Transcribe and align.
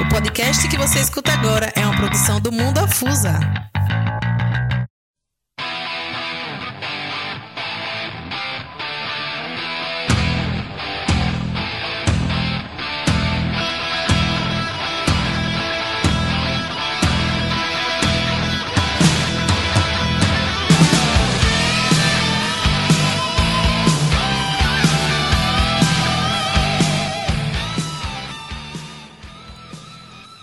O 0.00 0.08
podcast 0.08 0.68
que 0.68 0.78
você 0.78 1.00
escuta 1.00 1.32
agora 1.32 1.72
é 1.74 1.84
uma 1.84 1.96
produção 1.96 2.40
do 2.40 2.52
Mundo 2.52 2.78
Afusa. 2.78 3.40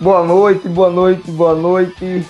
Boa 0.06 0.24
noite, 0.24 0.70
boa 0.70 0.92
noite, 0.92 1.32
boa 1.32 1.56
noite, 1.56 2.24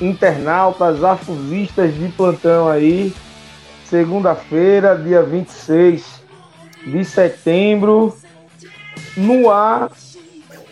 internautas, 0.00 1.02
afusistas 1.02 1.92
de 1.92 2.06
plantão 2.10 2.68
aí. 2.68 3.12
Segunda-feira, 3.84 4.94
dia 4.94 5.20
26 5.20 6.22
de 6.86 7.04
setembro, 7.04 8.16
no 9.16 9.50
ar, 9.50 9.90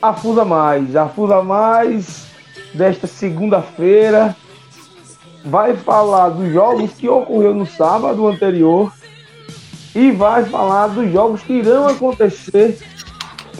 Afusa 0.00 0.44
Mais. 0.44 0.94
Afusa 0.94 1.42
Mais 1.42 2.28
desta 2.72 3.08
segunda-feira 3.08 4.36
vai 5.44 5.74
falar 5.74 6.28
dos 6.28 6.52
jogos 6.52 6.92
que 6.92 7.08
ocorreu 7.08 7.52
no 7.52 7.66
sábado 7.66 8.28
anterior 8.28 8.92
e 9.92 10.12
vai 10.12 10.44
falar 10.44 10.86
dos 10.86 11.10
jogos 11.10 11.42
que 11.42 11.54
irão 11.54 11.88
acontecer 11.88 12.78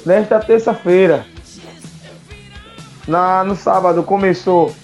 nesta 0.07 0.39
terça-feira. 0.39 1.27
Na, 3.09 3.43
no 3.43 3.57
sábado 3.57 4.03
começou 4.03 4.75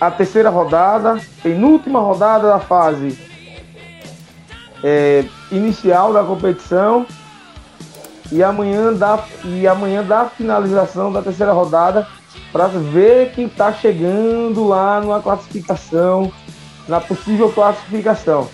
a 0.00 0.10
terceira 0.10 0.48
rodada, 0.48 1.20
penúltima 1.42 2.00
rodada 2.00 2.48
da 2.48 2.58
fase 2.58 3.18
é, 4.82 5.24
inicial 5.52 6.12
da 6.12 6.24
competição. 6.24 7.06
E 8.32 8.42
amanhã 8.42 8.92
da, 8.92 9.22
e 9.44 9.66
amanhã 9.66 10.02
da 10.02 10.26
finalização 10.26 11.12
da 11.12 11.22
terceira 11.22 11.52
rodada 11.52 12.06
para 12.52 12.66
ver 12.68 13.32
quem 13.32 13.46
está 13.46 13.72
chegando 13.72 14.66
lá 14.66 15.00
na 15.00 15.20
classificação, 15.20 16.32
na 16.86 17.00
possível 17.00 17.50
classificação. 17.50 18.48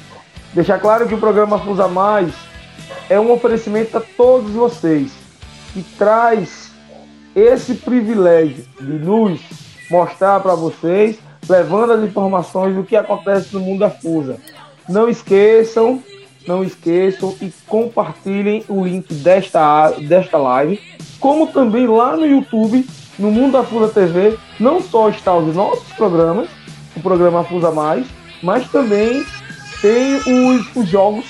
Deixar 0.52 0.78
claro 0.78 1.08
que 1.08 1.14
o 1.14 1.18
programa 1.18 1.58
Fusa 1.58 1.88
Mais 1.88 2.32
é 3.08 3.18
um 3.18 3.32
oferecimento 3.32 3.96
a 3.96 4.00
todos 4.00 4.52
vocês 4.52 5.12
que 5.72 5.82
traz 5.82 6.63
esse 7.34 7.74
privilégio 7.74 8.64
de 8.80 8.92
nos 8.92 9.40
mostrar 9.90 10.40
para 10.40 10.54
vocês, 10.54 11.18
levando 11.48 11.92
as 11.92 12.02
informações 12.02 12.74
do 12.74 12.84
que 12.84 12.96
acontece 12.96 13.54
no 13.54 13.60
mundo 13.60 13.80
da 13.80 13.90
Fusa. 13.90 14.36
Não 14.88 15.08
esqueçam, 15.08 16.02
não 16.46 16.62
esqueçam 16.62 17.34
e 17.40 17.52
compartilhem 17.66 18.64
o 18.68 18.84
link 18.84 19.12
desta, 19.14 19.90
desta 19.92 20.36
live, 20.38 20.80
como 21.18 21.46
também 21.46 21.86
lá 21.86 22.16
no 22.16 22.26
YouTube, 22.26 22.84
no 23.18 23.30
Mundo 23.30 23.52
da 23.52 23.62
Fusa 23.62 23.92
TV, 23.92 24.36
não 24.58 24.80
só 24.80 25.08
está 25.08 25.34
os 25.34 25.54
nossos 25.54 25.88
programas, 25.92 26.48
o 26.96 27.00
programa 27.00 27.44
Fusa 27.44 27.70
Mais, 27.70 28.06
mas 28.42 28.68
também 28.68 29.24
tem 29.80 30.16
os, 30.16 30.76
os 30.76 30.88
jogos 30.88 31.24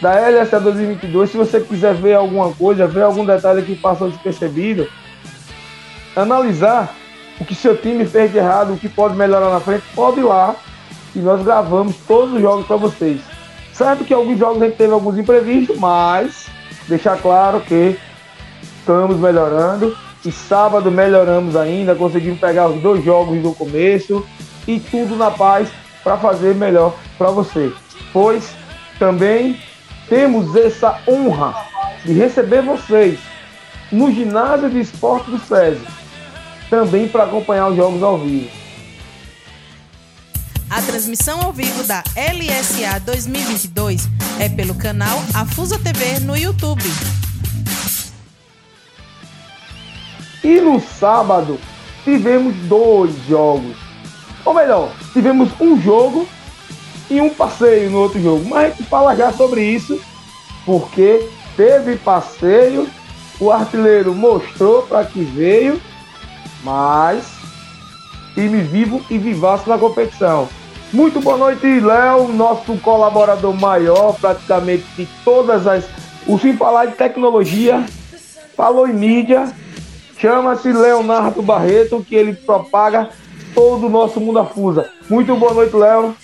da 0.00 0.28
LSA 0.28 0.60
2022. 0.60 1.30
Se 1.30 1.36
você 1.36 1.60
quiser 1.60 1.94
ver 1.94 2.14
alguma 2.14 2.52
coisa, 2.52 2.86
ver 2.86 3.02
algum 3.02 3.24
detalhe 3.24 3.62
que 3.62 3.76
passou 3.76 4.10
despercebido, 4.10 4.88
analisar 6.16 6.94
o 7.38 7.44
que 7.44 7.54
seu 7.54 7.76
time 7.76 8.06
fez 8.06 8.32
de 8.32 8.38
errado, 8.38 8.72
o 8.72 8.78
que 8.78 8.88
pode 8.88 9.14
melhorar 9.14 9.50
na 9.50 9.60
frente, 9.60 9.84
pode 9.94 10.20
ir 10.20 10.24
lá 10.24 10.56
e 11.14 11.18
nós 11.18 11.42
gravamos 11.42 11.96
todos 12.08 12.34
os 12.34 12.40
jogos 12.40 12.66
para 12.66 12.76
vocês. 12.76 13.20
Sabe 13.72 14.04
que 14.04 14.14
alguns 14.14 14.38
jogos 14.38 14.62
a 14.62 14.66
gente 14.66 14.78
teve 14.78 14.92
alguns 14.92 15.18
imprevistos, 15.18 15.78
mas 15.78 16.46
deixar 16.88 17.18
claro 17.18 17.60
que 17.60 17.98
estamos 18.62 19.16
melhorando 19.18 19.96
e 20.24 20.32
sábado 20.32 20.90
melhoramos 20.90 21.54
ainda, 21.54 21.94
conseguimos 21.94 22.40
pegar 22.40 22.68
os 22.68 22.80
dois 22.80 23.04
jogos 23.04 23.40
do 23.42 23.52
começo 23.52 24.26
e 24.66 24.80
tudo 24.80 25.14
na 25.14 25.30
paz 25.30 25.68
para 26.02 26.16
fazer 26.16 26.54
melhor 26.54 26.94
para 27.18 27.30
você. 27.30 27.70
Pois 28.12 28.54
também 28.98 29.60
temos 30.08 30.56
essa 30.56 30.98
honra 31.06 31.54
de 32.04 32.12
receber 32.12 32.62
vocês 32.62 33.18
no 33.92 34.10
ginásio 34.10 34.70
de 34.70 34.80
esporte 34.80 35.30
do 35.30 35.38
SESI 35.38 36.05
também 36.68 37.08
para 37.08 37.24
acompanhar 37.24 37.68
os 37.68 37.76
jogos 37.76 38.02
ao 38.02 38.18
vivo. 38.18 38.50
A 40.68 40.82
transmissão 40.82 41.40
ao 41.40 41.52
vivo 41.52 41.84
da 41.84 42.02
LSA 42.16 42.98
2022 43.00 44.08
é 44.40 44.48
pelo 44.48 44.74
canal 44.74 45.22
Afusa 45.32 45.78
TV 45.78 46.18
no 46.20 46.36
YouTube. 46.36 46.82
E 50.42 50.60
no 50.60 50.80
sábado 50.80 51.58
tivemos 52.04 52.54
dois 52.68 53.14
jogos. 53.28 53.76
Ou 54.44 54.54
melhor, 54.54 54.92
tivemos 55.12 55.48
um 55.60 55.80
jogo 55.80 56.28
e 57.08 57.20
um 57.20 57.30
passeio 57.30 57.90
no 57.90 57.98
outro 57.98 58.20
jogo. 58.20 58.44
Mas 58.48 58.66
a 58.66 58.68
gente 58.70 58.82
fala 58.84 59.14
já 59.14 59.32
sobre 59.32 59.62
isso, 59.62 60.00
porque 60.64 61.28
teve 61.56 61.96
passeio, 61.96 62.88
o 63.38 63.50
artilheiro 63.50 64.14
mostrou 64.14 64.82
para 64.82 65.04
que 65.04 65.22
veio 65.22 65.80
mas 66.62 67.36
time 68.34 68.60
vivo 68.60 69.00
e 69.08 69.18
vivaço 69.18 69.68
na 69.68 69.78
competição. 69.78 70.48
Muito 70.92 71.20
boa 71.20 71.36
noite, 71.36 71.66
Léo, 71.80 72.28
nosso 72.28 72.76
colaborador 72.78 73.54
maior, 73.54 74.14
praticamente 74.20 74.84
de 74.96 75.08
todas 75.24 75.66
as. 75.66 75.84
O 76.26 76.38
Sim 76.38 76.56
Falar 76.56 76.86
de 76.86 76.96
Tecnologia, 76.96 77.84
falou 78.56 78.88
em 78.88 78.92
mídia, 78.92 79.52
chama-se 80.18 80.72
Leonardo 80.72 81.40
Barreto, 81.40 82.04
que 82.06 82.14
ele 82.14 82.34
propaga 82.34 83.10
todo 83.54 83.86
o 83.86 83.90
nosso 83.90 84.20
mundo 84.20 84.38
afusa. 84.38 84.90
Muito 85.08 85.36
boa 85.36 85.54
noite, 85.54 85.76
Léo. 85.76 86.16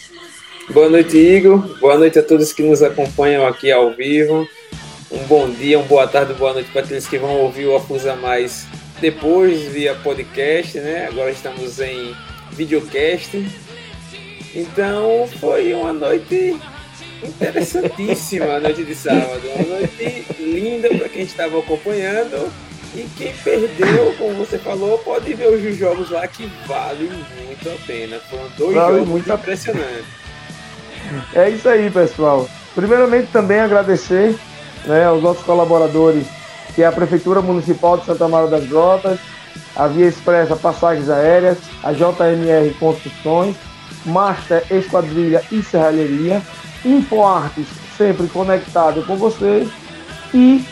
Boa 0.70 0.88
noite, 0.88 1.16
Igor. 1.16 1.78
Boa 1.81 1.99
noite 1.99 2.19
a 2.19 2.22
todos 2.22 2.53
que 2.53 2.62
nos 2.62 2.82
acompanham 2.82 3.47
aqui 3.47 3.70
ao 3.70 3.93
vivo. 3.93 4.47
Um 5.10 5.25
bom 5.25 5.49
dia, 5.50 5.78
uma 5.78 5.87
boa 5.87 6.06
tarde, 6.06 6.34
boa 6.34 6.53
noite 6.53 6.70
para 6.70 6.82
aqueles 6.82 7.06
que 7.06 7.19
vão 7.19 7.37
ouvir 7.38 7.66
o 7.66 7.76
Afusa 7.76 8.16
Mais 8.16 8.66
depois 9.02 9.62
via 9.62 9.96
podcast, 9.96 10.78
né? 10.78 11.08
Agora 11.08 11.28
estamos 11.28 11.80
em 11.80 12.14
videocast. 12.52 13.34
Então 14.54 15.28
foi 15.40 15.74
uma 15.74 15.92
noite 15.92 16.56
interessantíssima, 17.20 18.44
a 18.44 18.60
noite 18.60 18.84
de 18.84 18.94
sábado. 18.94 19.42
Uma 19.56 19.80
noite 19.80 20.24
linda 20.38 20.88
para 20.88 21.08
quem 21.08 21.22
estava 21.24 21.58
acompanhando. 21.58 22.48
E 22.94 23.08
quem 23.18 23.32
perdeu, 23.42 24.14
como 24.18 24.34
você 24.34 24.56
falou, 24.56 24.96
pode 24.98 25.34
ver 25.34 25.48
os 25.48 25.76
jogos 25.76 26.10
lá 26.10 26.24
que 26.28 26.48
valem 26.66 27.10
muito 27.44 27.69
a 27.69 27.86
pena. 27.86 28.20
Foram 28.30 28.48
dois 28.56 28.74
vale 28.76 28.92
jogos 28.98 29.08
muito 29.08 29.32
impressionantes. 29.32 30.22
É 31.34 31.48
isso 31.48 31.69
aí, 31.69 31.90
pessoal. 31.90 32.48
Primeiramente 32.72 33.32
também 33.32 33.58
agradecer 33.58 34.38
né, 34.86 35.04
aos 35.04 35.20
nossos 35.20 35.42
colaboradores 35.42 36.24
que 36.75 36.83
é 36.83 36.87
a 36.87 36.93
Prefeitura 36.93 37.41
Municipal 37.43 37.99
de 37.99 38.06
Santa 38.06 38.28
Maria 38.28 38.50
das 38.50 38.66
Grotas, 38.66 39.19
a 39.77 39.87
Via 39.87 40.06
Expressa 40.06 40.56
Passagens 40.56 41.09
Aéreas, 41.09 41.59
a 41.83 41.93
JMR 41.93 42.75
Construções, 42.78 43.56
Master 44.05 44.65
Esquadrilha 44.71 45.43
e 45.50 45.62
Serralheria, 45.62 46.43
InfoArtes, 46.84 47.66
sempre 47.97 48.27
conectado 48.28 49.05
com 49.06 49.16
você, 49.16 49.69
e 50.34 50.65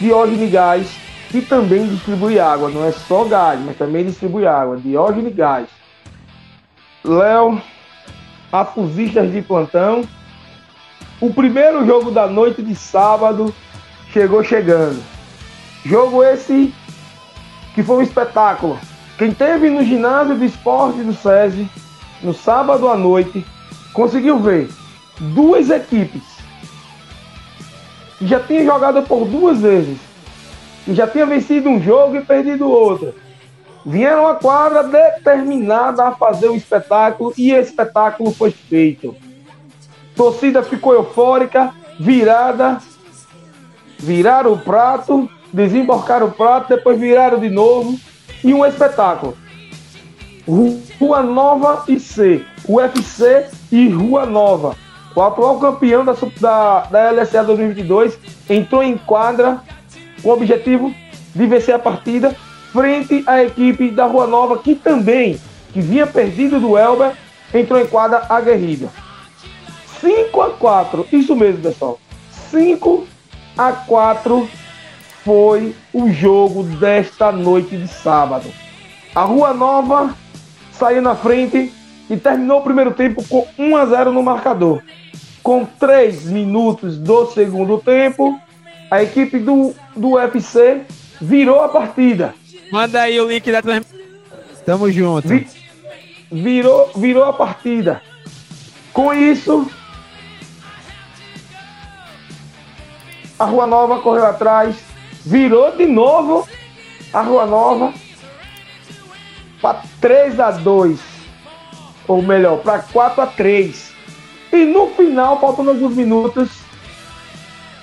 Diógenes 0.00 0.50
Gás, 0.50 0.88
que 1.28 1.40
também 1.40 1.88
distribui 1.88 2.38
água, 2.38 2.68
não 2.68 2.84
é 2.84 2.92
só 2.92 3.24
gás, 3.24 3.60
mas 3.64 3.76
também 3.76 4.04
distribui 4.04 4.46
água, 4.46 4.76
Diógenes 4.76 5.34
Gás. 5.34 5.68
Léo, 7.04 7.60
afusistas 8.50 9.32
de 9.32 9.40
plantão, 9.42 10.02
o 11.20 11.32
primeiro 11.32 11.86
jogo 11.86 12.10
da 12.10 12.26
noite 12.26 12.62
de 12.62 12.74
sábado 12.74 13.54
chegou 14.12 14.42
chegando. 14.42 15.02
Jogo 15.84 16.22
esse 16.22 16.72
que 17.74 17.82
foi 17.82 17.96
um 17.96 18.02
espetáculo. 18.02 18.78
Quem 19.18 19.32
teve 19.32 19.68
no 19.68 19.84
ginásio 19.84 20.38
de 20.38 20.46
esporte 20.46 21.00
do 21.02 21.12
SESI 21.12 21.68
no 22.22 22.32
sábado 22.32 22.88
à 22.88 22.96
noite 22.96 23.44
conseguiu 23.92 24.38
ver 24.38 24.68
duas 25.18 25.70
equipes 25.70 26.22
que 28.18 28.26
já 28.26 28.38
tinham 28.38 28.64
jogado 28.64 29.02
por 29.02 29.26
duas 29.26 29.60
vezes, 29.60 29.98
que 30.84 30.94
já 30.94 31.06
tinha 31.06 31.26
vencido 31.26 31.68
um 31.68 31.82
jogo 31.82 32.16
e 32.16 32.24
perdido 32.24 32.70
outro. 32.70 33.14
Vieram 33.84 34.28
à 34.28 34.36
quadra 34.36 34.84
determinada 34.84 36.04
a 36.04 36.12
fazer 36.12 36.48
o 36.48 36.54
espetáculo 36.54 37.34
e 37.36 37.50
esse 37.50 37.70
espetáculo 37.70 38.32
foi 38.32 38.52
feito. 38.52 39.16
Torcida 40.14 40.62
ficou 40.62 40.94
eufórica, 40.94 41.74
virada, 41.98 42.80
viraram 43.98 44.52
o 44.52 44.58
prato 44.58 45.28
desembarcaram 45.52 46.28
o 46.28 46.32
prato, 46.32 46.68
depois 46.68 46.98
viraram 46.98 47.38
de 47.38 47.50
novo 47.50 47.98
e 48.42 48.54
um 48.54 48.64
espetáculo. 48.64 49.36
Rua 50.98 51.22
Nova 51.22 51.84
e 51.88 52.00
C, 52.00 52.44
UFC 52.68 53.46
e 53.70 53.88
Rua 53.88 54.26
Nova. 54.26 54.76
O 55.14 55.20
atual 55.20 55.58
campeão 55.58 56.04
da, 56.04 56.16
da, 56.40 56.80
da 56.90 57.10
LSA 57.10 57.44
2022 57.44 58.18
entrou 58.48 58.82
em 58.82 58.96
quadra 58.96 59.60
com 60.22 60.30
o 60.30 60.32
objetivo 60.32 60.92
de 61.34 61.46
vencer 61.46 61.74
a 61.74 61.78
partida 61.78 62.34
frente 62.72 63.22
à 63.26 63.42
equipe 63.42 63.90
da 63.90 64.06
Rua 64.06 64.26
Nova, 64.26 64.58
que 64.58 64.74
também, 64.74 65.38
que 65.72 65.80
vinha 65.80 66.06
perdido 66.06 66.58
do 66.58 66.78
Elber, 66.78 67.12
entrou 67.52 67.78
em 67.78 67.86
quadra 67.86 68.24
aguerrida. 68.28 68.88
5 70.00 70.40
a 70.40 70.50
4, 70.50 71.06
isso 71.12 71.36
mesmo, 71.36 71.62
pessoal. 71.62 72.00
5 72.50 73.06
a 73.56 73.72
4 73.72 74.48
foi 75.24 75.74
o 75.92 76.10
jogo 76.10 76.62
desta 76.62 77.30
noite 77.30 77.76
de 77.76 77.88
sábado. 77.88 78.48
A 79.14 79.22
Rua 79.22 79.52
Nova 79.54 80.14
saiu 80.72 81.02
na 81.02 81.14
frente 81.14 81.72
e 82.10 82.16
terminou 82.16 82.60
o 82.60 82.64
primeiro 82.64 82.92
tempo 82.92 83.22
com 83.28 83.46
1 83.58 83.76
a 83.76 83.86
0 83.86 84.12
no 84.12 84.22
marcador. 84.22 84.82
Com 85.42 85.64
3 85.64 86.26
minutos 86.26 86.98
do 86.98 87.26
segundo 87.26 87.78
tempo, 87.78 88.38
a 88.90 89.02
equipe 89.02 89.38
do, 89.38 89.74
do 89.96 90.12
UFC 90.12 90.82
virou 91.20 91.62
a 91.62 91.68
partida. 91.68 92.34
Manda 92.70 93.02
aí 93.02 93.20
o 93.20 93.28
link 93.28 93.50
da 93.50 93.62
transmissão. 93.62 93.98
Tamo 94.64 94.90
junto. 94.90 95.28
Vi, 95.28 95.46
virou, 96.30 96.90
virou 96.96 97.24
a 97.24 97.32
partida. 97.32 98.02
Com 98.92 99.12
isso, 99.12 99.70
a 103.38 103.44
Rua 103.44 103.66
Nova 103.66 104.00
correu 104.00 104.26
atrás, 104.26 104.91
virou 105.24 105.76
de 105.76 105.86
novo 105.86 106.48
a 107.12 107.20
Rua 107.20 107.46
Nova 107.46 107.92
para 109.60 109.82
3 110.00 110.40
a 110.40 110.50
2 110.50 111.12
ou 112.08 112.20
melhor, 112.20 112.58
para 112.58 112.80
4 112.80 113.22
a 113.22 113.26
3 113.26 113.92
E 114.52 114.64
no 114.64 114.88
final, 114.88 115.40
faltando 115.40 115.70
alguns 115.70 115.94
minutos, 115.94 116.50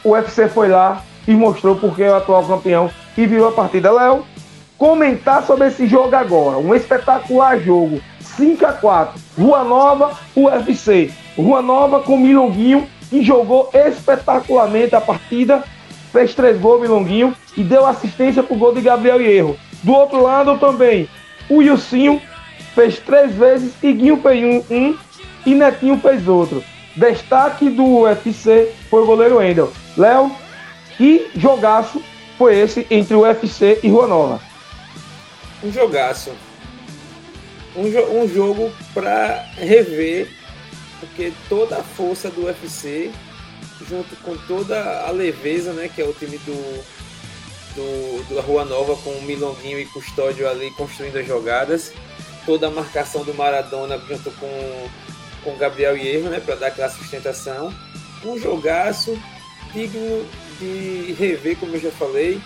o 0.03 0.11
UFC 0.11 0.47
foi 0.47 0.67
lá 0.67 1.03
e 1.27 1.33
mostrou 1.33 1.75
porque 1.75 2.03
é 2.03 2.11
o 2.11 2.15
atual 2.15 2.45
campeão 2.45 2.91
e 3.17 3.25
virou 3.25 3.49
a 3.49 3.51
partida. 3.51 3.91
Léo, 3.91 4.25
comentar 4.77 5.43
sobre 5.43 5.67
esse 5.67 5.87
jogo 5.87 6.15
agora. 6.15 6.57
Um 6.57 6.75
espetacular 6.75 7.59
jogo. 7.59 8.01
5 8.19 8.65
a 8.65 8.73
4 8.73 9.21
Rua 9.37 9.63
Nova, 9.63 10.17
UFC. 10.35 11.11
Rua 11.35 11.61
Nova 11.61 12.01
com 12.01 12.17
Milonguinho, 12.17 12.87
que 13.09 13.23
jogou 13.23 13.69
espetacularmente 13.73 14.95
a 14.95 15.01
partida. 15.01 15.63
Fez 16.11 16.33
três 16.33 16.59
gols, 16.59 16.81
Milonguinho, 16.81 17.35
e 17.55 17.63
deu 17.63 17.85
assistência 17.85 18.41
pro 18.41 18.55
gol 18.55 18.73
de 18.73 18.81
Gabriel 18.81 19.21
Hierro. 19.21 19.57
Do 19.83 19.93
outro 19.93 20.21
lado 20.21 20.57
também, 20.57 21.07
o 21.49 21.57
Wilsinho 21.57 22.21
fez 22.75 22.99
três 22.99 23.33
vezes 23.33 23.73
e 23.81 23.91
Guinho 23.93 24.21
fez 24.21 24.43
um, 24.43 24.75
um 24.75 24.97
e 25.45 25.55
Netinho 25.55 25.99
fez 25.99 26.27
outro. 26.27 26.63
Destaque 26.95 27.69
do 27.69 28.01
UFC 28.01 28.71
foi 28.89 29.03
o 29.03 29.05
goleiro 29.05 29.37
Wendel. 29.37 29.71
Léo, 29.97 30.31
que 30.97 31.29
jogaço 31.35 32.01
foi 32.37 32.57
esse 32.57 32.85
entre 32.89 33.15
o 33.15 33.21
UFC 33.21 33.79
e 33.83 33.89
Rua 33.89 34.07
Nova? 34.07 34.41
Um 35.63 35.71
jogaço. 35.71 36.31
Um, 37.75 37.89
jo 37.89 38.01
um 38.11 38.27
jogo 38.27 38.71
para 38.93 39.45
rever, 39.57 40.29
porque 40.99 41.31
toda 41.47 41.77
a 41.77 41.83
força 41.83 42.29
do 42.29 42.45
UFC, 42.45 43.11
junto 43.89 44.15
com 44.17 44.37
toda 44.47 45.07
a 45.07 45.11
leveza, 45.11 45.73
né, 45.73 45.89
que 45.93 46.01
é 46.01 46.05
o 46.05 46.13
time 46.13 46.37
do, 46.39 46.83
do, 47.75 48.35
da 48.35 48.41
Rua 48.41 48.63
Nova, 48.63 48.95
com 48.97 49.09
o 49.09 49.21
Milonguinho 49.23 49.79
e 49.79 49.85
Custódio 49.85 50.47
ali 50.47 50.71
construindo 50.71 51.17
as 51.17 51.25
jogadas, 51.25 51.91
toda 52.45 52.67
a 52.67 52.71
marcação 52.71 53.23
do 53.23 53.33
Maradona 53.33 53.97
junto 54.07 54.31
com 54.31 54.89
com 55.43 55.55
Gabriel 55.57 55.97
Hierro, 55.97 56.29
né, 56.29 56.39
para 56.39 56.55
dar 56.55 56.67
aquela 56.67 56.89
sustentação. 56.89 57.73
Um 58.25 58.37
jogaço 58.37 59.17
digno 59.73 60.25
de 60.59 61.13
rever, 61.13 61.57
como 61.57 61.75
eu 61.75 61.79
já 61.79 61.91
falei. 61.91 62.41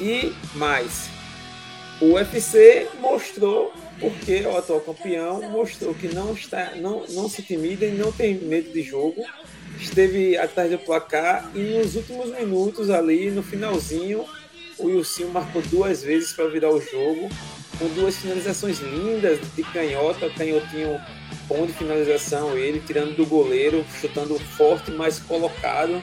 E 0.00 0.34
mais, 0.54 1.08
o 2.00 2.14
UFC 2.14 2.88
mostrou, 3.00 3.72
porque 3.98 4.42
é 4.44 4.48
o 4.48 4.56
atual 4.56 4.80
campeão, 4.80 5.42
mostrou 5.50 5.94
que 5.94 6.08
não, 6.08 6.32
está, 6.32 6.72
não, 6.76 7.04
não 7.08 7.28
se 7.28 7.40
intimida 7.40 7.86
e 7.86 7.92
não 7.92 8.12
tem 8.12 8.34
medo 8.34 8.70
de 8.72 8.82
jogo. 8.82 9.22
Esteve 9.80 10.36
atrás 10.36 10.70
do 10.70 10.78
placar 10.78 11.50
e 11.54 11.78
nos 11.78 11.96
últimos 11.96 12.30
minutos 12.30 12.90
ali, 12.90 13.30
no 13.30 13.42
finalzinho, 13.42 14.24
o 14.78 14.86
Wilson 14.86 15.28
marcou 15.28 15.62
duas 15.62 16.02
vezes 16.02 16.32
para 16.32 16.48
virar 16.48 16.70
o 16.70 16.80
jogo, 16.80 17.28
com 17.78 17.88
duas 17.88 18.16
finalizações 18.16 18.80
lindas 18.80 19.38
de 19.54 19.62
canhota, 19.64 20.30
canhotinho 20.30 21.00
bom 21.46 21.66
de 21.66 21.72
finalização, 21.72 22.56
ele 22.56 22.82
tirando 22.86 23.16
do 23.16 23.26
goleiro, 23.26 23.84
chutando 24.00 24.38
forte, 24.38 24.90
mas 24.90 25.18
colocado. 25.18 26.02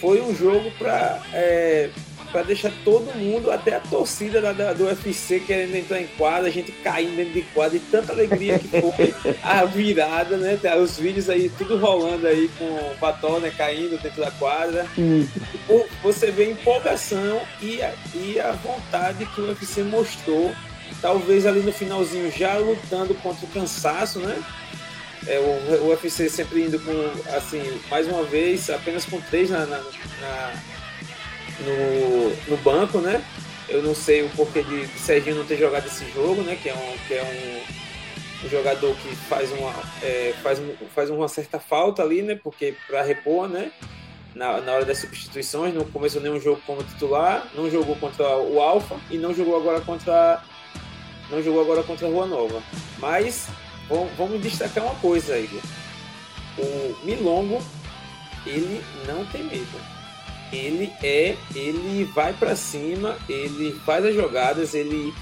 Foi 0.00 0.20
um 0.20 0.34
jogo 0.34 0.70
para 0.78 1.22
é, 1.32 1.90
para 2.34 2.42
deixar 2.42 2.72
todo 2.82 3.16
mundo, 3.16 3.48
até 3.48 3.76
a 3.76 3.80
torcida 3.80 4.40
da, 4.40 4.52
da, 4.52 4.72
do 4.72 4.86
UFC 4.86 5.38
querendo 5.38 5.76
entrar 5.76 6.00
em 6.00 6.08
quadra, 6.18 6.48
a 6.48 6.50
gente 6.50 6.72
caindo 6.72 7.14
dentro 7.14 7.32
de 7.32 7.42
quadra, 7.42 7.76
e 7.76 7.80
tanta 7.80 8.12
alegria 8.12 8.58
que 8.58 8.66
foi 8.66 9.14
a 9.40 9.64
virada, 9.64 10.36
né? 10.36 10.58
Os 10.82 10.98
vídeos 10.98 11.30
aí, 11.30 11.48
tudo 11.48 11.78
rolando 11.78 12.26
aí 12.26 12.50
com 12.58 12.64
o 12.64 12.96
Pató, 12.98 13.38
né? 13.38 13.52
Caindo 13.56 14.02
dentro 14.02 14.20
da 14.20 14.32
quadra. 14.32 14.84
Você 16.02 16.32
vê 16.32 16.46
a 16.46 16.50
empolgação 16.50 17.40
e 17.62 17.80
a, 17.80 17.94
e 18.12 18.40
a 18.40 18.50
vontade 18.50 19.26
que 19.26 19.40
o 19.40 19.50
UFC 19.50 19.84
mostrou 19.84 20.52
talvez 21.00 21.46
ali 21.46 21.60
no 21.60 21.72
finalzinho 21.72 22.32
já 22.32 22.56
lutando 22.56 23.14
contra 23.14 23.46
o 23.46 23.48
cansaço, 23.50 24.18
né? 24.18 24.42
É, 25.28 25.38
o, 25.38 25.84
o 25.84 25.90
UFC 25.90 26.28
sempre 26.28 26.64
indo 26.64 26.80
com, 26.80 27.36
assim, 27.36 27.62
mais 27.88 28.08
uma 28.08 28.24
vez, 28.24 28.68
apenas 28.70 29.04
com 29.04 29.20
três 29.20 29.50
na, 29.50 29.64
na, 29.66 29.78
na 29.78 30.73
no, 31.60 32.50
no 32.50 32.56
banco, 32.58 32.98
né? 32.98 33.22
Eu 33.68 33.82
não 33.82 33.94
sei 33.94 34.22
o 34.22 34.30
porquê 34.30 34.62
de, 34.62 34.86
Serginho 34.98 35.36
não 35.36 35.44
ter 35.44 35.56
jogado 35.56 35.86
esse 35.86 36.04
jogo, 36.12 36.42
né? 36.42 36.58
Que 36.60 36.68
é 36.68 36.74
um, 36.74 37.06
que 37.06 37.14
é 37.14 37.22
um, 37.22 38.46
um 38.46 38.50
jogador 38.50 38.94
que 38.96 39.14
faz 39.16 39.50
uma, 39.52 39.72
é, 40.02 40.34
faz, 40.42 40.60
faz 40.94 41.10
uma 41.10 41.28
certa 41.28 41.58
falta 41.58 42.02
ali, 42.02 42.22
né? 42.22 42.38
Porque 42.42 42.74
para 42.86 43.02
repor, 43.02 43.48
né? 43.48 43.72
Na, 44.34 44.60
na 44.60 44.72
hora 44.72 44.84
das 44.84 44.98
substituições, 44.98 45.72
não 45.72 45.84
começou 45.84 46.20
nenhum 46.20 46.40
jogo 46.40 46.60
como 46.66 46.82
titular, 46.82 47.46
não 47.54 47.70
jogou 47.70 47.94
contra 47.96 48.36
o 48.36 48.60
Alfa 48.60 48.96
e 49.08 49.16
não 49.16 49.32
jogou 49.32 49.56
agora 49.56 49.80
contra 49.80 50.42
não 51.30 51.42
jogou 51.42 51.62
agora 51.62 51.82
contra 51.82 52.06
a 52.06 52.10
Rua 52.10 52.26
Nova. 52.26 52.62
Mas 52.98 53.48
vamos 54.16 54.42
destacar 54.42 54.84
uma 54.84 54.94
coisa, 54.96 55.38
Igor. 55.38 55.60
O 56.58 57.04
Milongo, 57.04 57.62
ele 58.46 58.82
não 59.06 59.24
tem 59.26 59.42
medo. 59.44 59.94
Ele 60.52 60.92
é, 61.02 61.36
ele 61.54 62.04
vai 62.14 62.32
para 62.32 62.54
cima, 62.54 63.16
ele 63.28 63.72
faz 63.84 64.04
as 64.04 64.14
jogadas, 64.14 64.74
ele 64.74 65.12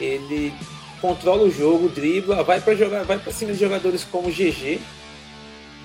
ele 0.00 0.52
controla 1.00 1.42
o 1.42 1.50
jogo, 1.50 1.88
dribla, 1.88 2.42
vai 2.42 2.60
para 2.60 2.74
jogar, 2.74 3.04
vai 3.04 3.18
para 3.18 3.32
cima 3.32 3.52
de 3.52 3.58
jogadores 3.58 4.04
como 4.04 4.30
GG, 4.30 4.80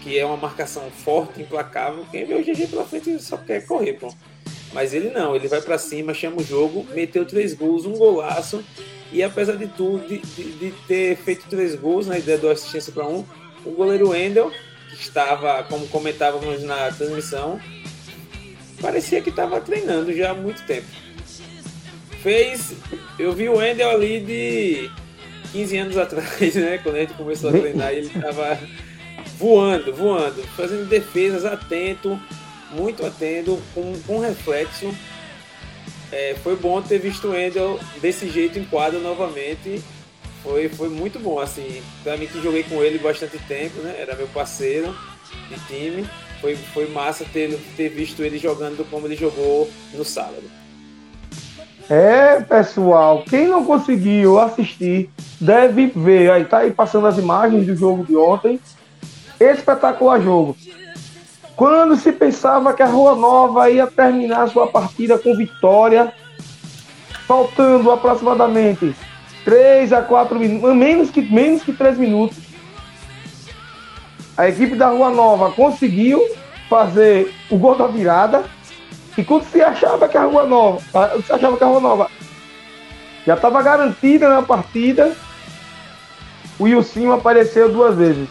que 0.01 0.17
é 0.17 0.25
uma 0.25 0.37
marcação 0.37 0.89
forte, 0.91 1.41
implacável. 1.41 2.05
Quem 2.11 2.25
vê 2.25 2.35
o 2.35 2.43
GG 2.43 2.67
pela 2.67 2.85
frente 2.85 3.19
só 3.19 3.37
quer 3.37 3.65
correr, 3.65 3.93
pô. 3.93 4.13
Mas 4.71 4.93
ele 4.93 5.09
não, 5.09 5.35
ele 5.35 5.47
vai 5.47 5.61
para 5.61 5.77
cima, 5.77 6.13
chama 6.13 6.37
o 6.41 6.43
jogo, 6.43 6.85
meteu 6.93 7.25
três 7.25 7.53
gols, 7.53 7.85
um 7.85 7.93
golaço 7.93 8.63
e 9.13 9.21
apesar 9.21 9.55
de 9.55 9.67
tudo, 9.67 10.07
de, 10.07 10.17
de, 10.17 10.51
de 10.53 10.71
ter 10.87 11.15
feito 11.15 11.45
três 11.47 11.75
gols 11.75 12.07
na 12.07 12.15
né, 12.15 12.19
ideia 12.19 12.37
do 12.39 12.49
assistência 12.49 12.91
para 12.91 13.05
um, 13.05 13.23
o 13.63 13.69
goleiro 13.69 14.09
Wendel, 14.09 14.51
que 14.89 14.95
estava, 14.95 15.63
como 15.65 15.87
comentávamos 15.87 16.63
na 16.63 16.91
transmissão, 16.91 17.59
parecia 18.81 19.21
que 19.21 19.29
estava 19.29 19.59
treinando 19.61 20.13
já 20.13 20.31
há 20.31 20.33
muito 20.33 20.65
tempo. 20.65 20.87
Fez. 22.21 22.73
Eu 23.19 23.33
vi 23.33 23.49
o 23.49 23.57
Wendel 23.57 23.89
ali 23.89 24.19
de 24.19 24.91
15 25.51 25.77
anos 25.77 25.97
atrás, 25.97 26.55
né? 26.55 26.77
Quando 26.77 26.95
a 26.95 26.99
gente 26.99 27.13
começou 27.13 27.49
a 27.49 27.53
treinar, 27.53 27.91
ele 27.91 28.07
estava 28.07 28.59
voando, 29.37 29.93
voando, 29.93 30.43
fazendo 30.55 30.87
defesas, 30.87 31.45
atento, 31.45 32.19
muito 32.71 33.05
atento, 33.05 33.61
com, 33.73 33.93
com 34.07 34.19
reflexo 34.19 34.93
é, 36.13 36.35
foi 36.43 36.55
bom 36.55 36.79
ter 36.79 36.99
visto 36.99 37.27
o 37.27 37.35
Endel 37.35 37.79
desse 37.99 38.29
jeito 38.29 38.59
em 38.59 38.65
quadro 38.65 38.99
novamente. 38.99 39.81
Foi, 40.43 40.69
foi 40.69 40.89
muito 40.89 41.17
bom, 41.19 41.39
assim, 41.39 41.81
pra 42.03 42.15
mim 42.17 42.27
que 42.27 42.41
joguei 42.41 42.63
com 42.63 42.83
ele 42.83 42.99
bastante 42.99 43.39
tempo, 43.39 43.81
né? 43.81 43.95
Era 43.97 44.15
meu 44.15 44.27
parceiro 44.27 44.95
de 45.49 45.59
time. 45.65 46.07
Foi, 46.43 46.57
foi 46.57 46.89
massa 46.89 47.23
ter, 47.31 47.57
ter 47.77 47.87
visto 47.87 48.21
ele 48.21 48.37
jogando 48.37 48.85
como 48.91 49.07
ele 49.07 49.15
jogou 49.15 49.69
no 49.93 50.03
sábado. 50.03 50.43
É, 51.89 52.41
pessoal, 52.41 53.23
quem 53.29 53.47
não 53.47 53.63
conseguiu 53.63 54.37
assistir 54.37 55.09
deve 55.39 55.87
ver. 55.87 56.29
Aí 56.31 56.43
tá 56.43 56.57
aí 56.57 56.71
passando 56.71 57.07
as 57.07 57.17
imagens 57.17 57.65
do 57.65 57.73
jogo 57.77 58.03
de 58.03 58.17
ontem. 58.17 58.59
Espetacular 59.39 60.19
jogo. 60.19 60.57
Quando 61.55 61.95
se 61.95 62.11
pensava 62.11 62.73
que 62.73 62.83
a 62.83 62.87
Rua 62.87 63.15
Nova 63.15 63.69
ia 63.69 63.87
terminar 63.87 64.49
sua 64.49 64.67
partida 64.67 65.17
com 65.17 65.37
vitória, 65.37 66.11
faltando 67.25 67.89
aproximadamente 67.89 68.93
3 69.45 69.93
a 69.93 70.01
4 70.01 70.37
minutos, 70.37 70.75
menos 70.75 71.09
que, 71.09 71.21
menos 71.21 71.63
que 71.63 71.71
3 71.71 71.97
minutos, 71.97 72.37
a 74.37 74.47
equipe 74.47 74.75
da 74.75 74.87
Rua 74.87 75.09
Nova 75.09 75.51
conseguiu 75.51 76.21
fazer 76.69 77.33
o 77.49 77.57
gol 77.57 77.75
da 77.75 77.87
virada. 77.87 78.43
E 79.17 79.23
quando 79.23 79.43
se 79.43 79.61
achava 79.61 80.07
que 80.07 80.17
a 80.17 80.23
Rua 80.23 80.45
Nova, 80.45 80.81
se 81.25 81.31
achava 81.31 81.55
que 81.55 81.63
a 81.63 81.67
Rua 81.67 81.79
Nova 81.79 82.09
já 83.25 83.35
estava 83.35 83.61
garantida 83.61 84.27
na 84.27 84.41
partida, 84.41 85.15
o 86.59 86.63
Wilson 86.63 87.11
apareceu 87.11 87.71
duas 87.71 87.95
vezes. 87.95 88.27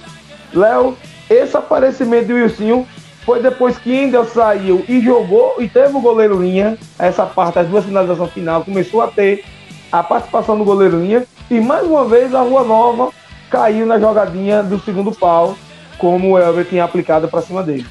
Léo, 0.52 0.96
esse 1.30 1.56
aparecimento 1.56 2.28
do 2.28 2.34
Wilson 2.34 2.86
foi 3.24 3.40
depois 3.40 3.78
que 3.78 3.94
Endel 3.94 4.24
saiu 4.24 4.84
e 4.88 5.00
jogou 5.00 5.54
e 5.58 5.68
teve 5.68 5.96
o 5.96 6.00
goleiro 6.00 6.42
linha. 6.42 6.76
Essa 6.98 7.24
parte, 7.24 7.58
as 7.60 7.68
duas 7.68 7.84
finalizações 7.84 8.32
final, 8.32 8.64
começou 8.64 9.00
a 9.00 9.08
ter 9.08 9.44
a 9.90 10.02
participação 10.02 10.58
do 10.58 10.64
goleiro 10.64 11.00
linha. 11.00 11.24
E 11.50 11.60
mais 11.60 11.86
uma 11.86 12.04
vez 12.04 12.34
a 12.34 12.40
Rua 12.40 12.64
Nova 12.64 13.10
caiu 13.50 13.86
na 13.86 13.98
jogadinha 13.98 14.62
do 14.62 14.80
segundo 14.80 15.12
pau, 15.12 15.56
como 16.02 16.32
o 16.32 16.38
Elber 16.38 16.64
tinha 16.64 16.82
aplicado 16.82 17.28
para 17.28 17.42
cima 17.42 17.62
dele. 17.62 17.86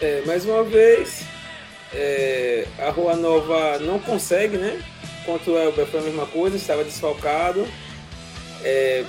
É, 0.00 0.20
mais 0.26 0.44
uma 0.44 0.64
vez, 0.64 1.22
é, 1.94 2.66
a 2.76 2.90
Rua 2.90 3.14
Nova 3.14 3.78
não 3.78 4.00
consegue, 4.00 4.56
né? 4.56 4.82
Contra 5.24 5.52
o 5.52 5.56
Elber 5.56 5.86
foi 5.86 6.00
a 6.00 6.02
mesma 6.02 6.26
coisa, 6.26 6.56
estava 6.56 6.82
desfalcado. 6.82 7.64
É, 8.64 9.04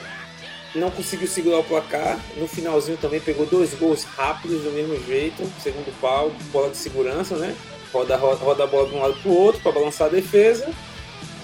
não 0.75 0.91
conseguiu 0.91 1.27
segurar 1.27 1.57
o 1.57 1.63
placar. 1.63 2.19
No 2.37 2.47
finalzinho 2.47 2.95
também 2.95 3.19
pegou 3.19 3.47
dois 3.47 3.73
gols 3.73 4.03
rápidos 4.03 4.61
do 4.61 4.69
mesmo 4.69 5.03
jeito. 5.07 5.51
Segundo 5.59 5.91
pau, 5.99 6.31
bola 6.51 6.69
de 6.69 6.77
segurança, 6.77 7.37
né? 7.37 7.55
Roda, 7.91 8.15
roda, 8.17 8.35
roda 8.35 8.63
a 8.65 8.67
bola 8.67 8.87
de 8.87 8.95
um 8.95 9.01
lado 9.01 9.15
para 9.15 9.31
o 9.31 9.35
outro 9.35 9.61
para 9.63 9.71
balançar 9.71 10.09
a 10.09 10.11
defesa. 10.11 10.71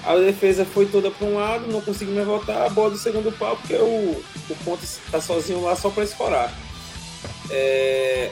A 0.05 0.15
defesa 0.15 0.65
foi 0.65 0.85
toda 0.85 1.09
para 1.09 1.27
um 1.27 1.35
lado, 1.35 1.71
não 1.71 1.81
conseguiu 1.81 2.13
mais 2.13 2.27
voltar. 2.27 2.65
A 2.65 2.69
bola 2.69 2.91
do 2.91 2.97
segundo 2.97 3.31
pau, 3.31 3.57
porque 3.57 3.73
o, 3.75 4.23
o 4.49 4.55
ponto 4.63 4.83
está 4.83 5.19
sozinho 5.19 5.63
lá 5.63 5.75
só 5.75 5.89
para 5.89 6.03
escorar. 6.03 6.53
É, 7.49 8.31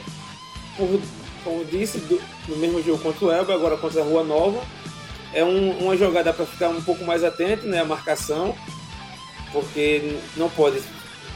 por, 0.76 1.00
como 1.42 1.64
disse, 1.64 1.98
do, 1.98 2.20
no 2.48 2.56
mesmo 2.56 2.82
jogo 2.82 3.02
contra 3.02 3.24
o 3.26 3.32
Elba, 3.32 3.54
agora 3.54 3.76
contra 3.76 4.00
a 4.00 4.04
Rua 4.04 4.22
Nova. 4.22 4.62
É 5.32 5.44
um, 5.44 5.78
uma 5.78 5.96
jogada 5.96 6.32
para 6.32 6.46
ficar 6.46 6.68
um 6.68 6.80
pouco 6.80 7.04
mais 7.04 7.24
atento, 7.24 7.66
né? 7.66 7.80
A 7.80 7.84
marcação 7.84 8.54
porque 9.54 10.16
não 10.36 10.50
pode 10.50 10.82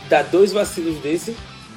dar 0.08 0.24
dois 0.24 0.52
vacilos 0.52 0.98
desse, 0.98 1.36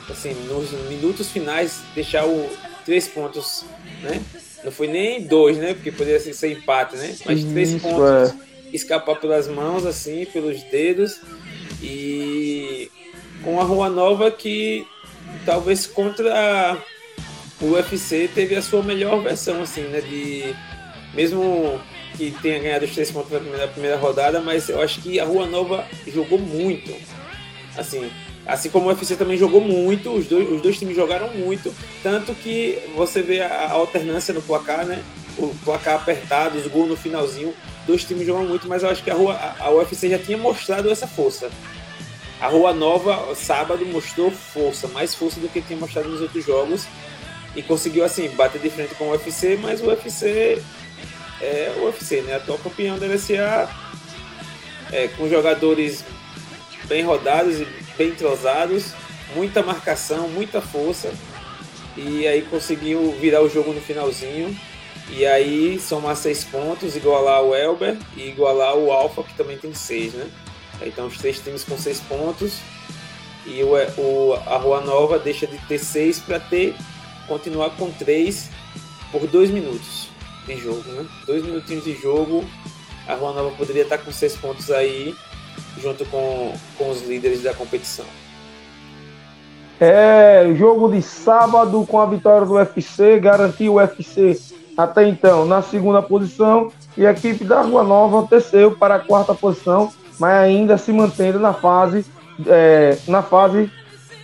assim, 0.10 0.34
nos 0.48 0.72
minutos 0.90 1.30
finais, 1.30 1.82
deixar 1.94 2.26
o 2.26 2.50
três 2.84 3.08
pontos, 3.08 3.64
né? 4.02 4.20
Não 4.64 4.72
foi 4.72 4.88
nem 4.88 5.24
dois, 5.24 5.58
né? 5.58 5.74
Porque 5.74 5.92
poderia 5.92 6.20
ser, 6.20 6.34
ser 6.34 6.52
empate, 6.52 6.96
né? 6.96 7.16
Mas 7.26 7.40
Isso, 7.40 7.52
três 7.52 7.82
pontos 7.82 8.32
é. 8.32 8.51
Escapar 8.74 9.16
pelas 9.16 9.48
mãos, 9.48 9.86
assim, 9.86 10.26
pelos 10.26 10.62
dedos. 10.64 11.20
E 11.82 12.90
com 13.44 13.60
a 13.60 13.64
Rua 13.64 13.90
Nova 13.90 14.30
que 14.30 14.86
talvez 15.46 15.88
contra 15.88 16.78
o 17.60 17.72
UFC 17.72 18.30
teve 18.34 18.56
a 18.56 18.62
sua 18.62 18.82
melhor 18.84 19.22
versão, 19.22 19.62
assim, 19.62 19.82
né? 19.84 20.02
De 20.02 20.56
mesmo 21.14 21.80
que 22.18 22.32
tenha 22.42 22.60
ganhado 22.60 22.86
os 22.86 22.92
três 22.92 23.12
pontos 23.12 23.32
na 23.32 23.40
primeira, 23.40 23.68
primeira 23.68 23.98
rodada, 23.98 24.42
mas 24.42 24.70
eu 24.70 24.82
acho 24.82 25.02
que 25.02 25.20
a 25.20 25.26
Rua 25.26 25.46
Nova 25.46 25.86
jogou 26.08 26.40
muito. 26.40 26.94
Assim, 27.76 28.12
assim 28.46 28.70
como 28.70 28.86
o 28.86 28.90
UFC 28.90 29.16
também 29.16 29.38
jogou 29.38 29.62
muito, 29.62 30.12
os 30.12 30.28
dois, 30.28 30.50
os 30.50 30.62
dois 30.62 30.78
times 30.78 30.96
jogaram 30.96 31.34
muito, 31.34 31.74
tanto 32.04 32.34
que 32.36 32.80
você 32.96 33.22
vê 33.22 33.42
a, 33.42 33.48
a 33.48 33.72
alternância 33.72 34.34
no 34.34 34.42
placar, 34.42 34.86
né? 34.86 35.02
O 35.38 35.54
placar 35.64 35.96
apertado, 35.96 36.58
os 36.58 36.68
gols 36.68 36.90
no 36.90 36.98
finalzinho, 36.98 37.54
dois 37.86 38.04
times 38.04 38.26
jogam 38.26 38.46
muito, 38.46 38.68
mas 38.68 38.84
eu 38.84 38.90
acho 38.90 39.04
que 39.04 39.10
a, 39.10 39.14
Rua, 39.14 39.38
a, 39.60 39.70
UFC 39.72 40.10
já 40.10 40.20
tinha 40.20 40.38
mostrado 40.38 40.90
essa 40.90 41.08
força. 41.08 41.50
A 42.40 42.48
Rua 42.48 42.74
Nova, 42.74 43.36
sábado, 43.36 43.86
mostrou 43.86 44.32
força, 44.32 44.88
mais 44.88 45.14
força 45.14 45.40
do 45.40 45.48
que 45.48 45.62
tinha 45.62 45.78
mostrado 45.78 46.10
nos 46.10 46.22
outros 46.22 46.46
jogos. 46.46 46.88
E 47.56 47.62
conseguiu, 47.62 48.04
assim, 48.04 48.30
bater 48.30 48.62
de 48.62 48.70
frente 48.70 48.96
com 48.96 49.06
o 49.06 49.12
UFC, 49.12 49.58
mas 49.62 49.82
o 49.82 49.88
UFC 49.88 50.62
é 51.42 51.74
o 51.78 51.86
UFC, 51.86 52.22
né? 52.22 52.36
Atual 52.36 52.58
campeão 52.58 52.98
da 52.98 53.06
LCA, 53.06 53.70
é, 54.92 55.08
com 55.10 55.30
jogadores 55.30 56.04
bem 56.86 57.04
rodados 57.04 57.60
e 57.60 57.68
bem 57.98 58.10
entrosados, 58.10 58.94
muita 59.36 59.62
marcação, 59.62 60.28
muita 60.30 60.62
força. 60.62 61.14
E 61.96 62.26
aí 62.28 62.42
conseguiu 62.44 63.12
virar 63.20 63.42
o 63.42 63.50
jogo 63.50 63.74
no 63.74 63.82
finalzinho. 63.82 64.58
E 65.10 65.26
aí 65.26 65.80
somar 65.80 66.16
seis 66.16 66.44
pontos, 66.44 66.96
igualar 66.96 67.44
o 67.44 67.56
Elber 67.56 67.98
e 68.16 68.30
igualar 68.30 68.76
o 68.76 68.92
Alfa, 68.92 69.24
que 69.24 69.34
também 69.36 69.58
tem 69.58 69.74
seis, 69.74 70.14
né? 70.14 70.30
Então 70.82 71.08
os 71.08 71.18
três 71.18 71.40
times 71.40 71.64
com 71.64 71.78
seis 71.78 72.00
pontos. 72.00 72.60
E 73.46 73.64
o, 73.64 73.72
o, 73.98 74.34
a 74.34 74.58
Rua 74.58 74.82
Nova 74.82 75.18
deixa 75.18 75.48
de 75.48 75.58
ter 75.68 75.80
seis 75.80 76.20
para 76.20 76.40
ter 76.40 76.76
continuar 77.28 77.72
com 77.72 77.90
três 77.92 78.50
por 79.12 79.26
dois 79.28 79.50
minutos 79.50 80.10
de 80.46 80.58
jogo, 80.58 80.84
né? 80.92 81.06
Dois 81.26 81.44
minutinhos 81.44 81.84
de 81.84 81.94
jogo, 81.96 82.46
a 83.08 83.16
Rua 83.16 83.34
Nova 83.34 83.56
poderia 83.56 83.84
estar 83.84 83.98
com 83.98 84.12
seis 84.12 84.36
pontos 84.36 84.72
aí, 84.72 85.16
junto 85.82 86.06
com, 86.06 86.54
com 86.78 86.90
os 86.90 87.02
líderes 87.04 87.42
da 87.42 87.54
competição. 87.54 88.06
É, 89.80 90.54
jogo 90.56 90.92
de 90.92 91.02
sábado 91.02 91.86
com 91.88 92.00
a 92.00 92.06
vitória 92.06 92.46
do 92.46 92.54
UFC, 92.54 93.20
garantiu 93.20 93.74
o 93.74 93.76
UFC 93.78 94.40
até 94.78 95.08
então 95.08 95.46
na 95.46 95.62
segunda 95.62 96.02
posição 96.02 96.72
e 96.98 97.06
a 97.06 97.12
equipe 97.12 97.44
da 97.44 97.62
Rua 97.62 97.84
Nova 97.84 98.28
desceu 98.30 98.72
para 98.72 98.96
a 98.96 99.00
quarta 99.00 99.34
posição, 99.34 99.92
mas 100.20 100.34
ainda 100.34 100.78
se 100.78 100.92
mantendo 100.92 101.40
na 101.40 101.54
fase, 101.54 102.06
é, 102.48 102.98
na 103.08 103.22
fase, 103.22 103.72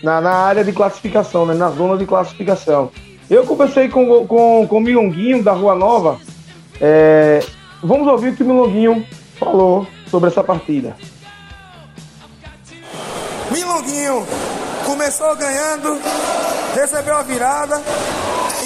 na, 0.04 0.22
na 0.22 0.32
área 0.32 0.64
de 0.64 0.72
classificação, 0.72 1.46
né, 1.46 1.54
na 1.54 1.70
zona 1.70 1.98
de 1.98 2.06
classificação. 2.06 2.92
Eu 3.30 3.46
conversei 3.46 3.90
com, 3.90 4.26
com, 4.26 4.68
com 4.68 4.78
o 4.78 4.82
Milonguinho 4.82 5.44
da 5.44 5.52
Rua 5.52 5.76
Nova. 5.76 6.18
É, 6.80 7.44
vamos 7.84 8.08
ouvir 8.08 8.30
o 8.30 8.36
que 8.36 8.44
o 8.44 8.46
Milonguinho 8.46 9.06
falou 9.38 9.86
sobre 10.10 10.30
essa 10.30 10.44
partida. 10.44 10.96
Milonguinho 13.52 14.26
começou 14.86 15.36
ganhando, 15.36 16.00
recebeu 16.74 17.18
a 17.18 17.24
virada, 17.24 17.82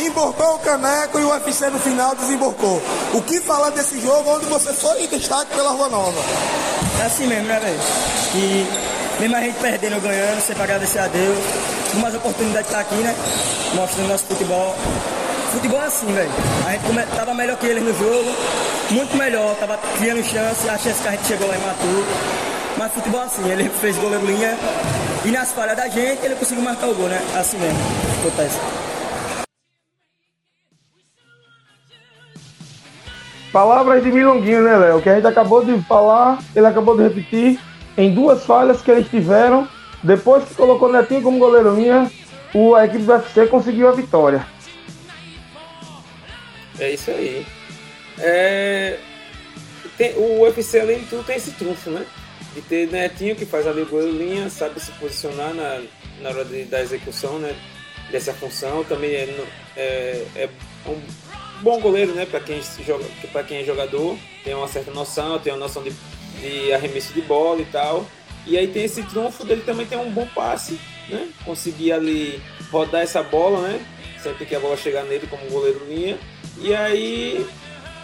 emborcou 0.08 0.56
o 0.56 0.60
caneco 0.60 1.20
e 1.20 1.24
o 1.24 1.30
UFC 1.30 1.70
no 1.70 1.80
final 1.80 2.16
desemborcou. 2.16 2.82
O 3.14 3.22
que 3.22 3.40
falar 3.40 3.70
desse 3.72 4.00
jogo 4.02 4.30
onde 4.30 4.46
você 4.46 4.74
foi 4.74 5.04
em 5.04 5.08
destaque 5.08 5.54
pela 5.56 5.72
Rua 5.72 5.90
Nova? 5.90 6.22
É 7.02 7.06
assim 7.06 7.28
mesmo, 7.28 7.48
né, 7.48 7.60
velho? 7.60 7.80
E 8.36 8.68
mesmo 9.20 9.36
a 9.36 9.42
gente 9.42 9.60
perdendo 9.60 9.96
ou 9.96 10.02
ganhando, 10.02 10.42
sempre 10.42 10.64
agradecer 10.64 11.00
a 11.00 11.08
Deus 11.08 11.38
mais 12.00 12.16
oportunidade 12.16 12.64
de 12.64 12.70
estar 12.70 12.80
aqui, 12.80 12.96
né? 12.96 13.16
Mostrando 13.76 14.08
nosso 14.08 14.26
futebol. 14.26 14.76
Futebol 15.52 15.82
é 15.82 15.86
assim, 15.86 16.06
velho. 16.14 16.32
A 16.66 16.72
gente 16.72 16.86
come... 16.86 17.04
tava 17.16 17.34
melhor 17.34 17.58
que 17.58 17.66
eles 17.66 17.84
no 17.84 17.94
jogo, 17.94 18.32
muito 18.92 19.16
melhor, 19.18 19.56
tava 19.56 19.78
criando 19.98 20.24
chance, 20.24 20.70
a 20.70 20.78
chance 20.78 21.02
que 21.02 21.08
a 21.08 21.12
gente 21.12 21.26
chegou 21.26 21.48
lá 21.48 21.56
e 21.56 21.60
matou. 21.60 22.06
Mas 22.78 22.94
futebol 22.94 23.22
é 23.22 23.26
assim, 23.26 23.50
ele 23.50 23.70
fez 23.70 23.98
goleiro 23.98 24.26
linha 24.26 24.58
e 25.26 25.32
nas 25.32 25.52
falhas 25.52 25.76
da 25.76 25.88
gente 25.90 26.24
ele 26.24 26.36
conseguiu 26.36 26.64
marcar 26.64 26.88
o 26.88 26.96
gol, 26.96 27.08
né? 27.08 27.22
Assim 27.38 27.58
mesmo, 27.58 27.78
acontece. 28.20 28.58
Palavras 33.52 34.04
de 34.04 34.12
Milonguinho, 34.12 34.64
né, 34.64 34.78
Léo? 34.78 35.02
Que 35.02 35.10
a 35.10 35.16
gente 35.16 35.28
acabou 35.28 35.64
de 35.64 35.80
falar, 35.82 36.40
ele 36.56 36.66
acabou 36.66 36.96
de 36.96 37.04
repetir 37.04 37.60
em 37.98 38.14
duas 38.14 38.46
falhas 38.46 38.82
que 38.82 38.90
eles 38.90 39.10
tiveram 39.10 39.68
depois 40.04 40.44
que 40.46 40.56
colocou 40.56 40.90
o 40.90 40.92
Netinho 40.92 41.22
como 41.22 41.38
goleiro 41.38 41.76
linha, 41.76 42.12
o, 42.54 42.76
a 42.76 42.86
equipe 42.86 43.04
do 43.04 43.12
UFC 43.12 43.48
conseguiu 43.48 43.88
a 43.88 43.92
vitória. 43.92 44.46
É 46.80 46.92
isso 46.92 47.12
aí. 47.12 47.46
É... 48.18 48.98
Tem, 49.98 50.14
o 50.16 50.42
UFC, 50.42 50.80
além 50.80 51.00
de 51.00 51.06
tudo, 51.06 51.24
tem 51.24 51.36
esse 51.36 51.52
trunfo, 51.52 51.92
né? 51.92 52.06
De 52.56 52.62
ter 52.62 52.88
Netinho 52.92 53.36
que 53.36 53.46
faz 53.46 53.68
ali 53.68 53.82
o 53.82 53.86
goleiro 53.86 54.18
linha, 54.18 54.50
sabe 54.50 54.80
se 54.80 54.92
posicionar 54.94 55.54
na, 55.54 55.82
na 56.22 56.30
hora 56.30 56.46
de, 56.46 56.64
da 56.64 56.82
execução 56.82 57.38
né? 57.38 57.56
dessa 58.12 58.34
função. 58.34 58.84
Também 58.84 59.12
é, 59.12 59.46
é, 59.78 60.26
é 60.36 60.50
um 60.88 61.00
bom 61.62 61.80
goleiro, 61.80 62.14
né? 62.14 62.26
Para 62.26 62.40
quem, 62.40 62.62
joga, 62.86 63.06
quem 63.48 63.58
é 63.58 63.64
jogador, 63.64 64.18
tem 64.44 64.54
uma 64.54 64.68
certa 64.68 64.92
noção, 64.92 65.40
tem 65.40 65.54
uma 65.54 65.60
noção 65.60 65.84
de, 65.84 65.94
de 66.42 66.74
arremesso 66.74 67.14
de 67.14 67.22
bola 67.22 67.62
e 67.62 67.66
tal. 67.66 68.06
E 68.46 68.58
aí 68.58 68.68
tem 68.68 68.84
esse 68.84 69.04
trunfo 69.04 69.46
dele 69.46 69.62
também 69.62 69.86
tem 69.86 69.98
um 69.98 70.12
bom 70.12 70.28
passe, 70.34 70.80
né? 71.10 71.30
Conseguir 71.46 71.92
ali 71.92 72.42
rodar 72.72 73.02
essa 73.02 73.22
bola, 73.22 73.68
né? 73.68 73.86
Sempre 74.22 74.46
que 74.46 74.56
a 74.56 74.60
bola 74.60 74.76
chegar 74.76 75.04
nele 75.04 75.28
como 75.28 75.46
goleiro 75.50 75.86
linha. 75.88 76.18
E 76.60 76.74
aí 76.74 77.46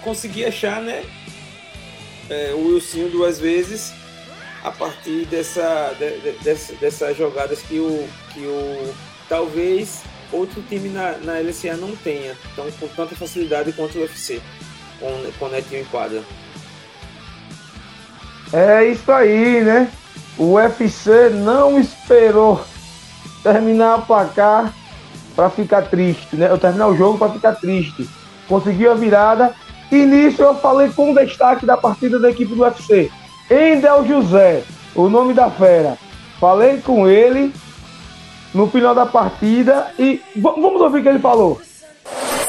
conseguir 0.03 0.45
achar, 0.45 0.81
né? 0.81 1.03
É, 2.29 2.51
o 2.53 2.67
Wilson 2.67 3.07
duas 3.09 3.39
vezes 3.39 3.93
a 4.63 4.71
partir 4.71 5.25
dessa, 5.25 5.95
de, 5.97 6.19
de, 6.19 6.31
dessa, 6.43 6.73
dessas 6.75 7.17
jogadas 7.17 7.61
que 7.61 7.79
o, 7.79 8.07
que 8.33 8.41
o 8.41 8.93
talvez 9.29 10.03
outro 10.31 10.61
time 10.63 10.89
na, 10.89 11.17
na 11.17 11.39
LCA 11.39 11.75
não 11.77 11.95
tenha, 11.95 12.35
então 12.51 12.65
com 12.79 12.87
tanta 12.87 13.15
facilidade 13.15 13.71
quanto 13.73 13.97
o 13.97 14.01
UFC, 14.01 14.41
com, 14.99 15.31
com 15.39 15.45
o 15.45 15.49
Netinho 15.49 15.81
em 15.81 15.85
quadra. 15.85 16.21
É 18.53 18.85
isso 18.85 19.11
aí, 19.11 19.61
né? 19.61 19.89
O 20.37 20.53
UFC 20.53 21.29
não 21.29 21.79
esperou 21.79 22.63
terminar 23.43 23.99
o 23.99 24.01
placar 24.03 24.73
para 25.35 25.49
ficar 25.49 25.83
triste, 25.83 26.35
né? 26.35 26.49
Eu 26.49 26.57
terminar 26.57 26.87
o 26.87 26.95
jogo 26.95 27.17
para 27.17 27.31
ficar 27.31 27.55
triste. 27.55 28.09
Conseguiu 28.47 28.91
a 28.91 28.95
virada. 28.95 29.53
E 29.91 29.95
nisso 29.97 30.41
eu 30.41 30.55
falei 30.55 30.89
com 30.89 31.11
o 31.11 31.15
destaque 31.15 31.65
da 31.65 31.77
partida 31.77 32.19
da 32.19 32.29
equipe 32.29 32.53
do 32.53 32.61
UFC. 32.61 33.11
Endel 33.49 34.05
José, 34.05 34.63
o 34.95 35.09
nome 35.09 35.33
da 35.33 35.49
fera. 35.49 35.97
Falei 36.39 36.79
com 36.81 37.07
ele 37.07 37.53
no 38.53 38.69
final 38.69 38.95
da 38.95 39.05
partida 39.05 39.91
e 39.97 40.21
vamos 40.35 40.81
ouvir 40.81 40.99
o 40.99 41.03
que 41.03 41.09
ele 41.09 41.19
falou. 41.19 41.61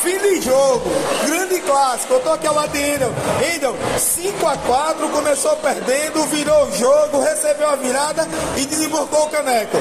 Fim 0.01 0.17
de 0.17 0.41
jogo, 0.41 0.91
grande 1.27 1.61
clássico. 1.61 2.15
Eu 2.15 2.21
tô 2.21 2.31
aqui 2.31 2.47
ao 2.47 2.55
lado 2.55 2.71
de 2.71 2.79
Endel. 2.79 3.13
Endel, 3.55 3.77
5x4, 3.97 5.11
começou 5.13 5.57
perdendo, 5.57 6.25
virou 6.27 6.67
o 6.67 6.77
jogo, 6.77 7.21
recebeu 7.21 7.69
a 7.69 7.77
virada 7.77 8.27
e 8.57 8.65
desembarcou 8.65 9.25
o 9.25 9.29
caneco. 9.29 9.77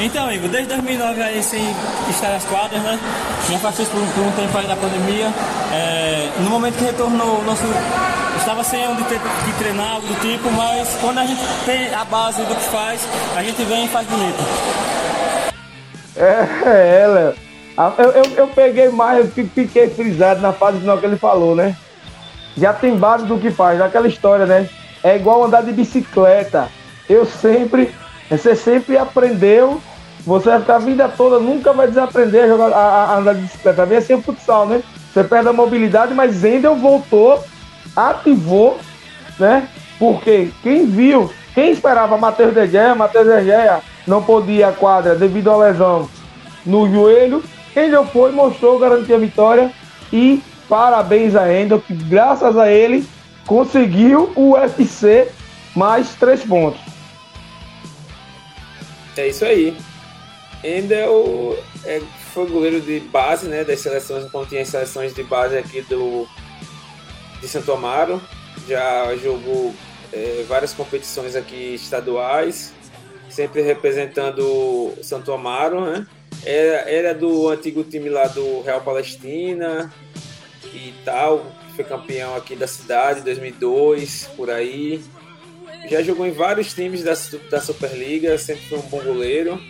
Então, 0.00 0.32
Igor, 0.32 0.48
desde 0.48 0.68
2009 0.74 1.22
aí 1.22 1.42
sem 1.42 1.62
estar 2.10 2.30
nas 2.30 2.44
quadras, 2.44 2.82
né? 2.82 2.98
Já 3.48 3.58
faço 3.60 3.82
isso 3.82 3.90
por, 3.92 4.00
por 4.00 4.24
um 4.24 4.32
tempo 4.32 4.58
aí 4.58 4.66
da 4.66 4.76
pandemia. 4.76 5.32
É, 5.72 6.28
no 6.40 6.50
momento 6.50 6.76
que 6.76 6.84
retornou 6.84 7.38
o 7.38 7.44
nosso. 7.44 7.62
Estava 8.36 8.64
sem 8.64 8.88
onde 8.88 9.04
ter 9.04 9.20
que 9.20 9.52
treinar, 9.58 9.92
algo 9.92 10.06
do 10.08 10.14
tipo, 10.20 10.50
mas 10.50 10.88
quando 11.00 11.18
a 11.18 11.24
gente 11.24 11.40
tem 11.64 11.94
a 11.94 12.04
base 12.04 12.42
do 12.42 12.54
que 12.56 12.64
faz, 12.70 13.00
a 13.36 13.42
gente 13.44 13.62
vem 13.62 13.84
e 13.84 13.88
faz 13.88 14.04
bonito. 14.08 14.91
É, 16.16 17.02
é, 17.02 17.06
Léo. 17.06 17.34
Eu, 17.98 18.10
eu, 18.10 18.24
eu, 18.36 18.48
peguei 18.48 18.90
mais, 18.90 19.18
eu 19.36 19.46
fiquei 19.46 19.88
frisado 19.88 20.40
na 20.40 20.52
fase 20.52 20.78
final 20.78 20.98
que 20.98 21.06
ele 21.06 21.16
falou, 21.16 21.56
né? 21.56 21.74
Já 22.56 22.72
tem 22.72 22.96
base 22.96 23.24
do 23.24 23.38
que 23.38 23.50
faz, 23.50 23.80
aquela 23.80 24.06
história, 24.06 24.44
né? 24.44 24.68
É 25.02 25.16
igual 25.16 25.42
andar 25.42 25.62
de 25.62 25.72
bicicleta. 25.72 26.68
Eu 27.08 27.24
sempre, 27.24 27.92
você 28.30 28.54
sempre 28.54 28.98
aprendeu, 28.98 29.80
você 30.20 30.50
vai 30.50 30.60
ficar 30.60 30.76
a 30.76 30.80
vida 30.80 31.08
toda, 31.08 31.38
nunca 31.38 31.72
vai 31.72 31.88
desaprender 31.88 32.44
a, 32.44 32.48
jogar, 32.48 32.66
a, 32.66 33.04
a 33.04 33.16
andar 33.16 33.34
de 33.34 33.40
bicicleta. 33.40 33.86
Vem 33.86 33.98
assim 33.98 34.14
o 34.14 34.22
futsal, 34.22 34.66
né? 34.66 34.82
Você 35.12 35.24
perde 35.24 35.48
a 35.48 35.52
mobilidade, 35.52 36.14
mas 36.14 36.36
Zendel 36.36 36.76
voltou, 36.76 37.42
ativou, 37.96 38.78
né? 39.38 39.66
Porque 39.98 40.50
quem 40.62 40.86
viu, 40.86 41.32
quem 41.54 41.70
esperava 41.70 42.18
Matheus 42.18 42.52
De 42.52 42.66
Gea, 42.66 42.94
Matheus 42.94 43.26
De 43.26 43.44
Gea 43.44 43.80
não 44.06 44.22
podia 44.22 44.68
a 44.68 44.72
quadra 44.72 45.14
devido 45.14 45.50
à 45.50 45.56
lesão 45.56 46.08
no 46.64 46.90
joelho, 46.90 47.42
Endel 47.76 48.06
foi, 48.06 48.32
mostrou, 48.32 48.78
garantiu 48.78 49.16
a 49.16 49.18
vitória 49.18 49.72
e 50.12 50.42
parabéns 50.68 51.34
a 51.34 51.52
Endel, 51.52 51.80
que 51.80 51.94
graças 51.94 52.56
a 52.56 52.70
ele 52.70 53.06
conseguiu 53.46 54.32
o 54.36 54.52
UFC 54.52 55.28
mais 55.74 56.14
três 56.14 56.44
pontos. 56.44 56.80
É 59.16 59.28
isso 59.28 59.44
aí. 59.44 59.76
Endel 60.62 61.58
é, 61.84 62.00
foi 62.32 62.46
goleiro 62.46 62.80
de 62.80 63.00
base 63.00 63.48
né, 63.48 63.64
das 63.64 63.80
seleções, 63.80 64.30
quando 64.30 64.48
tinha 64.48 64.62
as 64.62 64.68
seleções 64.68 65.14
de 65.14 65.22
base 65.22 65.56
aqui 65.56 65.82
do, 65.82 66.26
de 67.40 67.48
Santo 67.48 67.72
Amaro. 67.72 68.20
Já 68.68 69.14
jogou 69.16 69.74
é, 70.12 70.44
várias 70.46 70.72
competições 70.72 71.34
aqui 71.34 71.74
estaduais, 71.74 72.71
sempre 73.32 73.62
representando 73.62 74.92
Santo 75.02 75.32
Amaro, 75.32 75.80
né? 75.80 76.06
Era, 76.44 76.90
era 76.90 77.14
do 77.14 77.48
antigo 77.48 77.82
time 77.84 78.08
lá 78.08 78.26
do 78.26 78.62
Real 78.62 78.80
Palestina 78.80 79.92
e 80.74 80.92
tal, 81.04 81.46
foi 81.74 81.84
campeão 81.84 82.36
aqui 82.36 82.54
da 82.54 82.66
cidade 82.66 83.20
em 83.20 83.24
2002, 83.24 84.28
por 84.36 84.50
aí. 84.50 85.02
Já 85.88 86.02
jogou 86.02 86.26
em 86.26 86.32
vários 86.32 86.72
times 86.74 87.02
da, 87.02 87.14
da 87.50 87.60
Superliga, 87.60 88.36
sempre 88.38 88.64
foi 88.68 88.78
um 88.78 88.82
bom 88.82 89.02
goleiro. 89.02 89.60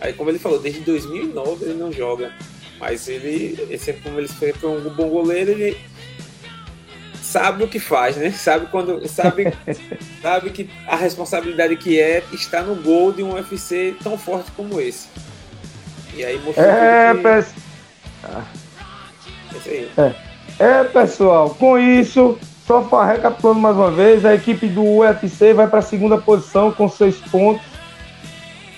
Aí, 0.00 0.12
como 0.12 0.30
ele 0.30 0.38
falou, 0.38 0.58
desde 0.58 0.80
2009 0.80 1.64
ele 1.64 1.74
não 1.74 1.92
joga. 1.92 2.32
Mas 2.78 3.08
ele, 3.08 3.56
ele 3.58 3.78
sempre, 3.78 4.02
como 4.02 4.18
ele 4.18 4.28
foi 4.28 4.52
um 4.64 4.90
bom 4.90 5.08
goleiro, 5.08 5.52
ele 5.52 5.76
sabe 7.36 7.64
o 7.64 7.68
que 7.68 7.78
faz, 7.78 8.16
né? 8.16 8.30
Sabe 8.30 8.66
quando 8.70 9.06
sabe 9.06 9.52
sabe 10.22 10.50
que 10.50 10.70
a 10.88 10.96
responsabilidade 10.96 11.76
que 11.76 12.00
é 12.00 12.22
estar 12.32 12.62
no 12.62 12.74
gol 12.76 13.12
de 13.12 13.22
um 13.22 13.34
UFC 13.34 13.94
tão 14.02 14.16
forte 14.16 14.50
como 14.52 14.80
esse. 14.80 15.08
E 16.14 16.24
aí 16.24 16.40
mostrou 16.42 16.66
é, 16.66 17.14
que... 17.14 17.22
pes... 17.22 17.54
é. 19.98 20.14
é, 20.58 20.84
pessoal, 20.84 21.50
com 21.50 21.78
isso, 21.78 22.38
só 22.66 22.80
recapitulando 23.04 23.60
mais 23.60 23.76
uma 23.76 23.90
vez, 23.90 24.24
a 24.24 24.34
equipe 24.34 24.66
do 24.66 24.82
UFC 24.82 25.52
vai 25.52 25.66
para 25.66 25.80
a 25.80 25.82
segunda 25.82 26.16
posição 26.16 26.72
com 26.72 26.88
seis 26.88 27.16
pontos 27.16 27.66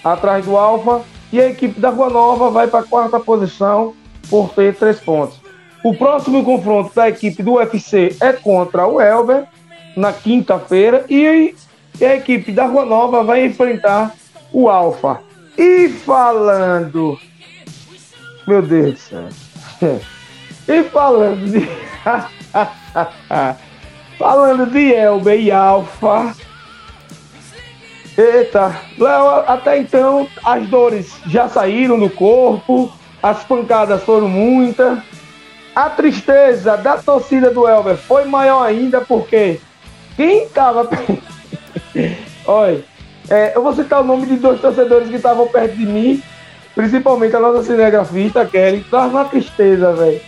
atrás 0.02 0.44
do 0.44 0.56
Alfa 0.56 1.02
e 1.32 1.40
a 1.40 1.48
equipe 1.48 1.78
da 1.78 1.90
Rua 1.90 2.10
Nova 2.10 2.50
vai 2.50 2.66
para 2.66 2.80
a 2.80 2.84
quarta 2.84 3.20
posição 3.20 3.94
por 4.28 4.50
ter 4.50 4.74
três 4.74 4.98
pontos. 4.98 5.38
O 5.84 5.94
próximo 5.94 6.44
confronto 6.44 6.94
da 6.94 7.08
equipe 7.08 7.42
do 7.42 7.54
UFC 7.54 8.16
é 8.20 8.32
contra 8.32 8.86
o 8.86 9.00
Elber 9.00 9.44
na 9.96 10.12
quinta-feira 10.12 11.04
e 11.08 11.54
a 12.00 12.14
equipe 12.14 12.52
da 12.52 12.66
Rua 12.66 12.84
Nova 12.84 13.22
vai 13.22 13.44
enfrentar 13.44 14.14
o 14.52 14.68
Alfa. 14.68 15.20
E 15.56 15.88
falando 15.88 17.18
meu 18.48 18.62
Deus 18.62 18.94
do 18.94 18.98
céu. 18.98 19.28
E 20.66 20.82
falando 20.84 21.50
de. 21.50 21.68
falando 24.18 24.70
de 24.70 24.92
Elber 24.92 25.40
e 25.40 25.50
Alfa. 25.50 26.34
Eita, 28.18 28.78
Léo, 28.98 29.44
até 29.46 29.78
então 29.78 30.28
as 30.44 30.68
dores 30.68 31.10
já 31.26 31.48
saíram 31.48 31.98
do 31.98 32.10
corpo, 32.10 32.92
as 33.22 33.42
pancadas 33.44 34.02
foram 34.02 34.28
muitas. 34.28 34.98
A 35.78 35.88
tristeza 35.90 36.76
da 36.76 36.96
torcida 36.96 37.52
do 37.52 37.68
Elber 37.68 37.96
foi 37.96 38.24
maior 38.24 38.64
ainda 38.64 39.00
porque 39.00 39.60
quem 40.16 40.48
tava. 40.48 40.90
Olha, 42.44 42.82
é, 43.30 43.52
eu 43.54 43.62
vou 43.62 43.72
citar 43.72 44.00
o 44.00 44.04
nome 44.04 44.26
de 44.26 44.38
dois 44.38 44.60
torcedores 44.60 45.08
que 45.08 45.14
estavam 45.14 45.46
perto 45.46 45.76
de 45.76 45.86
mim 45.86 46.20
principalmente 46.74 47.36
a 47.36 47.40
nossa 47.40 47.62
cinegrafista, 47.62 48.44
Kelly, 48.44 48.84
traz 48.90 49.10
uma 49.12 49.24
tristeza, 49.24 49.92
velho. 49.92 50.20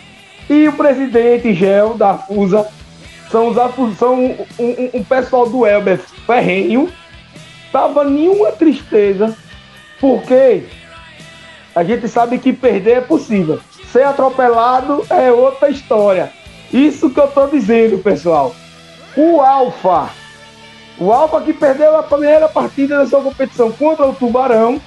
E 0.49 0.69
o 0.69 0.73
presidente 0.73 1.53
Gel 1.53 1.95
da 1.95 2.15
FUSA 2.15 2.69
são, 3.29 3.49
os, 3.49 3.97
são 3.99 4.15
um, 4.15 4.47
um, 4.59 4.91
um 4.95 5.05
pessoal 5.05 5.49
do 5.49 5.67
Elber 5.67 5.99
ferrenho. 5.99 6.89
Tava 7.73 8.05
nenhuma 8.05 8.53
tristeza, 8.53 9.37
porque 10.01 10.65
a 11.75 11.83
gente 11.85 12.07
sabe 12.07 12.39
que 12.39 12.53
perder 12.53 12.99
é 12.99 13.01
possível. 13.01 13.61
Ser 13.93 14.05
atropelado 14.05 15.05
é 15.11 15.33
outra 15.33 15.69
história. 15.69 16.33
Isso 16.73 17.11
que 17.11 17.19
eu 17.19 17.29
tô 17.29 17.47
dizendo, 17.49 17.99
pessoal. 17.99 18.55
O 19.17 19.41
Alfa, 19.41 20.11
o 20.99 21.13
Alfa 21.13 21.41
que 21.41 21.53
perdeu 21.53 21.97
a 21.99 22.03
primeira 22.03 22.49
partida 22.49 22.99
da 22.99 23.07
sua 23.07 23.21
competição 23.23 23.73
contra 23.73 24.07
o 24.07 24.15
Tubarão, 24.15 24.81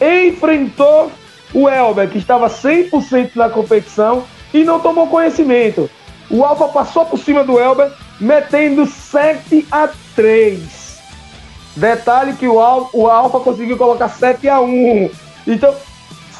enfrentou 0.00 1.12
o 1.52 1.68
Elber, 1.68 2.08
que 2.08 2.18
estava 2.18 2.48
100% 2.48 3.32
na 3.36 3.50
competição 3.50 4.24
e 4.52 4.64
não 4.64 4.80
tomou 4.80 5.06
conhecimento. 5.08 5.90
O 6.30 6.42
Alfa 6.42 6.68
passou 6.68 7.04
por 7.04 7.18
cima 7.18 7.44
do 7.44 7.60
Elber, 7.60 7.92
metendo 8.18 8.86
7 8.86 9.66
a 9.70 9.88
3. 10.16 10.98
Detalhe 11.76 12.32
que 12.34 12.46
o, 12.46 12.56
o 12.92 13.06
Alfa 13.08 13.40
conseguiu 13.40 13.76
colocar 13.76 14.08
7 14.08 14.48
a 14.48 14.60
1. 14.60 15.10
Então, 15.46 15.74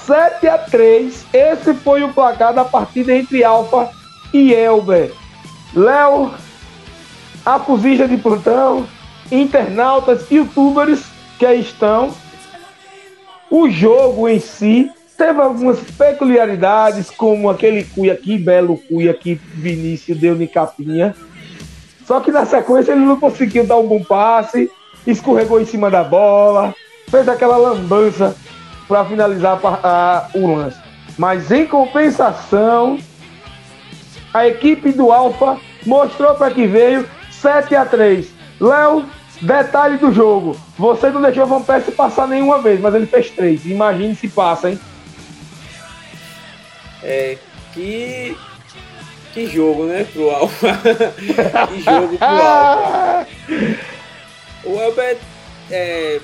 7 0.07 0.49
a 0.49 0.59
3. 0.59 1.27
Esse 1.33 1.75
foi 1.75 2.03
o 2.03 2.12
placar 2.12 2.53
da 2.53 2.64
partida 2.64 3.14
entre 3.14 3.43
Alfa 3.45 3.90
e 4.33 4.53
Elber. 4.53 5.12
Léo, 5.75 6.33
a 7.45 7.59
fuzista 7.59 8.07
de 8.07 8.17
plantão, 8.17 8.87
internautas, 9.31 10.31
youtubers 10.31 11.05
que 11.38 11.47
aí 11.47 11.61
estão 11.61 12.14
o 13.51 13.69
jogo 13.71 14.29
em 14.29 14.40
si 14.40 14.90
teve 15.17 15.40
algumas 15.40 15.79
peculiaridades, 15.79 17.09
como 17.11 17.49
aquele 17.49 17.85
cuia 17.85 18.12
aqui, 18.12 18.37
belo 18.37 18.77
cuia 18.88 19.14
que 19.14 19.35
Vinícius 19.35 20.19
deu 20.19 20.35
de 20.35 20.47
capinha. 20.49 21.14
Só 22.05 22.19
que 22.19 22.33
na 22.33 22.45
sequência 22.45 22.93
ele 22.93 23.05
não 23.05 23.19
conseguiu 23.19 23.64
dar 23.64 23.77
um 23.77 23.87
bom 23.87 24.03
passe, 24.03 24.69
escorregou 25.07 25.61
em 25.61 25.64
cima 25.64 25.88
da 25.88 26.03
bola, 26.03 26.75
fez 27.09 27.29
aquela 27.29 27.57
lambança 27.57 28.37
para 28.87 29.05
finalizar 29.05 29.59
a, 29.64 29.79
a, 29.83 30.29
o 30.35 30.57
lance. 30.57 30.79
Mas 31.18 31.51
em 31.51 31.66
compensação, 31.66 32.99
a 34.33 34.47
equipe 34.47 34.92
do 34.92 35.12
Alfa 35.12 35.59
mostrou 35.87 36.35
para 36.35 36.51
que 36.53 36.66
veio 36.66 37.09
7 37.31 37.75
a 37.77 37.85
3. 37.85 38.29
Léo 38.61 39.05
Detalhe 39.44 39.99
do 39.99 40.12
jogo: 40.12 40.57
você 40.79 41.11
não 41.11 41.20
deixou 41.20 41.47
Van 41.47 41.62
Persie 41.62 41.92
passar 41.92 42.27
nenhuma 42.27 42.61
vez, 42.61 42.81
mas 42.81 42.94
ele 42.94 43.07
fez 43.07 43.31
três. 43.31 43.66
Imagine 43.66 44.14
se 44.14 44.29
passa, 44.29 44.70
hein? 44.70 44.81
É, 47.03 47.37
que. 47.73 48.37
Que 49.33 49.49
jogo, 49.49 49.85
né, 49.87 50.07
pro 50.12 50.31
Alfa? 50.31 50.68
que 51.68 51.83
jogo 51.83 52.16
pro 52.16 52.27
Alfa. 52.27 53.27
O 54.66 54.81
Elber, 54.81 55.18
é, 55.70 56.18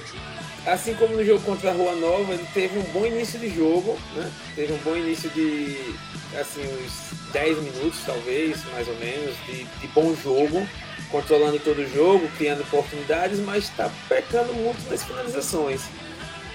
assim 0.67 0.95
como 0.95 1.17
no 1.17 1.25
jogo 1.25 1.43
contra 1.45 1.71
a 1.71 1.73
Rua 1.73 1.95
Nova, 1.97 2.33
ele 2.33 2.47
teve 2.53 2.79
um 2.79 2.83
bom 2.93 3.07
início 3.07 3.39
de 3.39 3.49
jogo, 3.55 3.99
né? 4.15 4.31
Teve 4.55 4.73
um 4.73 4.79
bom 4.79 4.97
início 4.97 5.31
de, 5.31 5.95
assim, 6.39 6.63
uns 6.63 7.33
10 7.33 7.59
minutos, 7.59 8.01
talvez, 8.05 8.65
mais 8.73 8.87
ou 8.89 8.95
menos, 8.97 9.35
de, 9.47 9.65
de 9.65 9.87
bom 9.89 10.15
jogo, 10.15 10.67
controlando 11.11 11.59
todo 11.59 11.81
o 11.81 11.89
jogo, 11.89 12.29
criando 12.37 12.61
oportunidades, 12.63 13.39
mas 13.41 13.65
está 13.65 13.91
pecando 14.09 14.53
muito 14.53 14.89
nas 14.91 15.03
finalizações. 15.03 15.83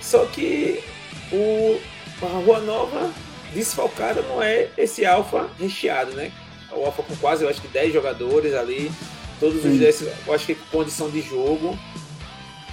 Só 0.02 0.26
que 0.26 0.84
o, 1.32 1.80
a 2.22 2.28
Rua 2.28 2.60
Nova 2.60 3.12
desfalcada 3.54 4.22
não 4.22 4.41
é 4.41 4.70
esse 4.78 5.06
alfa 5.06 5.50
recheado, 5.60 6.12
né? 6.12 6.32
O 6.72 6.86
alfa 6.86 7.04
com 7.04 7.15
quase, 7.15 7.44
eu 7.44 7.50
acho 7.50 7.62
que 7.62 7.68
10 7.70 7.94
jogadores 7.94 8.54
ali, 8.54 8.91
todos 9.39 9.63
os 9.63 9.80
10, 9.80 10.02
eu 10.28 10.34
acho 10.34 10.46
que 10.46 10.56
com 10.56 10.78
condição 10.78 11.10
de 11.10 11.22
jogo. 11.22 11.78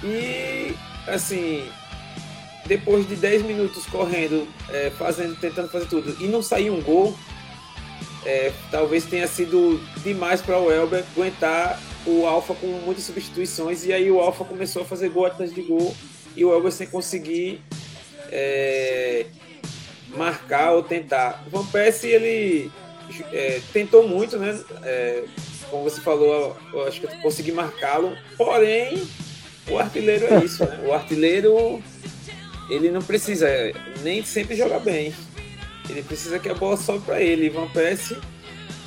E, 0.03 0.75
assim, 1.07 1.69
depois 2.65 3.07
de 3.07 3.15
10 3.15 3.43
minutos 3.43 3.85
correndo, 3.85 4.47
é, 4.69 4.89
fazendo, 4.91 5.35
tentando 5.35 5.69
fazer 5.69 5.87
tudo, 5.87 6.15
e 6.19 6.27
não 6.27 6.41
sair 6.41 6.69
um 6.69 6.81
gol, 6.81 7.15
é, 8.25 8.51
talvez 8.71 9.05
tenha 9.05 9.27
sido 9.27 9.81
demais 10.03 10.41
para 10.41 10.57
o 10.57 10.71
Elber 10.71 11.03
aguentar 11.15 11.79
o 12.05 12.25
Alfa 12.25 12.53
com 12.55 12.67
muitas 12.67 13.03
substituições, 13.03 13.85
e 13.85 13.93
aí 13.93 14.09
o 14.09 14.19
Alfa 14.19 14.45
começou 14.45 14.81
a 14.81 14.85
fazer 14.85 15.09
gol 15.09 15.25
atrás 15.25 15.53
de 15.53 15.61
gol, 15.61 15.95
e 16.35 16.43
o 16.43 16.53
Elber 16.53 16.71
sem 16.71 16.87
conseguir 16.87 17.61
é, 18.31 19.25
marcar 20.09 20.71
ou 20.71 20.83
tentar. 20.83 21.43
O 21.47 21.49
Van 21.49 21.65
Persie, 21.65 22.11
ele 22.11 22.71
é, 23.31 23.61
tentou 23.71 24.07
muito, 24.07 24.37
né? 24.37 24.59
É, 24.83 25.23
como 25.69 25.83
você 25.83 26.01
falou, 26.01 26.55
eu 26.71 26.87
acho 26.87 26.99
que 26.99 27.07
eu 27.07 27.21
consegui 27.21 27.51
marcá-lo, 27.51 28.15
porém, 28.37 29.07
o 29.69 29.79
artilheiro 29.79 30.25
é 30.25 30.43
isso, 30.43 30.63
né? 30.65 30.79
O 30.85 30.93
artilheiro, 30.93 31.81
ele 32.69 32.91
não 32.91 33.01
precisa 33.01 33.47
nem 34.01 34.23
sempre 34.23 34.55
jogar 34.55 34.79
bem. 34.79 35.13
Ele 35.89 36.01
precisa 36.01 36.39
que 36.39 36.49
a 36.49 36.53
bola 36.53 36.77
sobe 36.77 37.05
para 37.05 37.21
ele. 37.21 37.49
Van 37.49 37.67
Persie, 37.67 38.17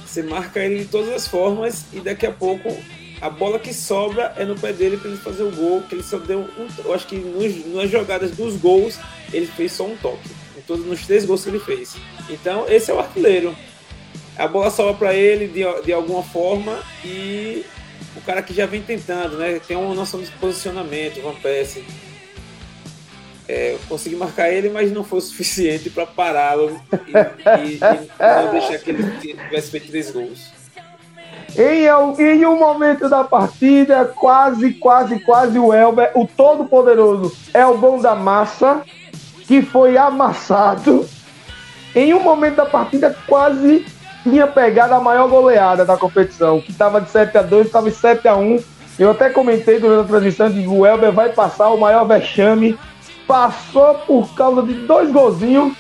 você 0.04 0.22
marca 0.22 0.60
ele 0.60 0.80
de 0.80 0.84
todas 0.86 1.12
as 1.12 1.26
formas 1.26 1.84
e 1.92 2.00
daqui 2.00 2.26
a 2.26 2.32
pouco 2.32 2.74
a 3.20 3.30
bola 3.30 3.58
que 3.58 3.72
sobra 3.72 4.34
é 4.36 4.44
no 4.44 4.54
pé 4.58 4.72
dele 4.72 4.96
para 4.96 5.10
ele 5.10 5.18
fazer 5.18 5.42
o 5.42 5.50
gol. 5.50 5.82
Que 5.82 5.94
ele 5.94 6.02
só 6.02 6.18
deu 6.18 6.40
um, 6.40 6.68
eu 6.84 6.94
acho 6.94 7.06
que 7.06 7.16
nos, 7.16 7.74
nas 7.74 7.90
jogadas 7.90 8.30
dos 8.32 8.56
gols 8.56 8.98
ele 9.32 9.46
fez 9.46 9.72
só 9.72 9.84
um 9.86 9.96
toque. 9.96 10.28
Em 10.56 10.60
todos 10.62 10.84
nos 10.84 11.06
três 11.06 11.24
gols 11.24 11.42
que 11.42 11.50
ele 11.50 11.60
fez. 11.60 11.96
Então 12.28 12.66
esse 12.68 12.90
é 12.90 12.94
o 12.94 12.98
artilheiro. 12.98 13.56
A 14.36 14.46
bola 14.46 14.70
sobra 14.70 14.92
para 14.94 15.14
ele 15.14 15.48
de, 15.48 15.62
de 15.82 15.92
alguma 15.92 16.22
forma 16.22 16.78
e 17.02 17.64
cara 18.26 18.42
que 18.42 18.52
já 18.52 18.66
vem 18.66 18.82
tentando, 18.82 19.38
né? 19.38 19.60
Tem 19.66 19.76
uma 19.76 19.94
noção 19.94 20.20
de 20.20 20.30
posicionamento, 20.32 21.22
Van 21.22 21.34
Persie 21.34 21.84
é, 23.48 23.74
eu 23.74 23.80
consegui 23.88 24.16
marcar 24.16 24.50
ele, 24.50 24.68
mas 24.68 24.90
não 24.90 25.04
foi 25.04 25.18
o 25.18 25.22
suficiente 25.22 25.88
para 25.88 26.04
pará-lo 26.04 26.80
e, 27.06 27.12
e, 27.60 27.76
e, 27.76 28.44
não 28.44 28.50
deixar 28.50 28.78
que 28.78 28.90
ele 28.90 29.10
tivesse 29.18 29.70
feito 29.70 29.88
três 29.88 30.10
gols. 30.10 30.52
Em, 31.56 31.86
em 32.22 32.44
um 32.44 32.58
momento 32.58 33.08
da 33.08 33.22
partida, 33.24 34.04
quase, 34.04 34.74
quase, 34.74 35.20
quase 35.20 35.58
o 35.58 35.72
Elber, 35.72 36.10
o 36.14 36.26
todo-poderoso 36.26 37.34
Elbão 37.54 38.00
da 38.00 38.14
Massa, 38.14 38.82
que 39.46 39.62
foi 39.62 39.96
amassado. 39.96 41.08
Em 41.94 42.12
um 42.12 42.20
momento 42.20 42.56
da 42.56 42.66
partida, 42.66 43.16
quase 43.26 43.86
tinha 44.28 44.46
pegado 44.46 44.92
a 44.92 45.00
maior 45.00 45.28
goleada 45.28 45.84
da 45.84 45.96
competição, 45.96 46.60
que 46.60 46.72
estava 46.72 47.00
de 47.00 47.08
7 47.08 47.38
a 47.38 47.42
2 47.42 47.66
estava 47.66 47.88
em 47.88 47.92
7 47.92 48.26
a 48.26 48.34
1 48.34 48.58
Eu 48.98 49.12
até 49.12 49.30
comentei 49.30 49.78
durante 49.78 50.04
a 50.04 50.08
transmissão 50.08 50.52
que 50.52 50.66
o 50.66 50.84
Elber 50.84 51.12
vai 51.12 51.28
passar 51.28 51.68
o 51.68 51.78
maior 51.78 52.04
vexame 52.04 52.76
passou 53.26 53.94
por 54.06 54.34
causa 54.34 54.62
de 54.62 54.74
dois 54.86 55.10
golzinhos. 55.10 55.74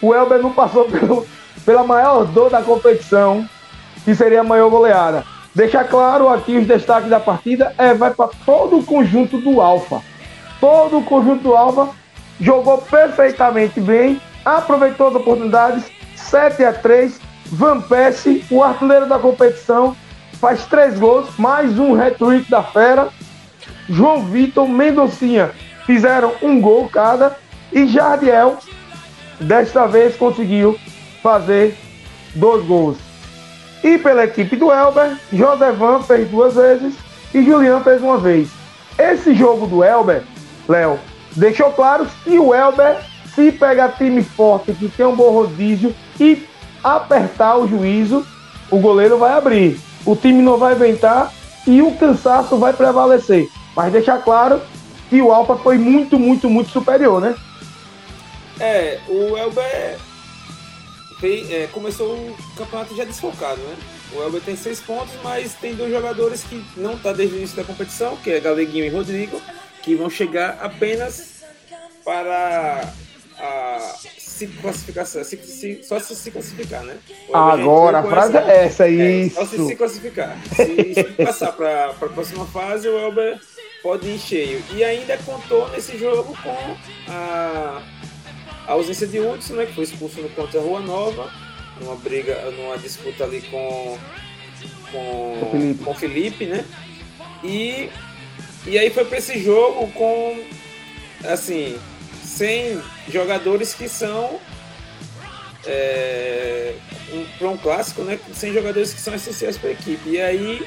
O 0.00 0.14
Elber 0.14 0.40
não 0.40 0.52
passou 0.52 0.84
pelo, 0.86 1.26
pela 1.64 1.84
maior 1.84 2.24
dor 2.24 2.50
da 2.50 2.62
competição, 2.62 3.46
que 4.04 4.14
seria 4.14 4.40
a 4.40 4.44
maior 4.44 4.70
goleada. 4.70 5.24
Deixar 5.54 5.84
claro 5.84 6.28
aqui 6.28 6.56
os 6.56 6.66
destaques 6.66 7.10
da 7.10 7.20
partida, 7.20 7.74
é, 7.76 7.92
vai 7.92 8.12
para 8.12 8.30
todo 8.46 8.78
o 8.78 8.84
conjunto 8.84 9.38
do 9.38 9.60
Alfa. 9.60 10.00
Todo 10.60 10.98
o 10.98 11.04
conjunto 11.04 11.42
do 11.42 11.56
Alfa 11.56 11.88
jogou 12.40 12.78
perfeitamente 12.78 13.80
bem, 13.80 14.20
aproveitou 14.44 15.08
as 15.08 15.14
oportunidades, 15.14 15.84
7 16.14 16.64
a 16.64 16.72
3 16.72 17.29
Van 17.50 17.80
Persie, 17.80 18.44
o 18.50 18.62
artilheiro 18.62 19.08
da 19.08 19.18
competição, 19.18 19.96
faz 20.34 20.64
três 20.66 20.98
gols, 20.98 21.28
mais 21.36 21.78
um 21.78 22.00
hat-trick 22.00 22.48
da 22.48 22.62
fera. 22.62 23.08
João 23.88 24.24
Vitor, 24.24 24.68
Mendoncinha 24.68 25.50
fizeram 25.84 26.32
um 26.40 26.60
gol 26.60 26.88
cada 26.88 27.36
e 27.72 27.86
Jardiel 27.88 28.58
desta 29.40 29.86
vez 29.86 30.14
conseguiu 30.16 30.78
fazer 31.22 31.76
dois 32.36 32.64
gols. 32.64 32.98
E 33.82 33.98
pela 33.98 34.24
equipe 34.24 34.54
do 34.54 34.70
Elber, 34.70 35.16
Josevan 35.32 36.02
fez 36.02 36.28
duas 36.28 36.54
vezes 36.54 36.94
e 37.34 37.42
Julian 37.42 37.80
fez 37.80 38.00
uma 38.00 38.18
vez. 38.18 38.48
Esse 38.96 39.34
jogo 39.34 39.66
do 39.66 39.82
Elber, 39.82 40.22
Léo, 40.68 41.00
deixou 41.34 41.72
claro 41.72 42.06
que 42.22 42.38
o 42.38 42.54
Elber, 42.54 42.98
se 43.34 43.50
pegar 43.50 43.96
time 43.96 44.22
forte 44.22 44.72
que 44.72 44.88
tem 44.88 45.06
um 45.06 45.16
bom 45.16 45.30
rodízio 45.30 45.94
e 46.18 46.46
apertar 46.82 47.56
o 47.56 47.68
juízo, 47.68 48.26
o 48.70 48.78
goleiro 48.78 49.18
vai 49.18 49.32
abrir. 49.32 49.80
O 50.04 50.16
time 50.16 50.42
não 50.42 50.56
vai 50.56 50.74
inventar 50.74 51.32
e 51.66 51.82
o 51.82 51.94
cansaço 51.96 52.56
vai 52.56 52.72
prevalecer. 52.72 53.48
Mas 53.76 53.92
deixar 53.92 54.18
claro 54.18 54.60
que 55.08 55.20
o 55.20 55.32
Alfa 55.32 55.56
foi 55.56 55.76
muito, 55.76 56.18
muito, 56.18 56.48
muito 56.48 56.70
superior, 56.70 57.20
né? 57.20 57.34
É, 58.58 59.00
o 59.08 59.36
Elber 59.36 59.98
fez, 61.18 61.50
é, 61.50 61.66
começou 61.68 62.14
o 62.14 62.36
campeonato 62.56 62.96
já 62.96 63.04
desfocado, 63.04 63.60
né? 63.60 63.76
O 64.12 64.22
Elber 64.22 64.40
tem 64.40 64.56
seis 64.56 64.80
pontos, 64.80 65.14
mas 65.22 65.54
tem 65.54 65.74
dois 65.74 65.92
jogadores 65.92 66.42
que 66.42 66.64
não 66.76 66.96
tá 66.96 67.12
desde 67.12 67.34
o 67.34 67.38
início 67.38 67.56
da 67.56 67.64
competição, 67.64 68.16
que 68.16 68.30
é 68.30 68.40
Galeguinho 68.40 68.84
e 68.84 68.88
Rodrigo, 68.88 69.40
que 69.82 69.94
vão 69.94 70.10
chegar 70.10 70.58
apenas 70.60 71.42
para 72.04 72.92
a 73.38 73.94
se 74.40 74.46
classificação, 74.46 75.22
se, 75.22 75.36
se, 75.36 75.82
só 75.82 76.00
se 76.00 76.16
se 76.16 76.30
classificar, 76.30 76.82
né? 76.82 76.96
Agora, 77.32 77.98
a 77.98 78.02
frase 78.02 78.36
é 78.38 78.64
essa, 78.64 78.86
é, 78.86 78.90
isso. 78.90 79.34
Só 79.34 79.44
se 79.44 79.66
se 79.66 79.76
classificar. 79.76 80.38
Se, 80.56 80.94
se 80.94 81.04
passar 81.24 81.52
para 81.52 81.90
a 81.90 81.94
próxima 81.94 82.46
fase, 82.46 82.88
o 82.88 82.98
Elber 82.98 83.38
pode 83.82 84.08
ir 84.08 84.18
cheio. 84.18 84.62
E 84.72 84.82
ainda 84.82 85.18
contou 85.18 85.68
nesse 85.68 85.98
jogo 85.98 86.34
com 86.42 86.76
a, 87.08 87.82
a 88.66 88.72
ausência 88.72 89.06
de 89.06 89.20
Hudson, 89.20 89.54
né, 89.54 89.66
que 89.66 89.74
foi 89.74 89.84
expulso 89.84 90.22
no 90.22 90.30
contra 90.30 90.60
Rua 90.60 90.80
Nova, 90.80 91.30
numa 91.78 91.96
briga, 91.96 92.50
numa 92.52 92.78
disputa 92.78 93.24
ali 93.24 93.42
com 93.42 93.98
com, 94.90 95.48
Felipe. 95.50 95.84
com 95.84 95.94
Felipe, 95.94 96.46
né? 96.46 96.64
E, 97.44 97.90
e 98.66 98.78
aí 98.78 98.90
foi 98.90 99.04
para 99.04 99.18
esse 99.18 99.38
jogo 99.38 99.86
com 99.92 100.42
assim, 101.24 101.78
sem 102.40 102.80
jogadores 103.06 103.74
que 103.74 103.86
são 103.86 104.40
é, 105.66 106.74
um, 107.12 107.26
para 107.38 107.48
um 107.50 107.56
clássico, 107.58 108.00
né? 108.00 108.18
Sem 108.32 108.50
jogadores 108.50 108.94
que 108.94 109.00
são 109.00 109.14
essenciais 109.14 109.58
para 109.58 109.68
a 109.68 109.72
equipe. 109.72 110.08
E 110.08 110.18
aí, 110.18 110.66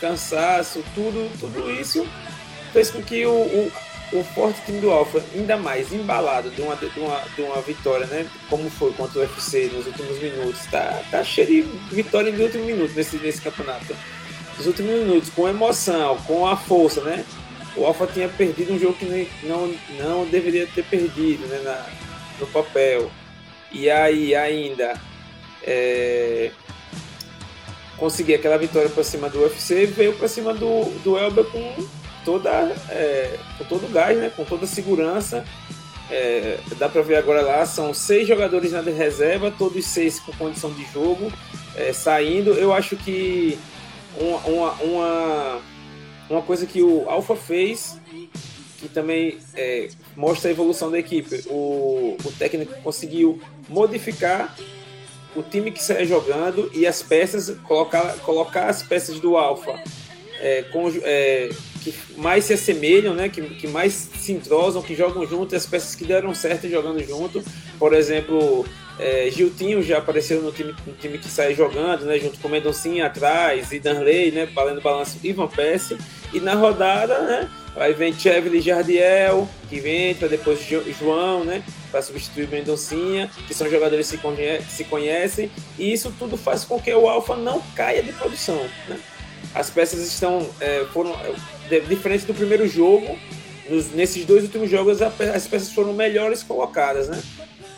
cansaço, 0.00 0.84
tudo, 0.94 1.28
tudo 1.40 1.68
isso 1.68 2.06
fez 2.72 2.92
com 2.92 3.02
que 3.02 3.26
o, 3.26 3.32
o, 3.32 3.72
o 4.12 4.22
forte 4.22 4.64
time 4.64 4.80
do 4.80 4.92
Alfa, 4.92 5.20
ainda 5.34 5.56
mais 5.56 5.92
embalado 5.92 6.48
de 6.48 6.62
uma, 6.62 6.76
de, 6.76 6.86
uma, 7.00 7.20
de 7.34 7.42
uma 7.42 7.60
vitória, 7.60 8.06
né? 8.06 8.24
Como 8.48 8.70
foi 8.70 8.92
contra 8.92 9.18
o 9.18 9.22
UFC 9.22 9.68
nos 9.74 9.88
últimos 9.88 10.16
minutos, 10.22 10.64
tá, 10.66 11.02
tá 11.10 11.24
cheio 11.24 11.64
de 11.64 11.94
vitória 11.96 12.30
no 12.30 12.40
último 12.40 12.64
minuto 12.64 12.92
nesse, 12.94 13.16
nesse 13.16 13.40
campeonato. 13.40 13.96
Nos 14.56 14.64
últimos 14.64 14.92
minutos, 14.92 15.28
com 15.30 15.48
emoção, 15.48 16.18
com 16.18 16.46
a 16.46 16.56
força, 16.56 17.00
né? 17.00 17.24
O 17.80 17.86
Alfa 17.86 18.06
tinha 18.06 18.28
perdido 18.28 18.74
um 18.74 18.78
jogo 18.78 18.92
que 18.92 19.30
não, 19.42 19.74
não 19.98 20.26
deveria 20.26 20.66
ter 20.66 20.84
perdido 20.84 21.46
né? 21.46 21.62
Na, 21.64 21.86
no 22.38 22.46
papel. 22.48 23.10
E 23.72 23.88
aí 23.88 24.34
ainda 24.34 25.00
é, 25.62 26.50
conseguir 27.96 28.34
aquela 28.34 28.58
vitória 28.58 28.90
para 28.90 29.02
cima 29.02 29.30
do 29.30 29.40
UFC 29.40 29.86
veio 29.86 30.12
para 30.12 30.28
cima 30.28 30.52
do, 30.52 30.84
do 31.02 31.16
Elber 31.16 31.46
com 31.46 31.74
toda, 32.22 32.50
é, 32.90 33.38
com 33.56 33.64
todo 33.64 33.86
o 33.86 33.88
gás, 33.88 34.18
né? 34.18 34.30
com 34.36 34.44
toda 34.44 34.66
a 34.66 34.68
segurança. 34.68 35.42
É, 36.10 36.58
dá 36.76 36.86
para 36.86 37.00
ver 37.00 37.16
agora 37.16 37.40
lá, 37.40 37.64
são 37.64 37.94
seis 37.94 38.28
jogadores 38.28 38.72
na 38.72 38.82
reserva, 38.82 39.50
todos 39.56 39.86
seis 39.86 40.20
com 40.20 40.32
condição 40.32 40.70
de 40.70 40.84
jogo, 40.92 41.32
é, 41.74 41.94
saindo. 41.94 42.52
Eu 42.52 42.74
acho 42.74 42.94
que 42.96 43.58
uma, 44.18 44.38
uma, 44.38 44.72
uma, 44.82 45.60
uma, 46.30 46.42
coisa 46.42 46.66
que 46.66 46.82
o 46.82 47.08
Alfa 47.08 47.36
fez, 47.36 47.98
que 48.78 48.88
também 48.88 49.38
é, 49.54 49.88
mostra 50.16 50.50
a 50.50 50.52
evolução 50.52 50.90
da 50.90 50.98
equipe, 50.98 51.44
o, 51.48 52.16
o 52.24 52.32
técnico 52.38 52.74
conseguiu 52.82 53.40
modificar 53.68 54.56
o 55.34 55.42
time 55.42 55.70
que 55.70 55.82
sai 55.82 56.06
jogando 56.06 56.70
e 56.74 56.86
as 56.86 57.02
peças, 57.02 57.56
colocar, 57.64 58.16
colocar 58.18 58.68
as 58.68 58.82
peças 58.82 59.20
do 59.20 59.36
Alfa 59.36 59.78
é, 60.40 60.62
com, 60.72 60.90
é, 61.02 61.50
que 61.82 61.94
mais 62.16 62.46
se 62.46 62.54
assemelham, 62.54 63.14
né? 63.14 63.28
Que, 63.28 63.42
que 63.42 63.68
mais 63.68 63.92
se 63.92 64.32
entrosam, 64.32 64.82
que 64.82 64.94
jogam 64.94 65.26
junto, 65.26 65.54
as 65.54 65.66
peças 65.66 65.94
que 65.94 66.04
deram 66.04 66.34
certo 66.34 66.68
jogando 66.68 67.02
junto. 67.06 67.44
Por 67.78 67.92
exemplo, 67.92 68.64
é, 68.98 69.30
Giltinho 69.30 69.82
já 69.82 69.98
apareceu 69.98 70.42
no 70.42 70.50
time, 70.50 70.74
no 70.86 70.94
time 70.94 71.18
que 71.18 71.28
sai 71.28 71.54
jogando, 71.54 72.06
né? 72.06 72.18
Junto 72.18 72.38
com 72.40 72.48
Mendoncinha 72.48 73.06
atrás, 73.06 73.70
e 73.70 73.78
Danley, 73.78 74.32
né? 74.32 74.46
Valendo 74.46 74.80
balanço 74.80 75.18
Ivan 75.22 75.48
Pesce. 75.48 75.96
E 76.32 76.40
na 76.40 76.54
rodada, 76.54 77.18
né? 77.20 77.50
Aí 77.76 77.92
vem 77.92 78.12
Chevely 78.12 78.60
Jardiel, 78.60 79.48
que 79.68 79.76
entra, 79.88 80.28
depois 80.28 80.60
João, 80.98 81.44
né? 81.44 81.62
Para 81.90 82.02
substituir 82.02 82.46
o 82.46 82.50
Mendoncinha, 82.50 83.30
que 83.46 83.54
são 83.54 83.70
jogadores 83.70 84.10
que 84.10 84.16
se, 84.16 84.22
conhe 84.22 84.60
se 84.62 84.84
conhecem. 84.84 85.50
E 85.78 85.92
isso 85.92 86.12
tudo 86.18 86.36
faz 86.36 86.64
com 86.64 86.80
que 86.80 86.92
o 86.92 87.08
Alfa 87.08 87.36
não 87.36 87.60
caia 87.74 88.02
de 88.02 88.12
produção, 88.12 88.60
né? 88.88 88.98
As 89.54 89.70
peças 89.70 90.00
estão. 90.00 90.48
É, 90.60 90.84
foram. 90.92 91.14
É, 91.70 91.80
diferente 91.80 92.24
do 92.24 92.34
primeiro 92.34 92.66
jogo, 92.66 93.16
nos, 93.68 93.92
nesses 93.92 94.24
dois 94.24 94.42
últimos 94.42 94.68
jogos 94.68 95.00
as 95.00 95.46
peças 95.46 95.70
foram 95.70 95.92
melhores 95.92 96.42
colocadas, 96.42 97.08
né? 97.08 97.22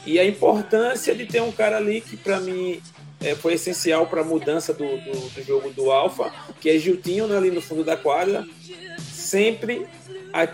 E 0.04 0.18
a 0.18 0.24
importância 0.24 1.14
de 1.14 1.26
ter 1.26 1.42
um 1.42 1.52
cara 1.52 1.76
ali 1.76 2.00
que, 2.00 2.16
para 2.16 2.40
mim, 2.40 2.80
é, 3.22 3.34
foi 3.34 3.54
essencial 3.54 4.06
para 4.06 4.20
a 4.20 4.24
mudança 4.24 4.72
do, 4.72 4.84
do, 4.84 5.28
do, 5.30 5.42
jogo 5.44 5.70
do 5.70 5.90
Alfa, 5.90 6.32
que 6.60 6.68
é 6.68 6.78
Giltinho 6.78 7.26
né, 7.26 7.36
ali 7.36 7.50
no 7.50 7.60
fundo 7.60 7.84
da 7.84 7.96
quadra, 7.96 8.46
sempre 8.98 9.86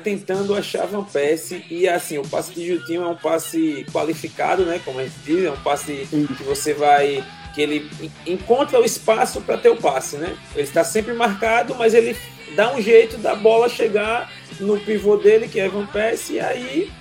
tentando 0.02 0.54
achar 0.54 0.86
Van 0.86 1.04
Persie. 1.04 1.64
E 1.70 1.88
assim, 1.88 2.18
o 2.18 2.26
passe 2.26 2.52
de 2.52 2.64
Giltinho 2.64 3.02
é 3.02 3.08
um 3.08 3.16
passe 3.16 3.86
qualificado, 3.92 4.64
né? 4.64 4.80
Como 4.84 4.98
a 4.98 5.04
gente 5.04 5.18
diz, 5.24 5.44
é 5.44 5.50
um 5.50 5.60
passe 5.62 6.08
que 6.10 6.42
você 6.42 6.74
vai. 6.74 7.24
que 7.54 7.62
ele 7.62 7.90
encontra 8.26 8.80
o 8.80 8.84
espaço 8.84 9.40
para 9.40 9.56
ter 9.56 9.68
o 9.68 9.76
passe, 9.76 10.16
né? 10.16 10.36
Ele 10.54 10.64
está 10.64 10.82
sempre 10.82 11.12
marcado, 11.12 11.74
mas 11.76 11.94
ele 11.94 12.16
dá 12.56 12.74
um 12.74 12.80
jeito 12.80 13.18
da 13.18 13.34
bola 13.34 13.68
chegar 13.68 14.30
no 14.58 14.78
pivô 14.80 15.16
dele, 15.16 15.48
que 15.48 15.60
é 15.60 15.68
Van 15.68 15.86
Persie, 15.86 16.36
e 16.36 16.40
aí. 16.40 16.92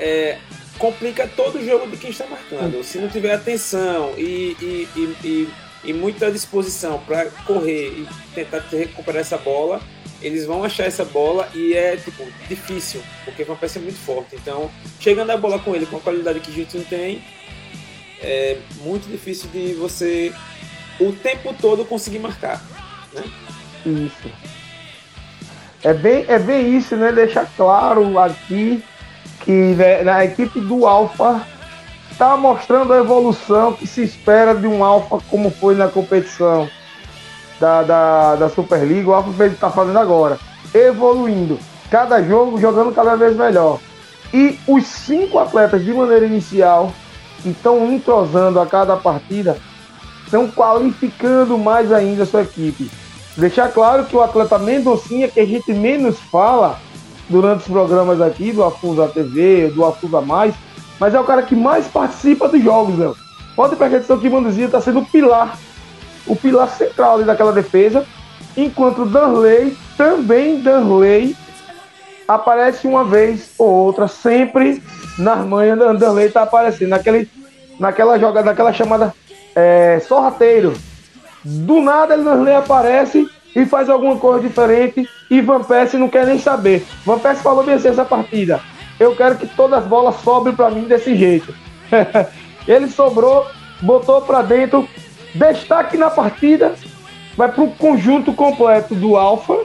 É, 0.00 0.38
complica 0.78 1.28
todo 1.28 1.58
o 1.58 1.64
jogo 1.64 1.86
de 1.88 1.96
quem 1.96 2.10
está 2.10 2.26
marcando. 2.26 2.82
Se 2.82 2.98
não 2.98 3.08
tiver 3.08 3.34
atenção 3.34 4.14
e, 4.16 4.56
e, 4.60 4.88
e, 4.96 5.48
e, 5.84 5.92
muita 5.92 6.30
disposição 6.30 6.98
para 7.00 7.26
correr 7.46 7.88
e 7.88 8.08
tentar 8.34 8.64
recuperar 8.70 9.20
essa 9.20 9.38
bola, 9.38 9.80
eles 10.20 10.46
vão 10.46 10.64
achar 10.64 10.84
essa 10.84 11.04
bola 11.04 11.48
e 11.54 11.74
é 11.74 11.96
tipo 11.96 12.24
difícil, 12.48 13.02
porque 13.24 13.44
Van 13.44 13.56
Persie 13.56 13.80
é 13.80 13.82
muito 13.82 13.98
forte. 13.98 14.36
Então, 14.36 14.70
chegando 15.00 15.30
a 15.30 15.36
bola 15.36 15.58
com 15.58 15.74
ele 15.74 15.86
com 15.86 15.96
a 15.96 16.00
qualidade 16.00 16.40
que 16.40 16.50
o 16.50 16.54
Gilton 16.54 16.82
tem, 16.82 17.22
é 18.20 18.58
muito 18.82 19.08
difícil 19.08 19.50
de 19.50 19.74
você 19.74 20.32
o 21.00 21.12
tempo 21.12 21.54
todo 21.60 21.84
conseguir 21.84 22.20
marcar, 22.20 22.62
né? 23.12 23.24
Isso. 23.84 24.32
É 25.82 25.92
bem, 25.92 26.24
é 26.28 26.38
bem 26.38 26.76
isso, 26.76 26.96
né? 26.96 27.10
Deixar 27.10 27.44
claro 27.56 28.16
aqui 28.18 28.82
que 29.44 29.50
né, 29.50 30.02
na 30.02 30.24
equipe 30.24 30.60
do 30.60 30.86
Alfa 30.86 31.46
está 32.10 32.36
mostrando 32.36 32.92
a 32.92 32.98
evolução 32.98 33.72
que 33.72 33.86
se 33.86 34.02
espera 34.02 34.54
de 34.54 34.66
um 34.66 34.84
Alfa 34.84 35.18
como 35.28 35.50
foi 35.50 35.74
na 35.74 35.88
competição 35.88 36.68
da, 37.58 37.82
da, 37.82 38.36
da 38.36 38.48
Superliga. 38.48 39.10
O 39.10 39.14
Alfa 39.14 39.46
está 39.46 39.70
fazendo 39.70 39.98
agora, 39.98 40.38
evoluindo, 40.74 41.58
cada 41.90 42.22
jogo 42.22 42.60
jogando 42.60 42.94
cada 42.94 43.16
vez 43.16 43.36
melhor. 43.36 43.78
E 44.32 44.58
os 44.66 44.86
cinco 44.86 45.38
atletas 45.38 45.84
de 45.84 45.92
maneira 45.92 46.24
inicial 46.24 46.92
que 47.42 47.50
estão 47.50 47.92
entrosando 47.92 48.60
a 48.60 48.66
cada 48.66 48.96
partida 48.96 49.58
estão 50.24 50.50
qualificando 50.50 51.58
mais 51.58 51.92
ainda 51.92 52.22
a 52.22 52.26
sua 52.26 52.42
equipe. 52.42 52.90
Deixar 53.36 53.68
claro 53.68 54.04
que 54.04 54.16
o 54.16 54.22
atleta 54.22 54.58
Mendoncinha, 54.58 55.28
que 55.28 55.40
a 55.40 55.44
gente 55.44 55.72
menos 55.72 56.18
fala, 56.30 56.78
durante 57.28 57.60
os 57.60 57.68
programas 57.68 58.20
aqui 58.20 58.52
do 58.52 58.62
Afusa 58.62 59.08
TV, 59.08 59.68
do 59.68 59.84
Afusa 59.84 60.20
Mais, 60.20 60.54
mas 60.98 61.14
é 61.14 61.20
o 61.20 61.24
cara 61.24 61.42
que 61.42 61.56
mais 61.56 61.86
participa 61.86 62.48
dos 62.48 62.62
jogos, 62.62 62.98
Léo. 62.98 63.16
Pode 63.56 63.76
prestar 63.76 63.96
atenção 63.96 64.18
que 64.18 64.30
Manduzinho 64.30 64.66
está 64.66 64.80
sendo 64.80 65.00
o 65.00 65.06
pilar, 65.06 65.58
o 66.26 66.36
pilar 66.36 66.68
central 66.68 67.16
ali 67.16 67.24
daquela 67.24 67.52
defesa, 67.52 68.06
enquanto 68.56 69.04
Danley, 69.04 69.76
também 69.96 70.60
Danley, 70.60 71.36
aparece 72.26 72.86
uma 72.86 73.04
vez 73.04 73.50
ou 73.58 73.68
outra, 73.68 74.08
sempre 74.08 74.82
nas 75.18 75.44
manhas 75.44 75.78
da 75.78 75.92
Danley 75.92 76.26
está 76.26 76.42
aparecendo, 76.42 76.90
naquele, 76.90 77.28
naquela 77.78 78.18
jogada, 78.18 78.46
naquela 78.46 78.72
chamada 78.72 79.14
é, 79.54 80.00
sorrateiro. 80.06 80.72
Do 81.44 81.80
nada 81.80 82.14
ele 82.14 82.22
Danley 82.22 82.54
aparece 82.54 83.28
e 83.54 83.66
faz 83.66 83.88
alguma 83.88 84.16
coisa 84.16 84.46
diferente 84.46 85.08
e 85.30 85.40
Van 85.40 85.62
Persie 85.62 85.98
não 85.98 86.08
quer 86.08 86.26
nem 86.26 86.38
saber. 86.38 86.86
Van 87.04 87.18
Persie 87.18 87.42
falou 87.42 87.64
bem 87.64 87.74
assim 87.74 87.88
essa 87.88 88.04
partida. 88.04 88.60
Eu 88.98 89.14
quero 89.16 89.36
que 89.36 89.46
todas 89.46 89.80
as 89.80 89.86
bolas 89.86 90.16
sobrem 90.22 90.54
para 90.54 90.70
mim 90.70 90.82
desse 90.82 91.16
jeito. 91.16 91.54
Ele 92.66 92.88
sobrou, 92.88 93.46
botou 93.80 94.22
para 94.22 94.42
dentro. 94.42 94.88
Destaque 95.34 95.96
na 95.96 96.10
partida 96.10 96.74
vai 97.36 97.50
para 97.50 97.62
o 97.64 97.72
conjunto 97.72 98.32
completo 98.32 98.94
do 98.94 99.16
Alfa. 99.16 99.58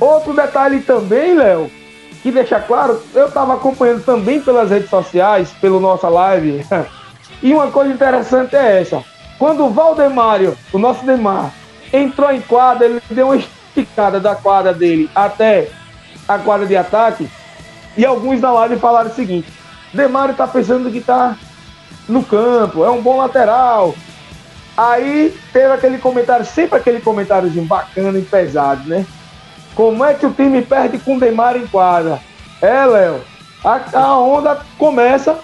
Outro 0.00 0.34
detalhe 0.34 0.80
também, 0.80 1.34
Léo, 1.34 1.70
que 2.22 2.30
deixa 2.30 2.58
claro, 2.58 3.00
eu 3.14 3.28
estava 3.28 3.54
acompanhando 3.54 4.04
também 4.04 4.40
pelas 4.40 4.70
redes 4.70 4.90
sociais, 4.90 5.50
pelo 5.60 5.78
nossa 5.78 6.08
live. 6.08 6.64
e 7.42 7.54
uma 7.54 7.70
coisa 7.70 7.92
interessante 7.92 8.56
é 8.56 8.80
essa. 8.80 9.04
Quando 9.38 9.64
o 9.64 9.70
Valdemário, 9.70 10.56
o 10.72 10.78
nosso 10.78 11.04
Demar, 11.04 11.52
entrou 11.92 12.30
em 12.30 12.40
quadra, 12.40 12.86
ele 12.86 13.02
deu 13.10 13.26
uma 13.26 13.36
esticada 13.36 14.18
da 14.18 14.34
quadra 14.34 14.72
dele 14.72 15.10
até 15.14 15.70
a 16.26 16.38
quadra 16.38 16.66
de 16.66 16.76
ataque. 16.76 17.28
E 17.96 18.06
alguns 18.06 18.40
na 18.40 18.50
live 18.52 18.78
falaram 18.78 19.10
o 19.10 19.14
seguinte: 19.14 19.52
Demário 19.92 20.34
tá 20.34 20.46
pensando 20.46 20.90
que 20.90 21.00
tá 21.00 21.36
no 22.08 22.24
campo, 22.24 22.84
é 22.84 22.90
um 22.90 23.02
bom 23.02 23.18
lateral. 23.18 23.94
Aí 24.76 25.36
teve 25.52 25.72
aquele 25.72 25.98
comentário, 25.98 26.46
sempre 26.46 26.78
aquele 26.78 27.00
comentáriozinho 27.00 27.66
bacana 27.66 28.18
e 28.18 28.22
pesado, 28.22 28.88
né? 28.88 29.06
Como 29.74 30.04
é 30.04 30.14
que 30.14 30.26
o 30.26 30.32
time 30.32 30.62
perde 30.62 30.98
com 30.98 31.16
o 31.16 31.56
em 31.56 31.66
quadra? 31.66 32.20
É, 32.60 32.84
Léo, 32.86 33.20
a, 33.64 33.80
a 33.98 34.18
onda 34.18 34.60
começa, 34.78 35.38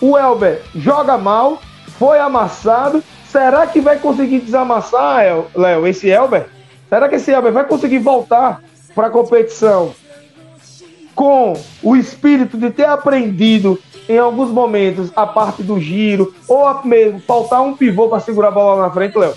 o 0.00 0.18
Elber 0.18 0.62
joga 0.74 1.16
mal, 1.16 1.62
foi 1.98 2.18
amassado, 2.18 3.02
Será 3.34 3.66
que 3.66 3.80
vai 3.80 3.98
conseguir 3.98 4.38
desamassar, 4.38 5.46
Léo, 5.56 5.88
esse 5.88 6.08
Elber? 6.08 6.46
Será 6.88 7.08
que 7.08 7.16
esse 7.16 7.32
Elber 7.32 7.52
vai 7.52 7.66
conseguir 7.66 7.98
voltar 7.98 8.62
para 8.94 9.08
a 9.08 9.10
competição 9.10 9.92
com 11.16 11.60
o 11.82 11.96
espírito 11.96 12.56
de 12.56 12.70
ter 12.70 12.84
aprendido 12.84 13.76
em 14.08 14.16
alguns 14.18 14.50
momentos 14.50 15.10
a 15.16 15.26
parte 15.26 15.64
do 15.64 15.80
giro, 15.80 16.32
ou 16.46 16.84
mesmo 16.84 17.18
faltar 17.18 17.60
um 17.60 17.76
pivô 17.76 18.08
para 18.08 18.20
segurar 18.20 18.48
a 18.48 18.52
bola 18.52 18.82
na 18.82 18.90
frente, 18.92 19.18
Léo? 19.18 19.34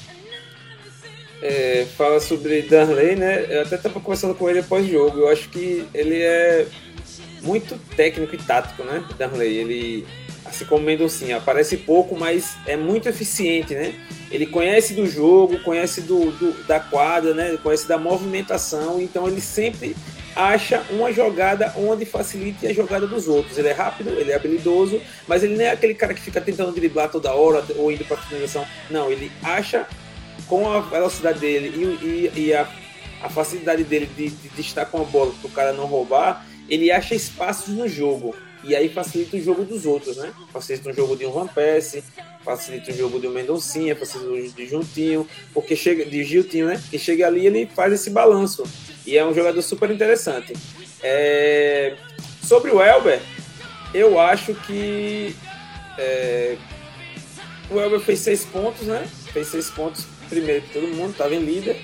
É, 1.42 1.88
fala 1.98 2.20
sobre 2.20 2.62
Darley, 2.62 3.16
né? 3.16 3.48
Eu 3.50 3.64
até 3.64 3.78
estava 3.78 4.00
conversando 4.00 4.36
com 4.36 4.48
ele 4.48 4.60
após 4.60 4.86
o 4.86 4.92
jogo. 4.92 5.22
Eu 5.22 5.30
acho 5.30 5.50
que 5.50 5.88
ele 5.92 6.22
é 6.22 6.68
muito 7.42 7.76
técnico 7.96 8.36
e 8.36 8.38
tático, 8.38 8.84
né? 8.84 9.04
Darley. 9.18 9.58
Ele 9.58 10.08
assim 10.48 10.66
como 10.66 10.84
Mendoncinha, 10.84 11.38
aparece 11.38 11.78
pouco, 11.78 12.18
mas 12.18 12.56
é 12.66 12.76
muito 12.76 13.08
eficiente, 13.10 13.74
né? 13.74 13.94
Ele 14.32 14.46
conhece 14.46 14.94
do 14.94 15.06
jogo, 15.06 15.60
conhece 15.60 16.02
do, 16.02 16.32
do, 16.32 16.64
da 16.66 16.80
quadra, 16.80 17.34
né? 17.34 17.58
Conhece 17.62 17.88
da 17.88 17.98
movimentação, 17.98 19.02
então 19.02 19.28
ele 19.28 19.42
sempre 19.42 19.96
acha 20.38 20.84
uma 20.92 21.12
jogada 21.12 21.74
onde 21.76 22.06
facilite 22.06 22.68
a 22.68 22.74
jogada 22.74 23.08
dos 23.08 23.28
outros. 23.28 23.58
Ele 23.58 23.70
é 23.70 23.74
rápido, 23.74 24.10
ele 24.10 24.32
é 24.32 24.36
habilidoso, 24.36 25.02
mas 25.28 25.44
ele 25.44 25.56
não 25.56 25.64
é 25.64 25.72
aquele 25.72 25.96
cara 25.96 26.14
que 26.14 26.22
fica 26.22 26.40
tentando 26.40 26.72
driblar 26.72 27.10
toda 27.10 27.34
hora 27.34 27.66
ou 27.76 27.92
indo 27.92 28.06
para 28.06 28.18
finalização. 28.18 28.66
Não, 28.90 29.12
ele 29.12 29.32
acha 29.42 29.88
com 30.48 30.70
a 30.70 30.80
velocidade 30.80 31.40
dele 31.40 31.74
e, 31.76 32.06
e, 32.06 32.48
e 32.48 32.54
a, 32.54 32.68
a, 33.22 33.30
facilidade 33.30 33.84
dele 33.84 34.06
de, 34.16 34.30
de, 34.30 34.62
estar 34.62 34.86
com 34.86 35.02
a 35.02 35.04
bola 35.04 35.34
para 35.42 35.48
o 35.48 35.52
cara 35.52 35.74
não 35.74 35.86
roubar, 35.86 36.46
ele 36.70 36.92
acha 36.92 37.16
espaços 37.16 37.74
no 37.74 37.88
jogo. 37.88 38.36
E 38.68 38.76
aí 38.76 38.90
facilita 38.90 39.38
o 39.38 39.42
jogo 39.42 39.64
dos 39.64 39.86
outros, 39.86 40.18
né? 40.18 40.34
Facilita 40.52 40.90
o 40.90 40.94
jogo 40.94 41.16
de 41.16 41.26
um 41.26 41.32
Van 41.32 41.48
Persie, 41.48 42.04
facilita 42.44 42.92
o 42.92 42.96
jogo 42.96 43.18
de 43.18 43.26
um 43.26 43.32
Mendoncinha, 43.32 43.96
facilita 43.96 44.30
o 44.30 44.52
de 44.52 44.68
Juntinho, 44.68 45.26
porque 45.54 45.74
chega 45.74 46.06
de 46.06 46.22
Giltinho, 46.26 46.68
né? 46.68 46.82
Que 46.92 47.00
chega 47.00 47.26
ali 47.26 47.48
ele 47.48 47.66
faz 47.66 47.94
esse 47.94 48.10
balanço. 48.10 48.64
E 49.06 49.18
é 49.18 49.26
um 49.26 49.34
jogador 49.34 49.62
super 49.62 49.90
interessante. 49.90 50.52
É... 51.02 51.96
Sobre 52.44 52.72
o 52.72 52.82
Elber, 52.82 53.22
eu 53.94 54.20
acho 54.20 54.54
que 54.54 55.34
é... 55.98 56.58
o 57.72 57.80
Elber 57.80 58.02
fez 58.02 58.20
seis 58.20 58.44
pontos, 58.44 58.86
né? 58.86 59.08
Fez 59.32 59.48
seis 59.48 59.70
pontos 59.70 60.06
primeiro 60.28 60.62
que 60.64 60.74
todo 60.74 60.90
mundo, 60.90 61.12
estava 61.12 61.34
em 61.34 61.40
líder. 61.40 61.78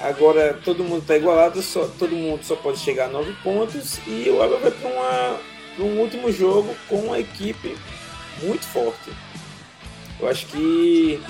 Agora 0.00 0.58
todo 0.64 0.82
mundo 0.82 1.02
está 1.02 1.16
igualado, 1.16 1.62
só, 1.62 1.86
todo 1.98 2.16
mundo 2.16 2.44
só 2.44 2.56
pode 2.56 2.78
chegar 2.78 3.06
a 3.06 3.08
nove 3.08 3.32
pontos 3.44 3.98
e 4.06 4.28
o 4.28 4.42
Elber 4.42 4.58
vai 4.58 4.70
para 4.70 4.90
uma 4.90 5.40
um 5.82 6.00
último 6.00 6.32
jogo 6.32 6.74
com 6.88 6.96
uma 6.96 7.18
equipe 7.18 7.76
muito 8.42 8.64
forte. 8.66 9.10
Eu 10.20 10.28
acho 10.28 10.46
que 10.46 11.20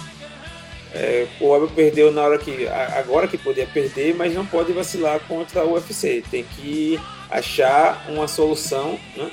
É, 0.94 1.26
o 1.38 1.54
Elber 1.54 1.68
perdeu 1.68 2.10
na 2.10 2.22
hora 2.22 2.38
que. 2.38 2.66
agora 2.66 3.28
que 3.28 3.36
podia 3.36 3.66
perder, 3.66 4.14
mas 4.14 4.34
não 4.34 4.46
pode 4.46 4.72
vacilar 4.72 5.20
contra 5.20 5.62
o 5.62 5.74
UFC. 5.74 6.24
Tem 6.30 6.44
que 6.44 6.98
achar 7.30 8.06
uma 8.08 8.26
solução 8.26 8.98
né, 9.14 9.30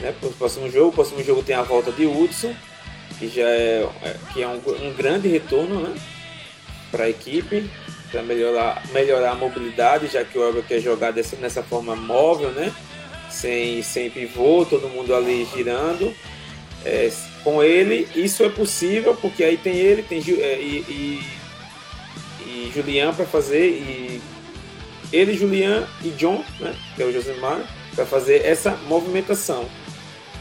né, 0.00 0.14
para 0.20 0.28
o 0.28 0.32
próximo 0.32 0.70
jogo. 0.70 0.88
O 0.88 0.92
próximo 0.92 1.22
jogo 1.24 1.42
tem 1.42 1.56
a 1.56 1.62
volta 1.62 1.90
de 1.90 2.04
Hudson, 2.04 2.54
que 3.18 3.28
já 3.28 3.48
é, 3.48 3.88
é 4.02 4.16
que 4.32 4.42
é 4.42 4.46
um, 4.48 4.60
um 4.86 4.92
grande 4.94 5.26
retorno 5.26 5.80
né, 5.80 5.94
para 6.90 7.04
a 7.04 7.08
equipe, 7.08 7.70
para 8.10 8.22
melhorar, 8.22 8.82
melhorar 8.92 9.30
a 9.30 9.34
mobilidade, 9.34 10.08
já 10.08 10.22
que 10.22 10.36
o 10.38 10.44
Elber 10.44 10.64
quer 10.64 10.80
jogar 10.80 11.12
dessa, 11.12 11.34
nessa 11.36 11.62
forma 11.62 11.96
móvel, 11.96 12.50
né, 12.50 12.70
sem, 13.32 13.82
sem 13.82 14.10
pivô, 14.10 14.64
todo 14.64 14.88
mundo 14.88 15.14
ali 15.14 15.46
girando. 15.54 16.14
É, 16.84 17.10
com 17.44 17.62
ele, 17.62 18.08
isso 18.14 18.42
é 18.44 18.48
possível, 18.48 19.16
porque 19.20 19.42
aí 19.44 19.56
tem 19.56 19.76
ele, 19.76 20.02
tem 20.02 20.18
é, 20.18 20.60
e, 20.60 20.84
e, 20.88 22.46
e 22.46 22.72
Julian 22.74 23.12
para 23.14 23.24
fazer, 23.24 23.68
e 23.68 24.20
ele, 25.12 25.34
Julian 25.34 25.86
e 26.02 26.10
John, 26.10 26.44
né, 26.58 26.74
que 26.96 27.02
é 27.02 27.06
o 27.06 27.12
Josemar, 27.12 27.60
para 27.94 28.06
fazer 28.06 28.44
essa 28.44 28.76
movimentação. 28.88 29.68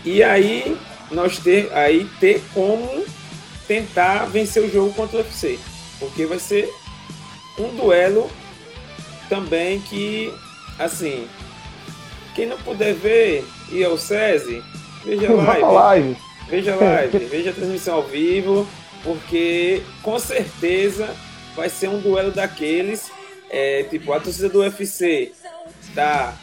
E 0.04 0.24
aí 0.24 0.78
nós 1.12 1.38
ter, 1.38 1.72
aí 1.74 2.08
ter 2.20 2.42
como 2.54 3.06
tentar 3.68 4.26
vencer 4.26 4.64
o 4.64 4.72
jogo 4.72 4.94
contra 4.94 5.18
o 5.18 5.22
UFC, 5.22 5.60
porque 6.00 6.26
vai 6.26 6.40
ser 6.40 6.70
um 7.60 7.76
duelo 7.76 8.30
também 9.30 9.80
que, 9.82 10.34
assim, 10.80 11.28
quem 12.36 12.46
não 12.46 12.58
puder 12.58 12.94
ver 12.94 13.46
e 13.72 13.84
ao 13.84 13.98
SESI, 13.98 14.64
veja 15.04 15.32
live. 15.32 15.62
live. 15.62 16.18
Veja 16.50 16.76
live, 16.76 17.18
veja 17.26 17.50
a 17.52 17.54
transmissão 17.54 17.96
ao 17.96 18.04
vivo, 18.04 18.68
porque 19.04 19.82
com 20.02 20.20
certeza 20.20 21.16
vai 21.56 21.70
ser 21.70 21.88
um 21.90 22.00
duelo 22.00 22.32
daqueles. 22.32 23.12
É, 23.50 23.84
tipo, 23.84 24.14
a 24.14 24.20
torcida 24.20 24.50
do 24.50 24.60
UFC 24.60 25.34
está 25.82 26.38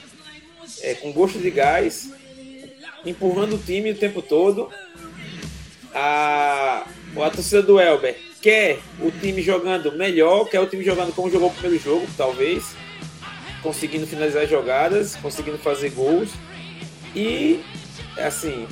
é, 0.82 0.94
com 0.94 1.12
gosto 1.12 1.38
de 1.38 1.50
gás, 1.50 2.12
empurrando 3.04 3.54
o 3.56 3.58
time 3.58 3.92
o 3.92 3.96
tempo 3.96 4.22
todo. 4.22 4.70
A, 5.94 6.86
a 7.16 7.30
torcida 7.30 7.62
do 7.62 7.80
Elber 7.80 8.16
quer 8.40 8.78
o 9.00 9.10
time 9.10 9.42
jogando 9.42 9.92
melhor, 9.92 10.48
quer 10.48 10.60
o 10.60 10.66
time 10.66 10.84
jogando 10.84 11.14
como 11.14 11.30
jogou 11.30 11.48
o 11.48 11.52
primeiro 11.52 11.82
jogo, 11.82 12.06
talvez, 12.16 12.76
conseguindo 13.62 14.06
finalizar 14.06 14.46
jogadas, 14.46 15.16
conseguindo 15.16 15.58
fazer 15.58 15.90
gols. 15.90 16.30
E, 17.14 17.60
assim, 18.18 18.66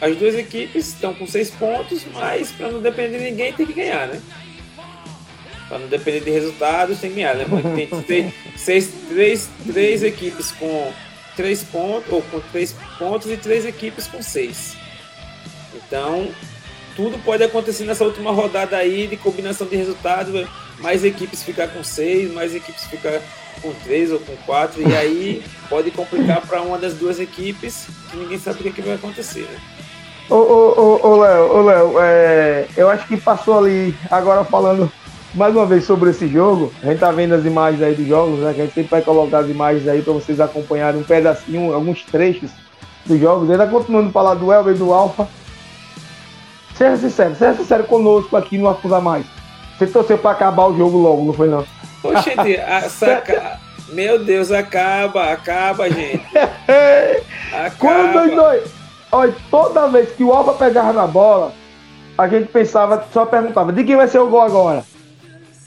as 0.00 0.16
duas 0.16 0.34
equipes 0.34 0.88
estão 0.88 1.14
com 1.14 1.26
seis 1.26 1.50
pontos, 1.50 2.04
mas 2.12 2.52
para 2.52 2.70
não 2.70 2.80
depender 2.80 3.18
de 3.18 3.24
ninguém 3.30 3.52
tem 3.52 3.66
que 3.66 3.72
ganhar, 3.72 4.06
né? 4.06 4.20
Para 5.68 5.80
não 5.80 5.88
depender 5.88 6.20
de 6.20 6.30
resultados, 6.30 6.98
tem 6.98 7.10
que 7.10 7.16
ganhar. 7.16 7.34
Né? 7.34 7.46
tem 7.74 7.86
três, 8.02 8.34
seis, 8.56 8.90
três, 9.08 9.50
três 9.66 10.02
equipes 10.02 10.52
com 10.52 10.92
três 11.36 11.62
pontos, 11.62 12.12
ou 12.12 12.22
com 12.22 12.40
três 12.52 12.74
pontos 12.98 13.30
e 13.30 13.36
três 13.36 13.64
equipes 13.64 14.06
com 14.06 14.22
seis. 14.22 14.76
Então, 15.74 16.32
tudo 16.96 17.18
pode 17.24 17.44
acontecer 17.44 17.84
nessa 17.84 18.04
última 18.04 18.32
rodada 18.32 18.76
aí 18.76 19.06
de 19.06 19.16
combinação 19.16 19.66
de 19.66 19.76
resultados. 19.76 20.48
Mais 20.80 21.04
equipes 21.04 21.42
ficar 21.42 21.68
com 21.68 21.82
seis, 21.82 22.32
mais 22.32 22.54
equipes 22.54 22.84
ficar 22.86 23.20
com 23.60 23.72
três 23.84 24.10
ou 24.10 24.18
com 24.20 24.34
quatro, 24.46 24.80
e 24.80 24.96
aí 24.96 25.42
pode 25.68 25.90
complicar 25.90 26.40
para 26.40 26.62
uma 26.62 26.78
das 26.78 26.94
duas 26.94 27.20
equipes 27.20 27.88
que 28.10 28.16
ninguém 28.16 28.38
sabe 28.38 28.60
o 28.60 28.62
que, 28.62 28.68
é 28.68 28.72
que 28.72 28.82
vai 28.82 28.94
acontecer, 28.94 29.42
né? 29.42 29.58
Ô, 30.30 31.16
Léo, 31.16 31.56
ô, 31.56 31.62
Léo, 31.62 31.94
é, 32.00 32.66
eu 32.76 32.88
acho 32.90 33.06
que 33.06 33.16
passou 33.16 33.58
ali, 33.58 33.94
agora 34.10 34.44
falando 34.44 34.90
mais 35.34 35.54
uma 35.54 35.66
vez 35.66 35.84
sobre 35.84 36.10
esse 36.10 36.26
jogo, 36.28 36.72
a 36.82 36.86
gente 36.86 36.98
tá 36.98 37.10
vendo 37.10 37.34
as 37.34 37.44
imagens 37.44 37.82
aí 37.82 37.94
dos 37.94 38.06
jogos, 38.06 38.40
né? 38.40 38.52
Que 38.52 38.60
a 38.60 38.64
gente 38.64 38.74
sempre 38.74 38.90
vai 38.90 39.02
colocar 39.02 39.38
as 39.38 39.48
imagens 39.48 39.86
aí 39.88 40.02
para 40.02 40.12
vocês 40.12 40.40
acompanharem 40.40 41.00
um 41.00 41.04
pedacinho, 41.04 41.72
alguns 41.72 42.02
trechos 42.04 42.50
dos 43.06 43.20
jogos. 43.20 43.50
Ainda 43.50 43.66
continuando 43.66 44.08
a 44.08 44.12
falar 44.12 44.34
do 44.34 44.52
Elber 44.52 44.74
e 44.74 44.78
do 44.78 44.92
Alfa. 44.92 45.28
Seja 46.74 46.96
sincero, 46.96 47.34
seja 47.34 47.54
sincero 47.54 47.84
conosco 47.84 48.36
aqui 48.36 48.56
no 48.56 48.68
Afusa 48.68 49.00
Mais. 49.00 49.26
Você 49.78 49.86
torceu 49.86 50.18
para 50.18 50.32
acabar 50.32 50.66
o 50.66 50.76
jogo 50.76 50.98
logo, 50.98 51.24
não 51.24 51.32
foi 51.32 51.48
não? 51.48 51.64
Poxa, 52.02 52.32
saca... 52.88 53.58
Meu 53.90 54.22
Deus, 54.22 54.52
acaba, 54.52 55.32
acaba, 55.32 55.88
gente. 55.88 56.22
acaba. 57.52 57.70
Quando 57.78 58.34
dois, 58.34 58.70
Olha, 59.10 59.34
toda 59.50 59.88
vez 59.88 60.10
que 60.10 60.22
o 60.22 60.32
Alba 60.32 60.52
pegava 60.52 60.92
na 60.92 61.06
bola, 61.06 61.52
a 62.16 62.28
gente 62.28 62.48
pensava, 62.48 63.06
só 63.12 63.24
perguntava, 63.24 63.72
de 63.72 63.82
quem 63.82 63.96
vai 63.96 64.06
ser 64.06 64.18
o 64.18 64.28
gol 64.28 64.42
agora? 64.42 64.84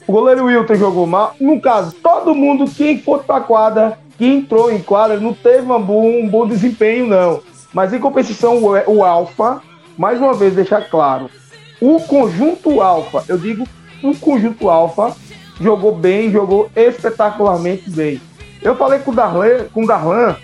O 0.06 0.12
goleiro 0.12 0.44
Wilton 0.44 0.74
jogou 0.76 1.06
mal. 1.06 1.34
No 1.40 1.60
caso, 1.60 1.92
todo 2.02 2.34
mundo 2.34 2.70
que 2.70 2.98
for 2.98 3.24
pra 3.24 3.40
quadra, 3.40 3.98
que 4.16 4.26
entrou 4.26 4.70
em 4.70 4.80
quadra, 4.80 5.18
não 5.18 5.34
teve 5.34 5.70
um 5.70 5.82
bom, 5.82 6.06
um 6.20 6.28
bom 6.28 6.46
desempenho, 6.46 7.06
não. 7.06 7.40
Mas 7.72 7.92
em 7.92 7.98
compensação, 7.98 8.58
o, 8.58 8.96
o 8.96 9.04
Alfa, 9.04 9.60
mais 9.96 10.20
uma 10.20 10.34
vez 10.34 10.54
deixar 10.54 10.88
claro, 10.88 11.28
o 11.80 11.98
conjunto 12.00 12.80
Alfa, 12.80 13.24
eu 13.28 13.38
digo 13.38 13.66
o 14.02 14.16
conjunto 14.16 14.68
Alfa, 14.68 15.16
jogou 15.62 15.94
bem, 15.94 16.30
jogou 16.30 16.70
espetacularmente 16.74 17.88
bem. 17.90 18.20
Eu 18.60 18.76
falei 18.76 18.98
com 19.00 19.10
o 19.10 19.14
Darlan, 19.14 19.66
com 19.72 19.84
o 19.84 19.86
Darlan 19.86 20.36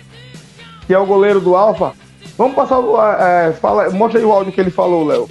que 0.87 0.93
é 0.95 0.97
o 0.97 1.05
goleiro 1.05 1.39
do 1.39 1.55
Alfa, 1.55 1.93
Vamos 2.39 2.55
passar 2.55 2.79
o. 2.79 2.97
É, 2.97 3.51
fala, 3.51 3.89
mostra 3.89 4.17
aí 4.17 4.25
o 4.25 4.31
áudio 4.31 4.53
que 4.53 4.61
ele 4.61 4.71
falou, 4.71 5.05
Léo. 5.05 5.29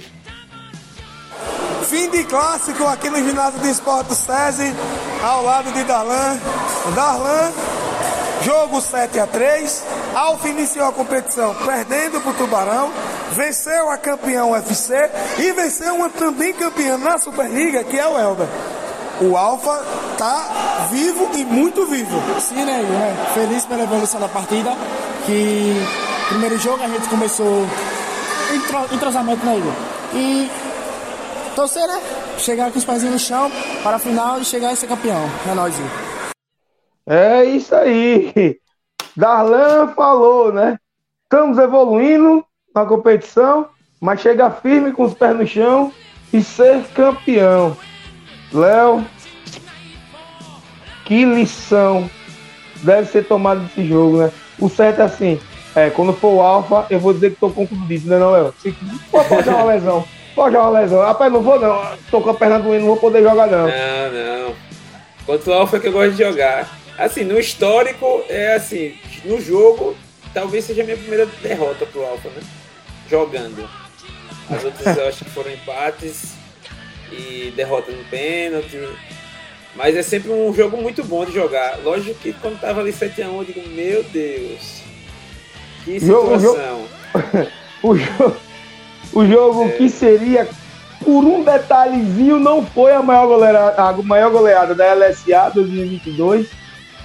Fim 1.87 2.07
de 2.11 2.23
clássico 2.23 2.85
aqui 2.85 3.09
no 3.09 3.17
ginásio 3.17 3.59
de 3.59 3.71
esporte 3.71 4.13
SESI, 4.13 4.75
ao 5.23 5.43
lado 5.43 5.71
de 5.73 5.83
Darlan. 5.85 6.37
Darlan, 6.93 7.51
jogo 8.43 8.79
7 8.79 9.19
a 9.19 9.25
3 9.25 9.83
Alfa 10.13 10.49
iniciou 10.49 10.87
a 10.87 10.91
competição 10.91 11.55
perdendo 11.65 12.21
para 12.21 12.29
o 12.29 12.33
Tubarão, 12.35 12.91
venceu 13.31 13.89
a 13.89 13.97
campeão 13.97 14.51
UFC 14.51 14.93
e 15.39 15.51
venceu 15.51 15.95
uma 15.95 16.11
também 16.11 16.53
campeã 16.53 16.95
na 16.95 17.17
Superliga, 17.17 17.83
que 17.83 17.97
é 17.97 18.07
o 18.07 18.19
Elber. 18.19 18.47
O 19.21 19.35
Alfa 19.35 19.83
tá 20.17 20.87
vivo 20.89 21.29
e 21.35 21.43
muito 21.45 21.85
vivo. 21.85 22.19
Sim, 22.39 22.63
né, 22.63 22.81
né? 22.81 23.31
Feliz 23.33 23.65
pela 23.65 23.83
evolução 23.83 24.19
da 24.19 24.29
partida, 24.29 24.71
que 25.25 25.75
Primeiro 26.29 26.59
jogo 26.59 26.83
a 26.83 26.87
gente 26.87 27.09
começou 27.09 27.65
entrosamento 28.93 29.43
na 29.43 29.55
ilha. 29.55 29.73
E 30.13 30.47
torcer, 31.55 31.87
né? 31.87 31.99
Chegar 32.37 32.71
com 32.71 32.77
os 32.77 32.85
pezinhos 32.85 33.13
no 33.13 33.19
chão 33.19 33.51
para 33.81 33.95
a 33.95 33.99
final 33.99 34.39
e 34.39 34.45
chegar 34.45 34.69
a 34.69 34.75
ser 34.75 34.85
campeão. 34.85 35.23
É 35.49 35.55
nóis, 35.55 35.73
É 37.07 37.45
isso 37.45 37.73
aí. 37.73 38.59
Darlan 39.17 39.87
falou, 39.95 40.53
né? 40.53 40.77
Estamos 41.23 41.57
evoluindo 41.57 42.45
na 42.75 42.85
competição, 42.85 43.67
mas 43.99 44.21
chega 44.21 44.51
firme 44.51 44.91
com 44.91 45.05
os 45.05 45.15
pés 45.15 45.35
no 45.35 45.47
chão 45.47 45.91
e 46.31 46.43
ser 46.43 46.83
campeão. 46.93 47.75
Léo, 48.51 49.05
que 51.05 51.25
lição 51.25 52.09
deve 52.77 53.07
ser 53.09 53.25
tomada 53.25 53.59
desse 53.61 53.87
jogo, 53.87 54.17
né? 54.17 54.31
O 54.59 54.69
certo 54.69 55.01
é 55.01 55.05
assim, 55.05 55.39
é, 55.75 55.89
quando 55.89 56.13
for 56.13 56.35
o 56.35 56.41
Alfa, 56.41 56.85
eu 56.89 56.99
vou 56.99 57.13
dizer 57.13 57.31
que 57.31 57.39
tô 57.39 57.49
contundido, 57.49 58.09
né, 58.09 58.17
não, 58.17 58.31
Léo? 58.31 58.53
Se 58.61 58.75
pode 59.11 59.43
dar 59.43 59.55
uma 59.55 59.65
lesão. 59.65 60.05
Pode 60.35 60.53
dar 60.53 60.61
uma 60.61 60.79
lesão. 60.79 61.01
Rapaz, 61.01 61.31
não 61.31 61.41
vou 61.41 61.59
não. 61.59 61.81
Tô 62.09 62.21
com 62.21 62.29
a 62.29 62.33
perna 62.33 62.59
doendo, 62.59 62.81
não 62.81 62.87
vou 62.87 62.97
poder 62.97 63.21
jogar, 63.21 63.47
não. 63.47 63.67
Não, 63.67 64.47
não. 64.47 64.55
Contra 65.25 65.51
o 65.51 65.53
Alfa 65.53 65.77
é 65.77 65.79
que 65.79 65.87
eu 65.87 65.91
gosto 65.91 66.11
de 66.11 66.23
jogar. 66.23 66.69
Assim, 66.97 67.23
no 67.23 67.39
histórico, 67.39 68.23
é 68.27 68.55
assim, 68.55 68.95
no 69.25 69.39
jogo, 69.39 69.95
talvez 70.33 70.65
seja 70.65 70.81
a 70.81 70.85
minha 70.85 70.97
primeira 70.97 71.25
derrota 71.41 71.85
pro 71.85 72.05
Alfa, 72.05 72.29
né? 72.29 72.41
Jogando. 73.09 73.69
As 74.49 74.63
outras 74.63 74.97
eu 74.97 75.07
acho 75.07 75.23
que 75.23 75.31
foram 75.31 75.51
empates 75.51 76.38
e 77.11 77.53
derrota 77.55 77.91
no 77.91 78.03
pênalti. 78.05 78.79
Mas 79.75 79.95
é 79.95 80.01
sempre 80.01 80.31
um 80.31 80.53
jogo 80.53 80.77
muito 80.77 81.03
bom 81.03 81.25
de 81.25 81.33
jogar. 81.33 81.79
Lógico 81.83 82.19
que 82.19 82.33
quando 82.33 82.59
tava 82.59 82.81
ali 82.81 82.91
7x1, 82.91 83.19
eu 83.19 83.43
digo, 83.43 83.69
meu 83.69 84.03
Deus, 84.03 84.81
que 85.85 85.99
situação. 85.99 86.85
O 87.81 87.95
jogo, 87.95 88.35
o 89.13 89.25
jogo 89.25 89.63
é. 89.63 89.69
que 89.69 89.89
seria, 89.89 90.49
por 91.01 91.23
um 91.23 91.43
detalhezinho, 91.43 92.37
não 92.37 92.65
foi 92.65 92.91
a 92.91 93.01
maior 93.01 93.27
goleada, 93.27 93.81
a 93.81 93.93
maior 93.93 94.29
goleada 94.29 94.75
da 94.75 94.93
LSA 94.93 95.51
2022. 95.53 96.47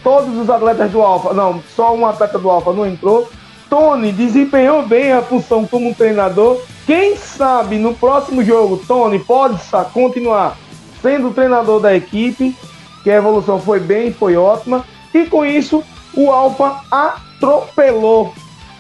Todos 0.02 0.36
os 0.36 0.50
atletas 0.50 0.90
do 0.90 1.00
Alfa, 1.00 1.32
não, 1.32 1.62
só 1.76 1.94
um 1.94 2.04
atleta 2.04 2.38
do 2.38 2.50
Alfa 2.50 2.72
não 2.72 2.84
entrou. 2.84 3.30
Tony 3.68 4.12
desempenhou 4.12 4.86
bem 4.86 5.12
a 5.12 5.22
função 5.22 5.66
como 5.66 5.94
treinador. 5.94 6.60
Quem 6.86 7.16
sabe 7.16 7.76
no 7.76 7.94
próximo 7.94 8.44
jogo, 8.44 8.82
Tony 8.86 9.18
pode 9.18 9.58
continuar 9.92 10.56
sendo 11.00 11.32
treinador 11.32 11.80
da 11.80 11.94
equipe, 11.94 12.56
que 13.02 13.10
a 13.10 13.16
evolução 13.16 13.60
foi 13.60 13.80
bem, 13.80 14.12
foi 14.12 14.36
ótima. 14.36 14.84
E 15.12 15.26
com 15.26 15.44
isso, 15.44 15.82
o 16.14 16.30
Alfa 16.30 16.80
atropelou 16.90 18.32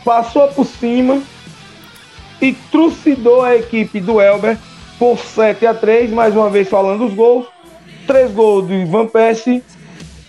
passou 0.04 0.48
por 0.48 0.66
cima 0.66 1.22
e 2.40 2.52
trucidou 2.70 3.42
a 3.42 3.56
equipe 3.56 3.98
do 4.00 4.20
Elber 4.20 4.58
por 4.98 5.18
7 5.18 5.66
a 5.66 5.74
3 5.74 6.10
mais 6.10 6.36
uma 6.36 6.50
vez 6.50 6.68
falando 6.68 7.06
os 7.06 7.14
gols. 7.14 7.46
Três 8.06 8.30
gols 8.30 8.68
de 8.68 8.84
Van 8.84 9.06
Persie, 9.06 9.62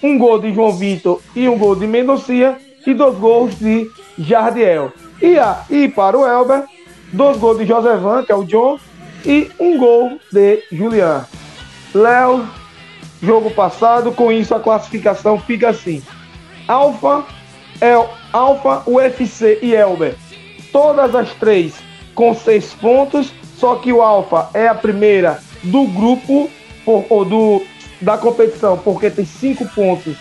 um 0.01 0.17
gol 0.17 0.39
de 0.39 0.53
João 0.53 0.71
Vitor 0.71 1.19
e 1.35 1.49
um 1.49 1.57
gol 1.57 1.75
de 1.75 1.85
Mendocia 1.85 2.57
e 2.87 2.93
dois 2.93 3.17
gols 3.17 3.59
de 3.59 3.85
Jardiel. 4.17 4.91
E, 5.21 5.37
a, 5.39 5.63
e 5.69 5.87
para 5.87 6.17
o 6.17 6.27
Elber, 6.27 6.63
dois 7.13 7.37
gols 7.37 7.57
de 7.57 7.65
Josevan, 7.65 8.23
que 8.23 8.31
é 8.31 8.35
o 8.35 8.43
John, 8.43 8.79
e 9.25 9.49
um 9.59 9.77
gol 9.77 10.19
de 10.31 10.63
Julian. 10.71 11.25
Léo, 11.93 12.47
jogo 13.21 13.49
passado, 13.51 14.11
com 14.11 14.31
isso 14.31 14.53
a 14.53 14.59
classificação 14.59 15.39
fica 15.39 15.69
assim. 15.69 16.03
Alfa, 16.67 17.23
El, 17.79 18.09
Alfa, 18.31 18.83
UFC 18.87 19.59
e 19.61 19.73
Elber. 19.73 20.15
Todas 20.71 21.15
as 21.15 21.33
três 21.35 21.75
com 22.13 22.33
seis 22.33 22.73
pontos, 22.73 23.33
só 23.57 23.75
que 23.75 23.91
o 23.91 24.01
Alfa 24.01 24.49
é 24.53 24.67
a 24.67 24.75
primeira 24.75 25.39
do 25.63 25.85
grupo 25.87 26.49
por, 26.83 27.05
ou 27.09 27.25
do, 27.25 27.61
da 28.01 28.17
competição, 28.17 28.77
porque 28.77 29.09
tem 29.09 29.25
cinco 29.25 29.65
pontos, 29.69 30.15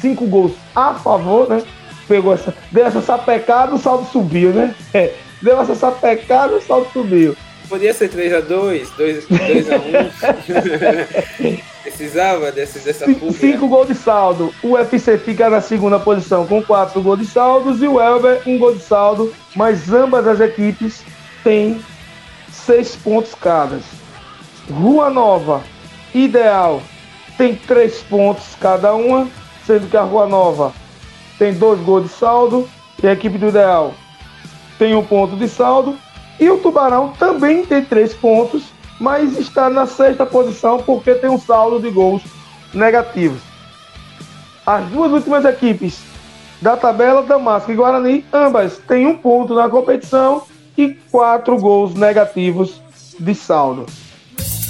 cinco 0.00 0.26
gols 0.26 0.52
a 0.74 0.94
favor, 0.94 1.48
né? 1.48 1.62
Pegou 2.08 2.34
essa, 2.34 2.54
deu 2.70 2.86
essa 2.86 3.00
sapecada, 3.00 3.74
o 3.74 3.78
saldo 3.78 4.06
subiu, 4.10 4.50
né? 4.50 4.74
É, 4.94 5.14
deu 5.40 5.60
essa 5.60 5.74
sapecada, 5.74 6.56
o 6.56 6.60
saldo 6.60 6.88
subiu. 6.92 7.36
Podia 7.68 7.94
ser 7.94 8.10
3x2, 8.10 8.88
2x1. 8.98 10.12
Precisava 11.82 12.52
desse, 12.52 12.78
dessa 12.80 13.06
fuga. 13.06 13.32
Cinco 13.32 13.66
gols 13.66 13.88
de 13.88 13.94
saldo. 13.94 14.54
O 14.62 14.72
UFC 14.72 15.16
fica 15.18 15.48
na 15.48 15.60
segunda 15.60 15.98
posição 15.98 16.46
com 16.46 16.62
quatro 16.62 17.00
gols 17.00 17.20
de 17.20 17.26
saldos 17.26 17.82
e 17.82 17.88
o 17.88 18.00
Elber 18.00 18.42
um 18.46 18.58
gol 18.58 18.74
de 18.74 18.82
saldo, 18.82 19.32
mas 19.56 19.92
ambas 19.92 20.26
as 20.26 20.40
equipes 20.40 21.02
têm 21.42 21.82
seis 22.50 22.94
pontos 22.94 23.34
cada. 23.34 23.80
Rua 24.70 25.10
Nova 25.10 25.62
Ideal 26.14 26.82
tem 27.38 27.56
três 27.56 28.02
pontos 28.02 28.54
cada 28.60 28.94
uma, 28.94 29.28
sendo 29.66 29.88
que 29.88 29.96
a 29.96 30.02
Rua 30.02 30.26
Nova 30.26 30.72
tem 31.42 31.52
dois 31.52 31.80
gols 31.80 32.04
de 32.04 32.08
saldo 32.10 32.68
e 33.02 33.08
a 33.08 33.14
equipe 33.14 33.36
do 33.36 33.48
Ideal 33.48 33.94
tem 34.78 34.94
um 34.94 35.04
ponto 35.04 35.34
de 35.34 35.48
saldo. 35.48 35.98
E 36.38 36.48
o 36.48 36.58
Tubarão 36.58 37.12
também 37.18 37.66
tem 37.66 37.84
três 37.84 38.14
pontos, 38.14 38.62
mas 39.00 39.36
está 39.36 39.68
na 39.68 39.84
sexta 39.84 40.24
posição 40.24 40.78
porque 40.78 41.16
tem 41.16 41.28
um 41.28 41.40
saldo 41.40 41.80
de 41.80 41.90
gols 41.90 42.22
negativos. 42.72 43.40
As 44.64 44.84
duas 44.86 45.10
últimas 45.10 45.44
equipes 45.44 46.00
da 46.60 46.76
tabela, 46.76 47.24
Damasco 47.24 47.72
e 47.72 47.74
Guarani, 47.74 48.24
ambas 48.32 48.78
têm 48.78 49.08
um 49.08 49.16
ponto 49.16 49.52
na 49.52 49.68
competição 49.68 50.44
e 50.78 50.90
quatro 51.10 51.58
gols 51.58 51.92
negativos 51.92 52.80
de 53.18 53.34
saldo. 53.34 53.86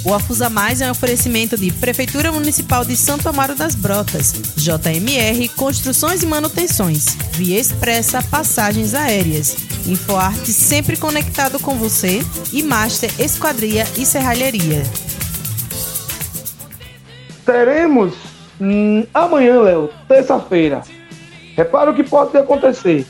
O 0.05 0.13
Afusa 0.13 0.49
Mais 0.49 0.81
é 0.81 0.87
um 0.87 0.91
oferecimento 0.91 1.55
de 1.55 1.71
Prefeitura 1.71 2.29
Municipal 2.29 2.83
de 2.83 2.93
Santo 2.97 3.29
Amaro 3.29 3.55
das 3.55 3.73
Brotas, 3.73 4.33
JMR 4.57 5.47
Construções 5.55 6.21
e 6.21 6.25
Manutenções, 6.25 7.15
Via 7.31 7.57
Expressa 7.57 8.21
Passagens 8.21 8.93
Aéreas, 8.93 9.55
InfoArte 9.87 10.51
sempre 10.51 10.97
conectado 10.97 11.57
com 11.57 11.75
você 11.75 12.19
e 12.51 12.61
Master 12.61 13.09
Esquadria 13.17 13.85
e 13.97 14.05
Serralheria. 14.05 14.83
Teremos 17.45 18.13
hum, 18.59 19.05
amanhã, 19.13 19.61
Léo, 19.61 19.89
terça-feira. 20.05 20.81
Repara 21.55 21.91
o 21.91 21.95
que 21.95 22.03
pode 22.03 22.37
acontecer. 22.37 23.05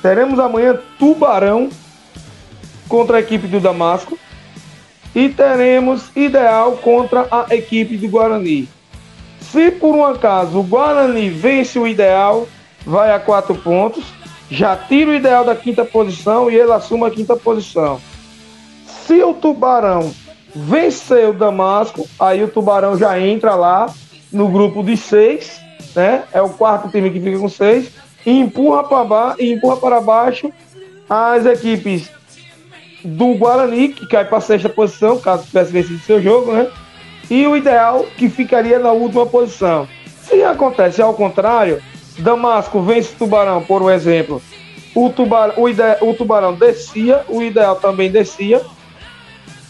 Teremos 0.00 0.38
amanhã 0.38 0.78
Tubarão 0.98 1.68
contra 2.88 3.18
a 3.18 3.20
equipe 3.20 3.46
do 3.46 3.60
Damasco 3.60 4.18
e 5.14 5.28
teremos 5.28 6.10
Ideal 6.16 6.72
contra 6.72 7.26
a 7.30 7.54
equipe 7.54 7.96
do 7.96 8.08
Guarani. 8.08 8.68
Se 9.40 9.70
por 9.70 9.94
um 9.94 10.04
acaso 10.04 10.58
o 10.58 10.62
Guarani 10.62 11.28
vence 11.28 11.78
o 11.78 11.86
Ideal, 11.86 12.48
vai 12.86 13.12
a 13.12 13.20
quatro 13.20 13.54
pontos, 13.54 14.04
já 14.50 14.76
tira 14.76 15.10
o 15.10 15.14
Ideal 15.14 15.44
da 15.44 15.54
quinta 15.54 15.84
posição 15.84 16.50
e 16.50 16.56
ele 16.56 16.72
assume 16.72 17.04
a 17.04 17.10
quinta 17.10 17.36
posição. 17.36 18.00
Se 18.86 19.22
o 19.22 19.34
Tubarão 19.34 20.12
vencer 20.54 21.28
o 21.28 21.32
Damasco, 21.32 22.08
aí 22.18 22.42
o 22.42 22.48
Tubarão 22.48 22.96
já 22.96 23.18
entra 23.18 23.54
lá 23.54 23.92
no 24.32 24.48
grupo 24.48 24.82
de 24.82 24.96
seis, 24.96 25.60
né? 25.94 26.24
É 26.32 26.40
o 26.40 26.50
quarto 26.50 26.88
time 26.88 27.10
que 27.10 27.20
fica 27.20 27.38
com 27.38 27.48
seis 27.48 27.90
e 28.24 28.30
empurra 28.30 28.84
para 28.84 29.04
baixo, 29.04 29.42
empurra 29.42 29.76
para 29.76 30.00
baixo 30.00 30.52
as 31.08 31.44
equipes 31.44 32.10
do 33.04 33.34
Guarani, 33.34 33.88
que 33.88 34.06
cai 34.06 34.24
para 34.24 34.38
a 34.38 34.40
sexta 34.40 34.68
posição, 34.68 35.18
caso 35.18 35.46
tivesse 35.46 35.72
vencido 35.72 35.98
seu 36.00 36.22
jogo, 36.22 36.52
né? 36.52 36.68
E 37.30 37.46
o 37.46 37.56
ideal 37.56 38.06
que 38.16 38.28
ficaria 38.28 38.78
na 38.78 38.92
última 38.92 39.26
posição. 39.26 39.88
Se 40.22 40.42
acontece 40.42 41.00
ao 41.00 41.14
contrário, 41.14 41.82
Damasco 42.18 42.80
vence 42.82 43.12
o 43.14 43.18
Tubarão, 43.18 43.62
por 43.62 43.82
um 43.82 43.90
exemplo. 43.90 44.40
O 44.94 45.10
Tubarão, 45.10 45.54
o, 45.56 45.68
ide, 45.68 45.82
o 46.00 46.14
Tubarão 46.14 46.54
descia, 46.54 47.24
o 47.28 47.42
Ideal 47.42 47.76
também 47.76 48.10
descia. 48.10 48.60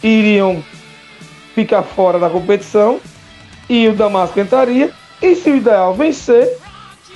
Iriam 0.03 0.63
ficar 1.55 1.83
fora 1.83 2.19
da 2.19 2.29
competição. 2.29 2.99
E 3.69 3.87
o 3.87 3.93
Damasco 3.93 4.39
entraria. 4.39 4.91
E 5.21 5.35
se 5.35 5.49
o 5.49 5.55
Ideal 5.55 5.93
vencer, 5.93 6.57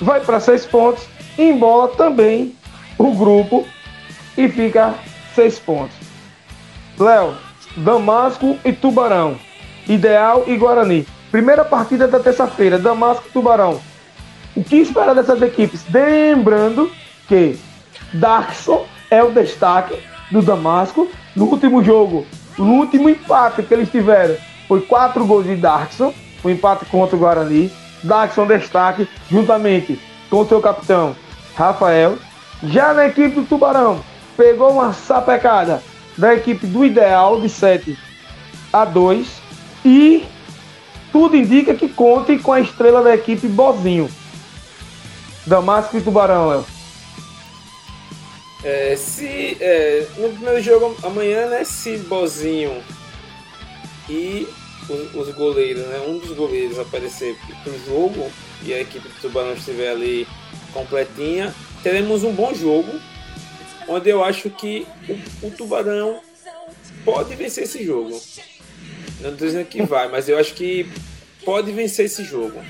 vai 0.00 0.20
para 0.20 0.40
seis 0.40 0.64
pontos. 0.64 1.04
Embola 1.36 1.88
também 1.88 2.54
o 2.96 3.12
grupo 3.12 3.66
e 4.36 4.48
fica 4.48 4.94
seis 5.34 5.58
pontos. 5.58 5.97
Léo, 6.98 7.34
Damasco 7.76 8.58
e 8.64 8.72
Tubarão. 8.72 9.36
Ideal 9.88 10.44
e 10.46 10.56
Guarani. 10.56 11.06
Primeira 11.30 11.64
partida 11.64 12.08
da 12.08 12.18
terça-feira, 12.18 12.78
Damasco 12.78 13.24
e 13.28 13.32
Tubarão. 13.32 13.80
O 14.56 14.64
que 14.64 14.76
esperar 14.76 15.14
dessas 15.14 15.40
equipes? 15.40 15.84
Lembrando 15.92 16.90
que 17.28 17.58
Darkson 18.12 18.84
é 19.10 19.22
o 19.22 19.30
destaque 19.30 19.96
do 20.30 20.42
Damasco. 20.42 21.08
No 21.36 21.44
último 21.44 21.84
jogo, 21.84 22.26
no 22.58 22.74
último 22.74 23.08
empate 23.08 23.62
que 23.62 23.72
eles 23.72 23.90
tiveram, 23.90 24.36
foi 24.66 24.80
quatro 24.80 25.24
gols 25.24 25.46
de 25.46 25.54
Darkson, 25.54 26.12
o 26.42 26.48
um 26.48 26.50
empate 26.50 26.84
contra 26.86 27.14
o 27.14 27.18
Guarani. 27.18 27.72
Darkson 28.02 28.46
destaque, 28.46 29.08
juntamente 29.30 30.00
com 30.28 30.44
seu 30.46 30.60
capitão 30.60 31.14
Rafael. 31.56 32.18
Já 32.64 32.92
na 32.92 33.06
equipe 33.06 33.36
do 33.36 33.44
Tubarão, 33.44 34.00
pegou 34.36 34.72
uma 34.72 34.92
sapecada 34.92 35.80
da 36.18 36.34
equipe 36.34 36.66
do 36.66 36.84
Ideal 36.84 37.40
de 37.40 37.48
7 37.48 37.96
a 38.72 38.84
2 38.84 39.26
e 39.84 40.24
tudo 41.12 41.36
indica 41.36 41.74
que 41.74 41.88
conte 41.88 42.36
com 42.38 42.52
a 42.52 42.60
estrela 42.60 43.02
da 43.02 43.14
equipe 43.14 43.46
Bozinho. 43.46 44.10
Damasco 45.46 45.96
e 45.96 46.02
Tubarão, 46.02 46.48
Léo. 46.48 46.66
É, 48.64 48.96
se 48.96 49.56
é, 49.60 50.06
no 50.18 50.30
primeiro 50.30 50.60
jogo 50.60 50.96
amanhã, 51.04 51.46
né, 51.46 51.64
se 51.64 51.96
Bozinho 51.98 52.82
e 54.08 54.46
os, 54.88 55.14
os, 55.14 55.34
goleiros, 55.34 55.86
né, 55.86 56.02
um 56.08 56.18
dos 56.18 56.36
goleiros 56.36 56.78
aparecer 56.78 57.38
pro 57.62 57.78
jogo 57.86 58.30
e 58.64 58.74
a 58.74 58.80
equipe 58.80 59.08
do 59.08 59.20
Tubarão 59.20 59.52
estiver 59.52 59.92
ali 59.92 60.26
completinha, 60.72 61.54
teremos 61.82 62.24
um 62.24 62.32
bom 62.32 62.52
jogo 62.52 63.00
onde 63.88 64.10
eu 64.10 64.22
acho 64.22 64.50
que 64.50 64.86
o, 65.08 65.46
o 65.46 65.50
Tubarão 65.50 66.20
pode 67.04 67.34
vencer 67.34 67.64
esse 67.64 67.84
jogo. 67.84 68.20
Não 69.20 69.32
estou 69.32 69.48
dizendo 69.48 69.66
que 69.66 69.82
vai, 69.82 70.08
mas 70.08 70.28
eu 70.28 70.38
acho 70.38 70.54
que 70.54 70.88
pode 71.44 71.72
vencer 71.72 72.06
esse 72.06 72.22
jogo. 72.24 72.62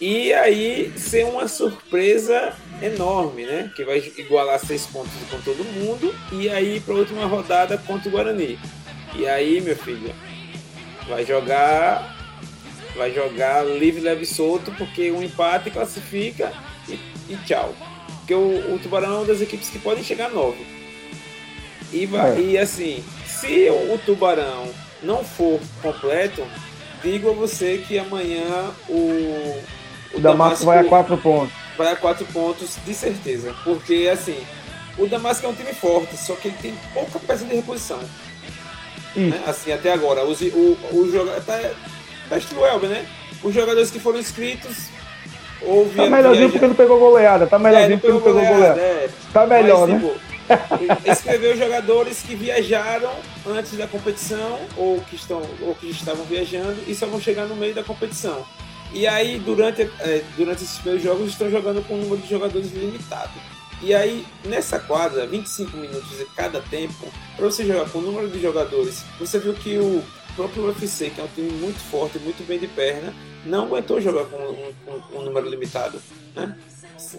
E 0.00 0.32
aí 0.32 0.92
ser 0.96 1.24
uma 1.24 1.48
surpresa 1.48 2.54
enorme, 2.82 3.46
né? 3.46 3.70
Que 3.74 3.84
vai 3.84 3.98
igualar 4.18 4.58
seis 4.58 4.86
pontos 4.86 5.12
com 5.30 5.40
todo 5.40 5.64
mundo. 5.64 6.14
E 6.32 6.48
aí 6.48 6.80
para 6.80 6.94
a 6.94 6.98
última 6.98 7.24
rodada 7.26 7.78
contra 7.78 8.08
o 8.08 8.12
Guarani. 8.12 8.58
E 9.14 9.26
aí, 9.26 9.60
meu 9.60 9.76
filho, 9.76 10.14
vai 11.08 11.24
jogar. 11.24 12.14
Vai 12.94 13.12
jogar 13.12 13.62
livre, 13.62 14.00
leve 14.00 14.24
solto, 14.24 14.72
porque 14.72 15.10
um 15.10 15.22
empate 15.22 15.70
classifica 15.70 16.52
e, 16.88 16.94
e 17.28 17.36
tchau. 17.46 17.74
Porque 18.26 18.34
o, 18.34 18.74
o, 18.74 18.78
Tubarão 18.80 19.12
é 19.12 19.16
uma 19.18 19.24
das 19.24 19.40
equipes 19.40 19.70
que 19.70 19.78
podem 19.78 20.02
chegar 20.02 20.26
a 20.26 20.30
nove. 20.30 20.66
E, 21.92 22.06
vai, 22.06 22.32
é. 22.32 22.40
e 22.40 22.58
assim, 22.58 23.04
se 23.24 23.70
o 23.70 23.96
Tubarão 24.04 24.68
não 25.00 25.22
for 25.22 25.60
completo, 25.80 26.44
digo 27.04 27.30
a 27.30 27.32
você 27.32 27.84
que 27.86 27.96
amanhã 27.96 28.72
o, 28.88 29.62
o 30.12 30.20
Damasco, 30.20 30.64
vai 30.64 30.80
a 30.80 30.84
quatro 30.84 31.16
pontos. 31.16 31.54
Vai 31.78 31.92
a 31.92 31.94
quatro 31.94 32.26
pontos, 32.26 32.76
de 32.84 32.92
certeza. 32.92 33.54
Porque, 33.62 34.10
assim, 34.12 34.44
o 34.98 35.06
Damasco 35.06 35.46
é 35.46 35.48
um 35.48 35.54
time 35.54 35.72
forte, 35.72 36.16
só 36.16 36.34
que 36.34 36.48
ele 36.48 36.56
tem 36.60 36.74
pouca 36.92 37.20
peça 37.20 37.44
de 37.44 37.54
reposição. 37.54 38.00
Né? 39.14 39.40
Assim, 39.46 39.70
até 39.70 39.92
agora. 39.92 40.24
Os, 40.24 40.40
o, 40.40 40.76
o 40.90 41.08
jogador. 41.12 41.40
Tá, 41.42 41.60
tá 42.28 42.38
estilo 42.38 42.66
Elber, 42.66 42.90
né? 42.90 43.06
Os 43.40 43.54
jogadores 43.54 43.88
que 43.88 44.00
foram 44.00 44.18
inscritos 44.18 44.95
Houve 45.62 45.96
tá 45.96 46.10
melhorzinho 46.10 46.50
porque 46.50 46.66
não 46.66 46.74
pegou 46.74 46.98
goleada. 46.98 47.46
Tá 47.46 47.58
melhorzinho 47.58 47.94
é, 47.94 47.96
porque 47.96 48.12
não 48.12 48.20
pegou 48.20 48.40
goleada. 48.40 48.74
goleada. 48.74 48.80
É. 48.80 49.10
Tá 49.32 49.46
melhor, 49.46 49.88
Mas, 49.88 50.02
né? 50.02 50.08
Tipo, 50.08 50.26
escreveu 51.10 51.56
jogadores 51.56 52.22
que 52.22 52.34
viajaram 52.34 53.10
antes 53.46 53.76
da 53.76 53.86
competição 53.86 54.60
ou 54.76 55.00
que 55.00 55.16
estão 55.16 55.42
ou 55.60 55.74
que 55.74 55.90
estavam 55.90 56.24
viajando 56.24 56.76
e 56.86 56.94
só 56.94 57.06
vão 57.06 57.20
chegar 57.20 57.46
no 57.46 57.56
meio 57.56 57.74
da 57.74 57.82
competição. 57.82 58.44
E 58.92 59.06
aí 59.06 59.38
durante 59.38 59.82
é, 59.82 60.22
durante 60.36 60.62
esses 60.62 60.78
primeiros 60.78 61.02
jogos 61.02 61.28
estão 61.30 61.50
jogando 61.50 61.86
com 61.86 61.94
um 61.94 62.02
número 62.02 62.22
de 62.22 62.28
jogadores 62.28 62.72
limitado. 62.72 63.32
E 63.82 63.94
aí 63.94 64.24
nessa 64.44 64.78
quadra, 64.78 65.26
25 65.26 65.76
minutos 65.76 66.16
de 66.16 66.24
cada 66.36 66.60
tempo, 66.60 67.06
para 67.36 67.44
você 67.44 67.64
jogar 67.64 67.90
com 67.90 67.98
o 67.98 68.02
número 68.02 68.28
de 68.28 68.40
jogadores, 68.40 69.04
você 69.18 69.38
viu 69.38 69.52
que 69.52 69.76
o 69.78 70.02
próprio 70.34 70.66
UFC, 70.66 71.10
que 71.10 71.20
é 71.20 71.24
um 71.24 71.28
time 71.34 71.50
muito 71.52 71.78
forte, 71.90 72.18
muito 72.18 72.46
bem 72.46 72.58
de 72.58 72.68
perna, 72.68 73.12
não 73.46 73.64
aguentou 73.64 74.00
jogar 74.00 74.24
com 74.24 74.36
um, 74.36 75.18
um, 75.18 75.22
número 75.22 75.48
limitado, 75.48 76.00
né? 76.34 76.56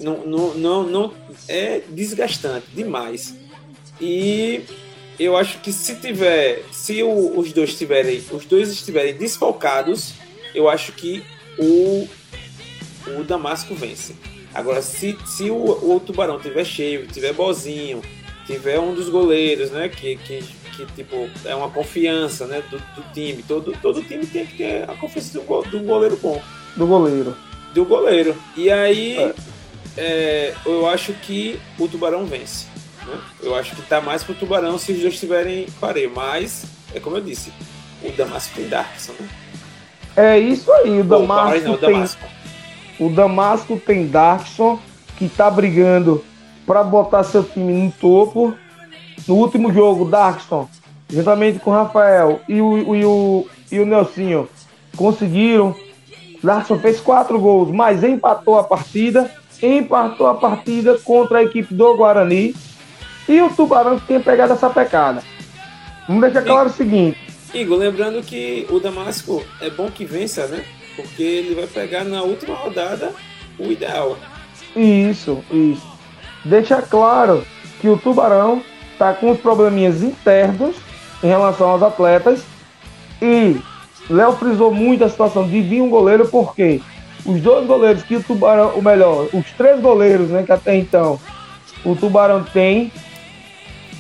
não, 0.02 0.26
não, 0.26 0.54
não, 0.54 0.84
não 0.84 1.14
é 1.48 1.82
desgastante 1.90 2.68
demais. 2.74 3.36
E 4.00 4.64
eu 5.20 5.36
acho 5.36 5.60
que 5.60 5.72
se 5.72 5.96
tiver, 5.96 6.64
se 6.72 7.02
o, 7.02 7.40
os 7.40 7.52
dois 7.52 7.78
tiverem, 7.78 8.24
os 8.32 8.46
dois 8.46 8.70
estiverem 8.70 9.16
desfalcados, 9.16 10.14
eu 10.54 10.70
acho 10.70 10.92
que 10.92 11.24
o, 11.58 12.08
o 13.18 13.24
Damasco 13.24 13.74
vence. 13.74 14.16
Agora, 14.54 14.82
se, 14.82 15.18
se 15.26 15.50
o, 15.50 15.56
o 15.56 16.00
Tubarão 16.00 16.40
tiver 16.40 16.66
cheio, 16.66 17.08
tiver 17.08 17.34
bozinho, 17.34 18.02
tiver 18.46 18.80
um 18.80 18.94
dos 18.94 19.10
goleiros, 19.10 19.72
né, 19.72 19.90
que, 19.90 20.16
que, 20.18 20.44
que 20.86 20.94
tipo 20.94 21.30
é 21.44 21.56
uma 21.56 21.70
confiança, 21.70 22.46
né, 22.46 22.62
do, 22.70 22.78
do 22.78 23.14
time. 23.14 23.44
Todo, 23.44 23.74
todo 23.82 24.04
time 24.04 24.26
tem 24.26 24.46
que 24.46 24.58
ter 24.58 24.90
a 24.90 24.94
confiança 24.96 25.40
do, 25.40 25.62
do 25.64 25.80
goleiro 25.82 26.18
bom. 26.22 26.42
Do 26.76 26.86
goleiro. 26.86 27.36
Do 27.74 27.86
goleiro. 27.86 28.36
E 28.56 28.72
aí 28.72 29.18
é 29.18 29.34
é, 29.98 30.54
eu 30.64 30.88
acho 30.88 31.12
que 31.14 31.60
o 31.80 31.88
Tubarão 31.88 32.26
vence. 32.26 32.68
Né? 33.06 33.20
Eu 33.42 33.56
acho 33.56 33.76
que 33.76 33.82
tá 33.82 34.00
mais 34.00 34.24
pro 34.24 34.36
Tubarão 34.36 34.78
se 34.78 34.92
os 34.92 35.02
dois 35.02 35.20
tiverem 35.20 35.66
pareio. 35.82 36.12
Mas, 36.16 36.66
é 36.94 37.00
como 37.00 37.18
eu 37.18 37.22
disse, 37.22 37.52
o 38.04 38.12
Damasco 38.12 38.54
tem 38.56 38.70
Darkson, 38.70 39.14
né? 39.20 39.28
É 40.16 40.40
isso 40.40 40.72
aí, 40.72 41.00
o 41.00 41.04
Damasco, 41.04 41.68
não, 41.68 41.74
o 41.74 41.78
Damasco. 41.78 42.22
tem. 42.22 43.08
O 43.08 43.10
Damasco 43.12 43.82
tem 43.84 44.08
Darkson, 44.08 44.80
que 45.18 45.28
tá 45.30 45.50
brigando 45.50 46.24
para 46.66 46.84
botar 46.84 47.24
seu 47.24 47.44
time 47.44 47.74
no 47.74 47.92
topo. 47.92 48.56
No 49.28 49.36
último 49.36 49.74
jogo, 49.74 50.06
Darkson, 50.06 50.70
juntamente 51.10 51.60
com 51.60 51.72
o 51.72 51.74
Rafael 51.74 52.42
e 52.48 52.62
o, 52.62 52.96
e 52.96 53.06
o, 53.06 53.48
e 53.72 53.80
o 53.80 53.86
Nelsinho, 53.86 54.48
conseguiram. 54.96 55.76
Darkson 56.44 56.78
fez 56.80 57.00
quatro 57.00 57.40
gols, 57.40 57.72
mas 57.72 58.04
empatou 58.04 58.58
a 58.58 58.64
partida 58.64 59.30
empatou 59.62 60.28
a 60.28 60.36
partida 60.36 60.98
contra 61.00 61.40
a 61.40 61.44
equipe 61.44 61.74
do 61.74 61.96
Guarani 61.96 62.56
e 63.28 63.42
o 63.42 63.50
Tubarão 63.50 64.00
que 64.00 64.08
tinha 64.08 64.20
pegado 64.20 64.54
essa 64.54 64.70
pecada. 64.70 65.24
Vamos 66.08 66.22
deixar 66.22 66.44
claro 66.44 66.70
o 66.70 66.74
seguinte. 66.74 67.18
Igor, 67.54 67.78
lembrando 67.78 68.22
que 68.22 68.68
o 68.70 68.80
Damasco 68.80 69.44
é 69.62 69.70
bom 69.70 69.90
que 69.90 70.06
vença, 70.06 70.48
né? 70.48 70.64
Porque 70.96 71.24
ele 71.24 71.56
vai 71.56 71.68
pegar 71.68 72.04
na 72.04 72.22
última 72.22 72.56
rodada 72.56 73.14
o 73.58 73.72
ideal. 73.72 74.18
Isso, 74.76 75.44
isso. 75.52 75.88
Deixa 76.46 76.82
claro 76.82 77.46
que 77.82 77.90
o 77.90 77.98
Tubarão 77.98 78.62
está 78.98 79.14
com 79.14 79.30
os 79.30 79.40
probleminhas 79.40 80.02
internos 80.02 80.76
em 81.24 81.28
relação 81.28 81.70
aos 81.70 81.84
atletas. 81.84 82.42
E 83.22 83.58
Léo 84.10 84.34
frisou 84.34 84.74
muito 84.74 85.04
a 85.04 85.10
situação 85.10 85.48
de 85.48 85.62
vir 85.62 85.82
um 85.82 85.90
goleiro 85.90 86.28
porque 86.28 86.82
os 87.24 87.40
dois 87.40 87.68
goleiros 87.68 88.04
que 88.04 88.16
o 88.16 88.24
Tubarão, 88.24 88.72
o 88.72 88.82
melhor, 88.82 89.28
os 89.32 89.52
três 89.52 89.80
goleiros, 89.80 90.30
né, 90.30 90.44
que 90.44 90.52
até 90.52 90.76
então 90.76 91.20
o 91.86 91.96
Tubarão 91.96 92.44
tem, 92.44 92.92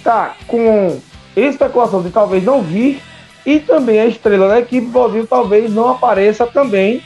tá 0.03 0.35
com 0.47 0.99
especulação 1.35 2.01
de 2.01 2.09
talvez 2.09 2.43
não 2.43 2.61
vir. 2.61 3.01
E 3.45 3.59
também 3.59 3.99
a 3.99 4.05
estrela 4.05 4.49
da 4.49 4.59
equipe 4.59 4.87
Brasil 4.87 5.25
talvez 5.25 5.73
não 5.73 5.91
apareça 5.91 6.45
também 6.45 7.01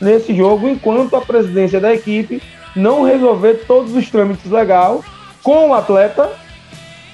nesse 0.00 0.34
jogo 0.34 0.68
enquanto 0.68 1.16
a 1.16 1.20
presidência 1.20 1.80
da 1.80 1.92
equipe 1.92 2.40
não 2.76 3.02
resolver 3.02 3.64
todos 3.66 3.94
os 3.96 4.08
trâmites 4.08 4.48
legais 4.48 5.00
com 5.42 5.70
o 5.70 5.74
atleta 5.74 6.30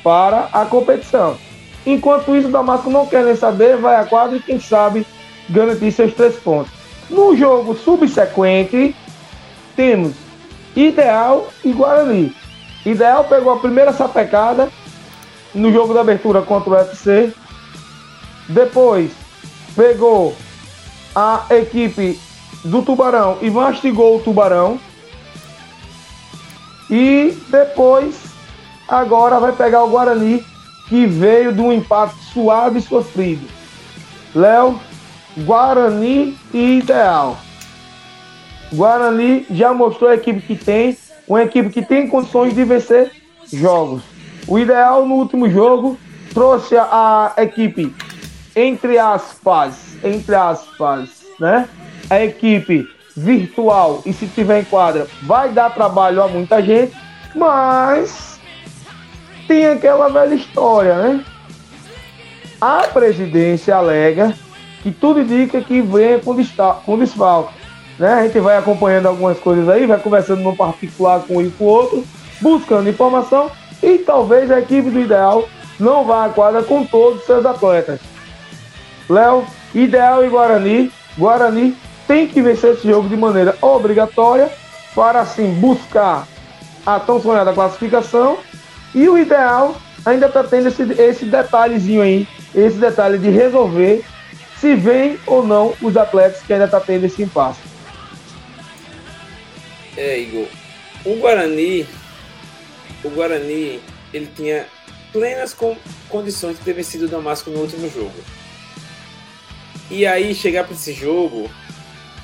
para 0.07 0.49
a 0.53 0.65
competição. 0.65 1.37
Enquanto 1.85 2.37
isso, 2.37 2.47
o 2.47 2.53
Damasco 2.53 2.89
não 2.89 3.09
quer 3.09 3.25
nem 3.25 3.35
saber, 3.35 3.77
vai 3.77 3.97
a 3.97 4.05
quadra 4.05 4.37
e 4.37 4.41
quem 4.41 4.61
sabe 4.61 5.05
garantir 5.51 5.91
seus 5.91 6.15
três 6.15 6.37
pontos. 6.37 6.71
No 7.11 7.37
jogo 7.37 7.75
subsequente, 7.75 8.95
temos 9.75 10.13
Ideal 10.77 11.49
e 11.65 11.73
Guarani. 11.73 12.33
Ideal 12.85 13.25
pegou 13.25 13.53
a 13.53 13.59
primeira 13.59 13.93
sapecada 13.93 14.69
no 15.53 15.73
jogo 15.73 15.93
da 15.93 16.03
abertura 16.03 16.41
contra 16.41 16.71
o 16.71 16.75
UFC. 16.75 17.33
Depois 18.49 19.11
pegou 19.75 20.37
a 21.17 21.47
equipe 21.51 22.17
do 22.65 22.81
Tubarão 22.81 23.39
e 23.43 23.51
mastigou 23.51 24.19
o 24.19 24.21
Tubarão. 24.21 24.79
E 26.89 27.37
depois, 27.49 28.26
agora 28.89 29.41
vai 29.41 29.53
pegar 29.53 29.85
o 29.85 29.89
Guarani, 29.89 30.45
que 30.89 31.07
veio 31.07 31.53
de 31.53 31.61
um 31.61 31.73
empate 31.73 32.17
suave 32.33 32.79
e 32.79 32.83
sofrido. 32.83 33.47
Léo, 34.35 34.79
Guarani 35.39 36.37
e 36.53 36.79
Ideal. 36.79 37.37
Guarani 38.73 39.47
já 39.51 39.73
mostrou 39.73 40.11
a 40.11 40.15
equipe 40.15 40.41
que 40.41 40.57
tem, 40.57 40.97
uma 41.27 41.43
equipe 41.43 41.71
que 41.71 41.83
tem 41.83 42.09
condições 42.09 42.55
de 42.55 42.65
vencer 42.65 43.13
jogos. 43.53 44.03
O 44.47 44.59
Ideal 44.59 45.07
no 45.07 45.15
último 45.15 45.49
jogo 45.51 45.99
trouxe 46.33 46.77
a, 46.77 47.33
equipe 47.39 47.95
entre 48.55 48.99
aspas, 48.99 49.97
entre 50.03 50.35
aspas, 50.35 51.27
né? 51.39 51.69
A 52.09 52.23
equipe 52.23 52.89
virtual 53.17 54.03
e 54.07 54.13
se 54.13 54.27
tiver 54.27 54.61
em 54.61 54.65
quadra 54.65 55.07
vai 55.23 55.51
dar 55.51 55.75
trabalho 55.75 56.23
a 56.23 56.29
muita 56.29 56.63
gente, 56.63 56.95
mas 57.35 58.36
tem 59.47 59.67
aquela 59.67 60.09
velha 60.09 60.35
história, 60.35 60.95
né? 60.95 61.25
A 62.61 62.83
presidência 62.89 63.77
alega 63.77 64.35
que 64.83 64.91
tudo 64.91 65.21
indica 65.21 65.61
que 65.61 65.83
venha 65.83 66.21
com, 66.21 66.37
com 66.85 66.99
desfalque. 66.99 67.53
Né? 67.99 68.13
A 68.13 68.23
gente 68.25 68.39
vai 68.39 68.57
acompanhando 68.57 69.07
algumas 69.07 69.39
coisas 69.39 69.69
aí, 69.69 69.87
vai 69.87 69.99
conversando 69.99 70.43
no 70.43 70.55
particular 70.55 71.21
com 71.21 71.37
um 71.37 71.43
e 71.43 71.51
com 71.51 71.65
o 71.65 71.67
outro, 71.67 72.05
buscando 72.41 72.89
informação 72.89 73.51
e 73.83 73.99
talvez 73.99 74.51
a 74.51 74.61
equipe 74.61 74.91
do 74.91 75.01
Ideal 75.01 75.49
não 75.79 76.05
vá 76.05 76.27
à 76.27 76.29
quadra 76.29 76.63
com 76.63 76.85
todos 76.85 77.21
os 77.21 77.27
seus 77.27 77.45
atletas. 77.45 78.01
Léo, 79.09 79.45
Ideal 79.75 80.25
e 80.25 80.29
Guarani. 80.29 80.93
Guarani 81.19 81.77
tem 82.07 82.27
que 82.27 82.41
vencer 82.41 82.75
esse 82.75 82.89
jogo 82.89 83.09
de 83.09 83.17
maneira 83.17 83.57
obrigatória 83.61 84.51
para 84.95 85.21
assim 85.21 85.53
buscar 85.55 86.27
a 86.85 87.01
tão 87.01 87.21
sonhada 87.21 87.53
classificação. 87.53 88.39
E 88.97 89.07
o 89.11 89.19
Ideal 89.19 89.79
ainda 90.07 90.25
está 90.25 90.43
tendo 90.43 90.69
esse, 90.69 90.83
esse 90.95 91.27
detalhezinho 91.27 92.01
aí, 92.01 92.27
esse 92.55 92.79
detalhe 92.79 93.19
de 93.19 93.29
resolver 93.29 94.03
se 94.59 94.75
vem 94.75 95.19
ou 95.27 95.47
não 95.47 95.75
os 95.83 95.99
atletas 95.99 96.41
que 96.41 96.51
ainda 96.51 96.65
está 96.65 96.81
tendo 96.81 97.05
esse 97.05 97.23
impasse. 97.23 97.61
É, 99.99 100.19
Igor. 100.19 100.47
O 101.05 101.17
Guarani, 101.17 101.87
o 103.05 103.11
Guarani, 103.11 103.83
ele 104.15 104.31
tinha 104.35 104.67
plenas 105.13 105.53
com, 105.53 105.77
condições 106.09 106.59
de 106.59 106.65
ter 106.65 106.73
vencido 106.73 107.05
o 107.05 107.09
Damasco 107.09 107.51
no 107.51 107.61
último 107.61 107.91
jogo. 107.91 108.15
E 109.91 110.07
aí 110.07 110.35
chegar 110.35 110.65
para 110.65 110.73
esse 110.73 110.95
jogo 110.95 111.51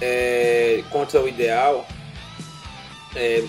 é, 0.01 0.83
contra 0.89 1.21
o 1.21 1.29
Ideal 1.29 1.87
é, 3.15 3.45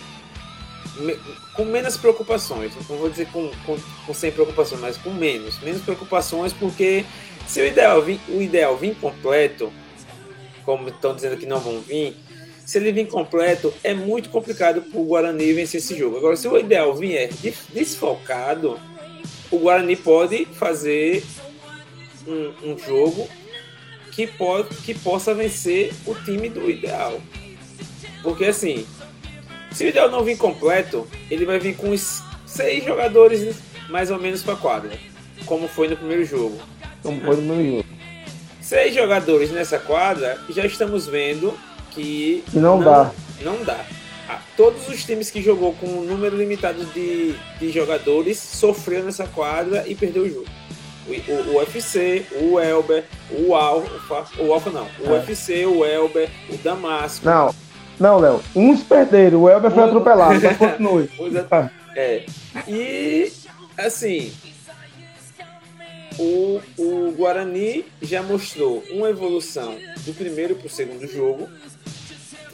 com 1.56 1.66
menos 1.66 1.98
preocupações. 1.98 2.74
Não 2.89 2.98
vou 2.98 3.10
dizer 3.10 3.28
com, 3.28 3.50
com, 3.66 3.78
com 4.06 4.14
sem 4.14 4.32
preocupações, 4.32 4.82
mas 4.82 4.98
com 4.98 5.12
menos. 5.12 5.60
Menos 5.60 5.82
preocupações 5.82 6.54
porque 6.54 7.06
se 7.48 7.62
o 7.62 7.66
ideal 7.66 8.02
vir, 8.02 8.20
o 8.30 8.41
ideal 8.41 8.78
vir 8.78 8.96
completo, 8.96 9.72
como 10.64 10.89
estão 10.89 11.16
dizendo 11.16 11.38
que 11.38 11.46
não 11.46 11.60
vão 11.60 11.82
vir, 11.82 12.16
se 12.66 12.78
ele 12.78 12.91
vir 12.91 13.08
completo, 13.08 13.74
é 13.84 13.94
muito 13.94 14.30
complicado 14.30 14.82
para 14.82 15.00
o 15.00 15.04
Guarani 15.04 15.52
vencer 15.52 15.80
esse 15.80 15.98
jogo. 15.98 16.18
Agora, 16.18 16.36
se 16.36 16.48
o 16.48 16.58
ideal 16.58 16.96
vier 16.96 17.30
desfalcado, 17.74 18.80
o 19.52 19.58
Guarani 19.58 19.96
pode 19.96 20.46
fazer 20.46 21.24
um, 22.26 22.72
um 22.72 22.78
jogo 22.78 23.28
que, 24.12 24.26
pode, 24.26 24.76
que 24.78 24.94
possa 24.94 25.34
vencer 25.34 25.94
o 26.06 26.16
time 26.16 26.48
do 26.50 26.70
ideal. 26.70 27.22
Porque 28.22 28.46
assim, 28.46 28.86
se 29.74 29.86
o 29.86 29.88
ideal 29.88 30.09
não 30.09 30.24
vir 30.24 30.38
completo, 30.38 31.07
ele 31.30 31.45
vai 31.45 31.59
vir 31.59 31.76
com 31.76 31.89
os 31.89 32.21
seis 32.45 32.84
jogadores 32.84 33.55
mais 33.89 34.11
ou 34.11 34.19
menos 34.19 34.41
para 34.43 34.55
quadra, 34.55 34.91
como 35.45 35.67
foi 35.67 35.88
no 35.88 35.97
primeiro 35.97 36.26
jogo. 36.26 36.59
Como 37.01 37.19
foi 37.21 37.36
no 37.38 37.41
meu 37.41 37.78
jogo. 37.78 37.86
Seis 38.61 38.95
jogadores 38.95 39.51
nessa 39.51 39.78
quadra, 39.78 40.39
já 40.49 40.65
estamos 40.65 41.05
vendo 41.05 41.53
que. 41.91 42.43
Não, 42.53 42.78
não 42.78 42.84
dá. 42.84 43.11
Não 43.41 43.63
dá. 43.63 43.86
todos 44.55 44.88
os 44.88 45.03
times 45.03 45.30
que 45.30 45.41
jogou 45.41 45.74
com 45.74 45.86
um 45.86 46.03
número 46.03 46.38
limitado 46.38 46.86
de, 46.86 47.36
de 47.59 47.71
jogadores 47.71 48.39
sofreram 48.39 49.05
nessa 49.05 49.26
quadra 49.28 49.84
e 49.88 49.95
perdeu 49.95 50.24
o 50.24 50.30
jogo. 50.30 50.45
O, 51.05 51.32
o, 51.32 51.55
o 51.55 51.57
UFC, 51.57 52.26
o 52.39 52.59
Elber, 52.59 53.03
o 53.30 53.53
Alfa, 53.53 54.26
o 54.39 54.53
Alfa 54.53 54.69
não, 54.69 54.88
o 55.01 55.07
É. 55.07 55.19
UFC, 55.19 55.65
o 55.65 55.84
Elber, 55.86 56.30
o 56.49 56.55
Damasco. 56.57 57.26
Não, 57.26 57.53
não, 58.04 58.20
Léo. 58.20 58.43
Uns 58.56 58.84
perderam. 58.84 59.41
O 59.43 59.49
Elber 59.49 59.72
foi 59.72 59.84
Um- 59.84 59.86
atropelado, 59.88 60.39
mas 60.41 60.58
continue. 60.58 61.10
Os 61.18 61.36
at- 61.36 61.72
É. 61.95 62.26
E 62.68 63.32
assim, 63.78 64.32
o, 66.20 66.62
o 66.78 67.12
Guarani 67.18 67.86
já 68.01 68.22
mostrou 68.22 68.84
uma 68.91 69.10
evolução 69.10 69.76
do 70.06 70.14
primeiro 70.14 70.56
para 70.56 70.68
o 70.68 70.70
segundo 70.70 71.08
jogo. 71.08 71.49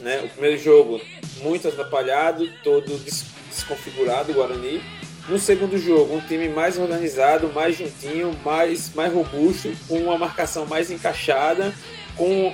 Né? 0.00 0.20
O 0.24 0.28
primeiro 0.30 0.58
jogo 0.58 1.00
muito 1.42 1.68
atrapalhado, 1.68 2.48
todo 2.64 2.96
des- 3.04 3.24
desconfigurado 3.50 4.32
o 4.32 4.34
Guarani. 4.34 4.80
No 5.28 5.38
segundo 5.38 5.76
jogo, 5.78 6.16
um 6.16 6.20
time 6.20 6.48
mais 6.48 6.78
organizado, 6.78 7.52
mais 7.54 7.76
juntinho, 7.76 8.34
mais, 8.44 8.92
mais 8.94 9.12
robusto, 9.12 9.70
com 9.86 9.98
uma 9.98 10.16
marcação 10.18 10.64
mais 10.66 10.90
encaixada, 10.90 11.72
com 12.16 12.52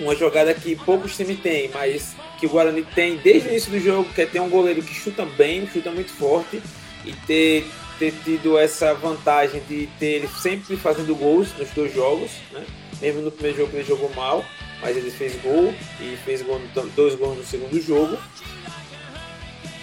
uma 0.00 0.14
jogada 0.14 0.52
que 0.54 0.74
poucos 0.76 1.16
times 1.16 1.40
têm, 1.40 1.70
mas 1.72 2.14
que 2.38 2.46
o 2.46 2.48
Guarani 2.48 2.84
tem 2.94 3.16
desde 3.16 3.48
o 3.48 3.50
início 3.50 3.70
do 3.70 3.80
jogo, 3.80 4.12
que 4.12 4.22
é 4.22 4.26
ter 4.26 4.40
um 4.40 4.48
goleiro 4.48 4.82
que 4.82 4.94
chuta 4.94 5.24
bem, 5.24 5.66
chuta 5.68 5.90
muito 5.90 6.10
forte 6.12 6.60
e 7.04 7.12
ter, 7.26 7.66
ter 7.98 8.12
tido 8.24 8.58
essa 8.58 8.94
vantagem 8.94 9.62
de 9.68 9.88
ter 9.98 10.06
ele 10.06 10.28
sempre 10.28 10.76
fazendo 10.76 11.14
gols 11.14 11.48
nos 11.56 11.70
dois 11.70 11.94
jogos, 11.94 12.30
né? 12.50 12.64
Mesmo 13.00 13.20
no 13.22 13.30
primeiro 13.30 13.58
jogo 13.58 13.76
ele 13.76 13.84
jogou 13.84 14.10
mal, 14.14 14.44
mas 14.80 14.96
ele 14.96 15.10
fez 15.10 15.34
gol 15.42 15.74
e 16.00 16.16
fez 16.24 16.42
gol 16.42 16.60
dois 16.96 17.14
gols 17.14 17.38
no 17.38 17.44
segundo 17.44 17.80
jogo. 17.80 18.18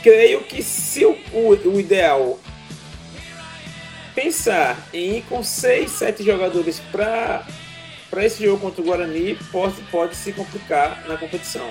Creio 0.02 0.42
que 0.42 0.64
se 0.64 1.06
o, 1.06 1.12
o, 1.34 1.50
o 1.50 1.80
ideal 1.80 2.40
pensar 4.16 4.88
em 4.94 5.18
ir 5.18 5.22
com 5.24 5.44
seis, 5.44 5.92
sete 5.92 6.24
jogadores 6.24 6.82
para 6.92 7.46
para 8.10 8.26
esse 8.26 8.44
jogo 8.44 8.60
contra 8.60 8.82
o 8.82 8.86
Guarani 8.86 9.38
pode, 9.52 9.82
pode 9.92 10.16
se 10.16 10.34
complicar 10.34 11.04
na 11.08 11.18
competição. 11.18 11.70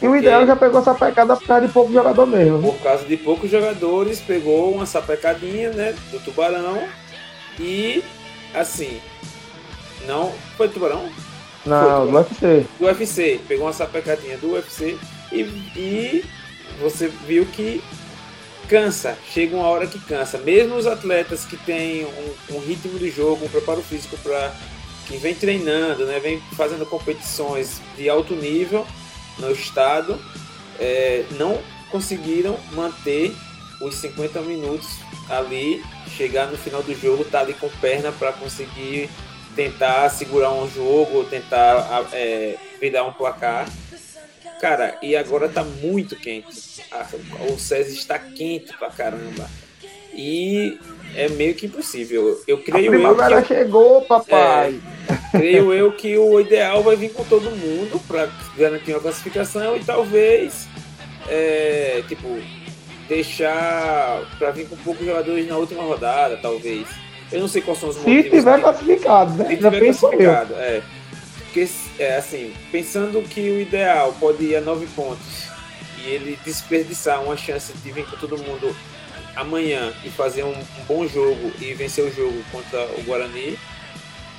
E 0.00 0.06
o 0.06 0.14
ideal 0.14 0.46
já 0.46 0.54
pegou 0.54 0.80
essa 0.80 0.94
pecada 0.94 1.36
por 1.36 1.46
causa 1.46 1.66
de 1.66 1.72
pouco 1.72 1.92
jogador 1.92 2.26
mesmo. 2.26 2.72
Por 2.72 2.80
causa 2.82 3.04
de 3.04 3.16
poucos 3.16 3.50
jogadores, 3.50 4.20
pegou 4.20 4.72
uma 4.72 4.86
sapecadinha 4.86 5.70
né, 5.70 5.94
do 6.12 6.20
Tubarão 6.20 6.86
e 7.58 8.02
assim. 8.54 9.00
Não. 10.06 10.32
Foi 10.56 10.68
do 10.68 10.74
Tubarão? 10.74 11.10
Não, 11.66 12.02
Foi, 12.02 12.10
do 12.10 12.16
UFC. 12.16 12.66
Do 12.78 12.86
UFC. 12.86 13.40
Pegou 13.48 13.66
uma 13.66 13.72
sapecadinha 13.72 14.38
do 14.38 14.52
UFC 14.52 14.96
e, 15.32 15.40
e 15.76 16.24
você 16.80 17.08
viu 17.26 17.44
que 17.46 17.82
cansa. 18.68 19.18
Chega 19.32 19.56
uma 19.56 19.66
hora 19.66 19.88
que 19.88 19.98
cansa. 19.98 20.38
Mesmo 20.38 20.76
os 20.76 20.86
atletas 20.86 21.44
que 21.44 21.56
têm 21.56 22.04
um, 22.06 22.54
um 22.54 22.60
ritmo 22.60 22.96
de 23.00 23.10
jogo, 23.10 23.44
um 23.44 23.48
preparo 23.48 23.82
físico 23.82 24.16
para 24.18 24.52
que 25.08 25.16
vem 25.16 25.34
treinando, 25.34 26.04
né, 26.04 26.20
vem 26.20 26.40
fazendo 26.54 26.84
competições 26.84 27.80
de 27.96 28.08
alto 28.10 28.36
nível 28.36 28.86
no 29.38 29.50
estado, 29.50 30.20
é, 30.78 31.24
não 31.32 31.58
conseguiram 31.90 32.58
manter 32.72 33.34
os 33.80 33.94
50 33.96 34.42
minutos 34.42 34.88
ali, 35.30 35.82
chegar 36.16 36.46
no 36.48 36.58
final 36.58 36.82
do 36.82 36.94
jogo, 36.94 37.24
tá 37.24 37.40
ali 37.40 37.54
com 37.54 37.68
perna 37.80 38.12
para 38.12 38.32
conseguir 38.32 39.08
tentar 39.56 40.08
segurar 40.10 40.52
um 40.52 40.68
jogo, 40.70 41.24
tentar 41.24 42.06
é, 42.12 42.56
virar 42.80 43.04
um 43.04 43.12
placar. 43.12 43.68
Cara, 44.60 44.98
e 45.00 45.16
agora 45.16 45.48
tá 45.48 45.62
muito 45.62 46.16
quente. 46.16 46.82
O 47.48 47.58
César 47.58 47.90
está 47.90 48.18
quente 48.18 48.76
pra 48.76 48.90
caramba. 48.90 49.48
E 50.12 50.78
é 51.14 51.28
meio 51.28 51.54
que 51.54 51.66
impossível. 51.66 52.40
Eu 52.46 52.56
A 52.56 52.60
creio 52.60 52.94
eu 52.94 53.16
que 53.42 53.48
chegou, 53.48 54.02
papai. 54.02 54.78
creio 55.32 55.72
eu 55.72 55.92
que 55.92 56.16
o 56.16 56.40
ideal 56.40 56.82
vai 56.82 56.96
vir 56.96 57.10
com 57.12 57.24
todo 57.24 57.50
mundo 57.50 58.00
para 58.06 58.28
garantir 58.56 58.92
uma 58.92 59.00
classificação 59.00 59.76
e 59.76 59.80
talvez 59.84 60.68
é, 61.28 62.02
tipo 62.08 62.38
deixar 63.08 64.22
para 64.38 64.50
vir 64.50 64.68
com 64.68 64.76
poucos 64.76 65.04
jogadores 65.06 65.46
na 65.48 65.56
última 65.56 65.82
rodada, 65.82 66.36
talvez. 66.40 66.86
Eu 67.32 67.40
não 67.40 67.48
sei 67.48 67.60
quais 67.62 67.78
são 67.78 67.88
os 67.90 67.96
Se 67.96 68.00
motivos. 68.02 68.30
tiver 68.38 68.54
que- 68.56 68.60
classificado, 68.62 69.32
né? 69.34 69.48
se 69.50 69.56
tiver 69.56 69.80
penso 69.80 70.06
eu. 70.06 70.10
classificado, 70.18 70.54
é. 70.54 70.82
Porque, 71.44 71.68
é, 71.98 72.16
assim, 72.16 72.52
pensando 72.70 73.22
que 73.26 73.40
o 73.40 73.60
ideal 73.60 74.14
pode 74.20 74.44
ir 74.44 74.56
a 74.56 74.60
nove 74.60 74.86
pontos 74.94 75.48
e 76.04 76.08
ele 76.10 76.38
desperdiçar 76.44 77.22
uma 77.22 77.36
chance 77.36 77.72
de 77.72 77.90
vir 77.90 78.04
com 78.06 78.16
todo 78.18 78.36
mundo 78.38 78.74
amanhã 79.38 79.92
e 80.04 80.10
fazer 80.10 80.42
um, 80.44 80.50
um 80.50 80.84
bom 80.88 81.06
jogo 81.06 81.52
e 81.60 81.72
vencer 81.74 82.04
o 82.04 82.12
jogo 82.14 82.36
contra 82.50 82.80
o 82.98 83.02
Guarani 83.04 83.58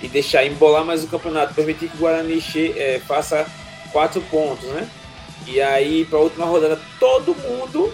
e 0.02 0.08
deixar 0.08 0.46
embolar 0.46 0.84
mais 0.86 1.04
o 1.04 1.08
campeonato, 1.08 1.54
permitir 1.54 1.90
que 1.90 1.96
o 1.98 2.00
Guarani 2.00 2.40
che- 2.42 2.74
é, 2.78 3.00
faça 3.08 3.46
quatro 3.92 4.22
pontos, 4.30 4.68
né? 4.70 4.88
E 5.48 5.62
aí, 5.62 6.06
para 6.06 6.20
a 6.20 6.22
última 6.22 6.46
rodada, 6.46 6.80
todo 7.00 7.34
mundo 7.36 7.92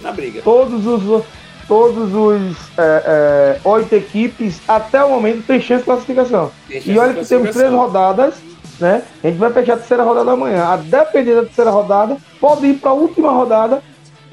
na 0.00 0.10
briga. 0.12 0.40
Todos 0.42 0.86
os, 0.86 1.24
todos 1.68 2.14
os 2.14 2.56
é, 2.78 3.02
é, 3.06 3.60
oito 3.68 3.92
equipes, 3.94 4.60
até 4.66 5.04
o 5.04 5.10
momento, 5.10 5.44
tem 5.46 5.60
chance 5.60 5.80
de 5.80 5.84
classificação. 5.86 6.50
Chance 6.70 6.90
E 6.90 6.98
olha 6.98 7.14
que 7.14 7.26
temos 7.26 7.50
três 7.50 7.70
rodadas, 7.72 8.34
né? 8.80 9.02
A 9.22 9.26
gente 9.26 9.38
vai 9.38 9.52
fechar 9.52 9.74
a 9.74 9.76
terceira 9.76 10.02
rodada 10.02 10.30
amanhã. 10.32 10.64
A 10.64 10.76
depender 10.76 11.34
da 11.34 11.42
terceira 11.42 11.70
rodada, 11.70 12.16
pode 12.40 12.66
ir 12.66 12.74
para 12.74 12.90
a 12.90 12.94
última 12.94 13.30
rodada, 13.32 13.82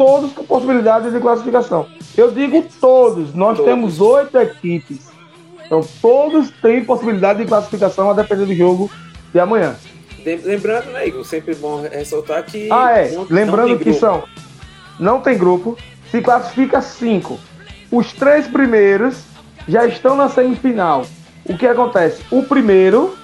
todos 0.05 0.31
com 0.33 0.43
possibilidade 0.43 1.11
de 1.11 1.19
classificação. 1.19 1.85
Eu 2.17 2.31
digo 2.31 2.65
todos, 2.79 3.33
nós 3.35 3.57
Todos. 3.57 3.71
temos 3.71 4.01
oito 4.01 4.35
equipes. 4.37 5.11
Então 5.65 5.81
todos 6.01 6.49
têm 6.61 6.83
possibilidade 6.83 7.39
de 7.39 7.45
classificação 7.45 8.09
a 8.09 8.13
depender 8.13 8.45
do 8.45 8.55
jogo 8.55 8.89
de 9.31 9.39
amanhã. 9.39 9.75
Lem- 10.25 10.41
Lembrando, 10.43 10.91
né, 10.91 11.07
Igor? 11.07 11.23
Sempre 11.23 11.53
bom 11.55 11.81
ressaltar 11.81 12.43
que. 12.43 12.67
Ah, 12.71 12.97
é. 12.97 13.11
não- 13.11 13.27
Lembrando 13.29 13.77
que 13.77 13.83
grupo. 13.85 13.99
são. 13.99 14.23
Não 14.99 15.21
tem 15.21 15.37
grupo. 15.37 15.77
Se 16.09 16.19
classifica 16.21 16.81
cinco. 16.81 17.39
Os 17.91 18.11
três 18.11 18.47
primeiros 18.47 19.21
já 19.67 19.85
estão 19.85 20.15
na 20.15 20.29
semifinal. 20.29 21.05
O 21.45 21.55
que 21.57 21.67
acontece? 21.67 22.23
O 22.31 22.41
primeiro, 22.43 23.15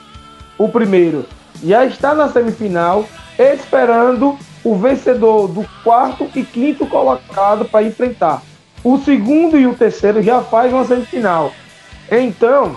o 0.57 0.69
primeiro 0.69 1.25
já 1.63 1.85
está 1.85 2.13
na 2.13 2.29
semifinal, 2.29 3.03
esperando 3.37 4.37
o 4.67 4.75
vencedor 4.75 5.47
do 5.47 5.65
quarto 5.81 6.29
e 6.35 6.43
quinto 6.43 6.85
colocado 6.87 7.63
para 7.63 7.83
enfrentar. 7.83 8.43
O 8.83 8.97
segundo 8.97 9.57
e 9.57 9.65
o 9.65 9.73
terceiro 9.73 10.21
já 10.21 10.41
faz 10.41 10.73
uma 10.73 10.83
semifinal. 10.83 11.53
Então, 12.11 12.75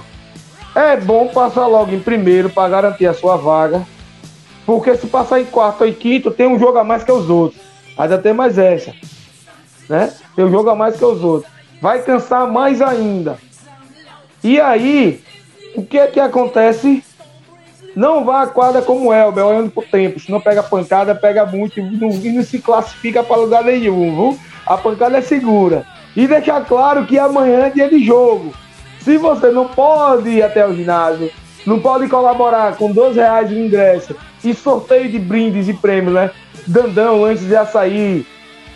é 0.72 0.96
bom 0.96 1.26
passar 1.28 1.66
logo 1.66 1.92
em 1.92 1.98
primeiro 1.98 2.48
para 2.48 2.68
garantir 2.68 3.06
a 3.06 3.14
sua 3.14 3.36
vaga. 3.36 3.84
Porque 4.64 4.96
se 4.96 5.08
passar 5.08 5.40
em 5.40 5.46
quarto 5.46 5.84
em 5.84 5.92
quinto, 5.92 6.30
tem 6.30 6.46
um 6.46 6.60
jogo 6.60 6.78
a 6.78 6.84
mais 6.84 7.02
que 7.02 7.10
os 7.10 7.28
outros. 7.28 7.60
Ainda 7.98 8.18
tem 8.18 8.32
mais 8.32 8.56
essa. 8.56 8.94
Né? 9.88 10.12
Tem 10.36 10.44
um 10.44 10.50
jogo 10.50 10.70
a 10.70 10.76
mais 10.76 10.96
que 10.96 11.04
os 11.04 11.24
outros. 11.24 11.52
Vai 11.82 12.02
cansar 12.02 12.46
mais 12.46 12.80
ainda. 12.80 13.36
E 14.44 14.60
aí, 14.60 15.20
o 15.74 15.84
que 15.84 15.98
é 15.98 16.06
que 16.06 16.20
acontece? 16.20 17.02
Não 17.94 18.24
vá 18.24 18.42
à 18.42 18.46
quadra 18.46 18.82
como 18.82 19.08
o 19.08 19.14
Elber, 19.14 19.44
olhando 19.44 19.70
pro 19.70 19.82
tempo. 19.82 20.20
Se 20.20 20.30
não 20.30 20.40
pega 20.40 20.62
pancada, 20.62 21.14
pega 21.14 21.44
muito 21.44 21.78
e 21.78 21.82
não, 21.82 22.10
e 22.10 22.32
não 22.32 22.42
se 22.42 22.58
classifica 22.58 23.22
para 23.22 23.36
lugar 23.36 23.64
nenhum, 23.64 24.14
viu? 24.14 24.38
A 24.66 24.76
pancada 24.76 25.18
é 25.18 25.22
segura. 25.22 25.84
E 26.16 26.26
deixar 26.26 26.64
claro 26.64 27.06
que 27.06 27.18
amanhã 27.18 27.66
é 27.66 27.70
dia 27.70 27.88
de 27.88 28.04
jogo. 28.04 28.52
Se 29.00 29.16
você 29.16 29.50
não 29.50 29.66
pode 29.66 30.28
ir 30.28 30.42
até 30.42 30.66
o 30.66 30.74
ginásio, 30.74 31.30
não 31.66 31.80
pode 31.80 32.08
colaborar 32.08 32.76
com 32.76 32.92
12 32.92 33.18
reais 33.18 33.48
de 33.48 33.58
ingresso 33.58 34.14
e 34.44 34.54
sorteio 34.54 35.10
de 35.10 35.18
brindes 35.18 35.68
e 35.68 35.74
prêmios, 35.74 36.14
né? 36.14 36.30
Dandão, 36.66 37.24
antes 37.24 37.46
de 37.46 37.56
açaí, 37.56 38.26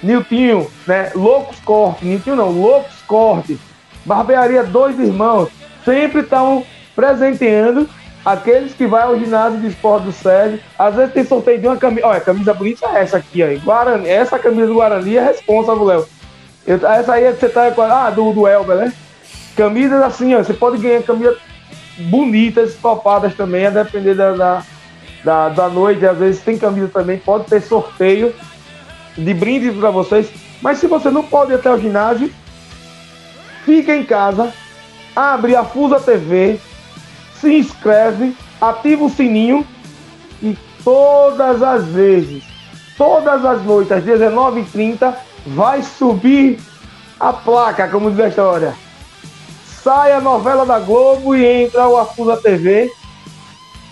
Niltinho, 0.03 0.67
né? 0.87 1.11
Loucos 1.15 1.61
Corte, 1.61 2.05
Niltinho 2.05 2.37
não, 2.37 2.51
Loucos 2.51 3.01
Corte, 3.07 3.59
Barbearia 4.05 4.65
Dois 4.65 4.99
Irmãos, 4.99 5.49
sempre 5.85 6.21
estão 6.21 6.65
presenteando 6.95 7.89
aqueles 8.25 8.73
que 8.73 8.87
vão 8.87 9.01
ao 9.01 9.19
ginásio 9.19 9.61
de 9.61 9.69
esporte 9.69 10.05
do 10.05 10.13
Sérgio. 10.13 10.61
Às 10.79 10.95
vezes 10.95 11.13
tem 11.13 11.25
sorteio 11.25 11.61
de 11.61 11.67
uma 11.67 11.77
camisa. 11.77 12.07
Olha, 12.07 12.21
camisa 12.21 12.55
bonita 12.55 12.87
é 12.87 13.03
essa 13.03 13.19
aqui, 13.19 13.43
ó. 13.43 13.65
Guarani, 13.65 14.09
essa 14.09 14.39
camisa 14.39 14.67
do 14.67 14.75
Guarani 14.75 15.17
é 15.17 15.25
responsável, 15.25 15.85
Léo. 15.85 16.07
Essa 16.67 17.13
aí 17.13 17.25
é 17.25 17.33
que 17.33 17.41
você 17.41 17.49
tá 17.49 17.73
Ah, 17.79 18.11
do, 18.11 18.33
do 18.33 18.49
Elber, 18.49 18.77
né? 18.77 18.93
Camisas 19.57 20.03
assim, 20.03 20.35
ó. 20.35 20.39
Você 20.39 20.55
pode 20.55 20.79
ganhar 20.79 21.03
camisas 21.03 21.37
bonitas, 21.99 22.75
topadas 22.75 23.35
também, 23.35 23.67
a 23.67 23.71
depender 23.71 24.15
da, 24.15 24.33
da, 24.33 24.63
da, 25.23 25.49
da 25.51 25.69
noite. 25.69 26.07
Às 26.07 26.17
vezes 26.19 26.41
tem 26.41 26.57
camisa 26.57 26.89
também, 26.89 27.19
pode 27.19 27.45
ter 27.45 27.61
sorteio 27.61 28.35
de 29.17 29.35
brinde 29.35 29.71
para 29.73 29.91
vocês. 29.91 30.31
Mas 30.63 30.79
se 30.79 30.87
você 30.87 31.11
não 31.11 31.23
pode 31.23 31.53
ir 31.53 31.57
até 31.57 31.71
o 31.71 31.79
ginásio, 31.79 32.33
fica 33.65 33.95
em 33.95 34.03
casa, 34.03 34.53
abre 35.15 35.55
a 35.55 35.63
Fusa 35.63 36.01
TV, 36.01 36.59
se 37.45 37.55
inscreve, 37.55 38.37
ativa 38.61 39.05
o 39.05 39.11
sininho 39.11 39.67
e 40.43 40.59
todas 40.83 41.63
as 41.63 41.85
vezes 41.85 42.55
todas 42.97 43.45
as 43.45 43.63
noites, 43.65 43.93
às 43.93 44.05
19h30, 44.05 45.15
vai 45.47 45.83
subir 45.83 46.59
a 47.19 47.33
placa, 47.33 47.89
como 47.89 48.11
diz 48.11 48.21
a 48.21 48.29
história. 48.29 48.75
Sai 49.83 50.13
a 50.13 50.21
novela 50.21 50.65
da 50.65 50.79
Globo 50.79 51.37
e 51.37 51.45
entra 51.45 51.87
o 51.89 51.97
Afusa 51.97 52.37
TV 52.37 52.91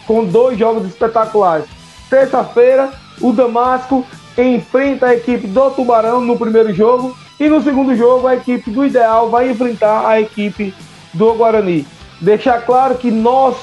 com 0.07 0.25
dois 0.25 0.59
jogos 0.59 0.87
espetaculares. 0.87 1.67
Terça-feira, 2.09 2.93
o 3.21 3.33
Damasco 3.33 4.05
enfrenta 4.37 5.07
a 5.07 5.15
equipe 5.15 5.47
do 5.47 5.71
Tubarão 5.71 6.21
no 6.21 6.39
primeiro 6.39 6.73
jogo 6.73 7.17
e 7.39 7.49
no 7.49 7.63
segundo 7.63 7.95
jogo 7.95 8.27
a 8.27 8.37
equipe 8.37 8.71
do 8.71 8.85
Ideal 8.85 9.29
vai 9.29 9.51
enfrentar 9.51 10.07
a 10.07 10.21
equipe 10.21 10.75
do 11.13 11.35
Guarani. 11.35 11.87
Deixar 12.23 12.65
claro 12.65 12.95
que 12.95 13.11
nós, 13.11 13.57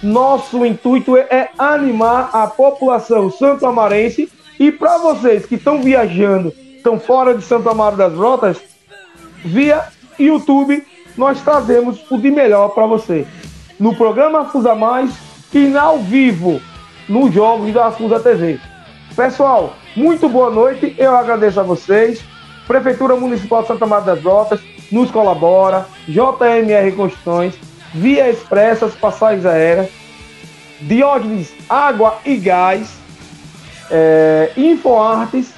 nosso 0.00 0.64
intuito 0.64 1.16
é 1.16 1.50
animar 1.58 2.30
a 2.32 2.46
população 2.46 3.28
santo-amarense 3.32 4.30
e 4.60 4.70
para 4.70 4.96
vocês 4.98 5.44
que 5.44 5.56
estão 5.56 5.82
viajando, 5.82 6.54
estão 6.76 7.00
fora 7.00 7.34
de 7.34 7.42
Santo 7.42 7.68
Amaro 7.68 7.96
das 7.96 8.14
Rotas, 8.14 8.58
via 9.44 9.88
YouTube 10.16 10.86
nós 11.16 11.42
trazemos 11.42 12.00
o 12.12 12.16
de 12.16 12.30
melhor 12.30 12.68
para 12.68 12.86
você. 12.86 13.26
No 13.80 13.96
programa 13.96 14.44
Fusa 14.44 14.76
Mais 14.76 15.10
e 15.52 15.76
ao 15.76 15.98
vivo 15.98 16.60
nos 17.08 17.34
jogos 17.34 17.72
da 17.74 17.90
Fusa 17.90 18.20
TV. 18.20 18.60
Pessoal, 19.16 19.74
muito 19.96 20.28
boa 20.28 20.48
noite. 20.48 20.94
Eu 20.96 21.16
agradeço 21.16 21.58
a 21.58 21.64
vocês. 21.64 22.22
Prefeitura 22.68 23.16
Municipal 23.16 23.62
de 23.62 23.68
Santa 23.68 23.84
Maria 23.84 24.06
das 24.06 24.20
Brotas 24.20 24.60
nos 24.94 25.10
colabora. 25.10 25.86
JMR 26.06 26.92
Construções, 26.92 27.54
Via 27.92 28.30
Expressas, 28.30 28.94
Passagens 28.94 29.44
Aéreas, 29.44 29.88
Diógenes 30.80 31.52
Água 31.68 32.18
e 32.24 32.36
Gás, 32.36 32.90
é, 33.90 34.50
InfoArtes 34.56 35.52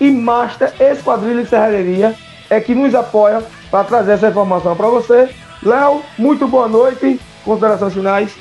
e 0.00 0.10
Master 0.10 0.72
Esquadrilha 0.80 1.42
e 1.42 1.46
Serralheria 1.46 2.16
é 2.48 2.60
que 2.60 2.74
nos 2.74 2.94
apoia 2.94 3.42
para 3.70 3.84
trazer 3.84 4.12
essa 4.12 4.28
informação 4.28 4.74
para 4.74 4.88
você. 4.88 5.30
Léo, 5.62 6.02
muito 6.18 6.48
boa 6.48 6.66
noite. 6.66 7.20
Considerações 7.44 7.94
finais. 7.94 8.32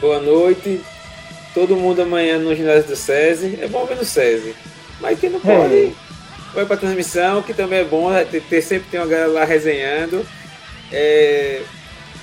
Boa 0.00 0.20
noite. 0.20 0.80
Todo 1.54 1.76
mundo 1.76 2.02
amanhã 2.02 2.38
no 2.38 2.54
ginásio 2.54 2.84
do 2.84 2.96
SESI. 2.96 3.58
É 3.60 3.66
bom 3.66 3.84
ver 3.86 3.96
no 3.96 4.04
SESI. 4.04 4.54
Mas 5.00 5.18
quem 5.18 5.30
não 5.30 5.40
pode, 5.40 5.74
é. 5.74 6.05
Vai 6.56 6.64
para 6.64 6.78
transmissão, 6.78 7.42
que 7.42 7.52
também 7.52 7.80
é 7.80 7.84
bom. 7.84 8.10
Né? 8.10 8.24
Ter, 8.24 8.42
ter, 8.42 8.62
sempre 8.62 8.88
tem 8.90 8.98
uma 8.98 9.06
galera 9.06 9.30
lá 9.30 9.44
resenhando. 9.44 10.26
É, 10.90 11.62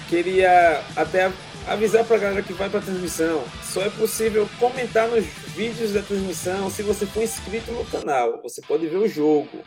queria 0.09 0.81
até 0.95 1.31
avisar 1.67 2.03
para 2.03 2.15
a 2.17 2.19
galera 2.19 2.41
que 2.41 2.51
vai 2.51 2.69
para 2.69 2.81
transmissão. 2.81 3.43
Só 3.61 3.81
é 3.81 3.89
possível 3.89 4.49
comentar 4.59 5.07
nos 5.07 5.23
vídeos 5.55 5.93
da 5.93 6.01
transmissão 6.01 6.69
se 6.69 6.81
você 6.81 7.05
for 7.05 7.23
inscrito 7.23 7.71
no 7.71 7.85
canal. 7.85 8.41
Você 8.41 8.61
pode 8.61 8.87
ver 8.87 8.97
o 8.97 9.07
jogo. 9.07 9.59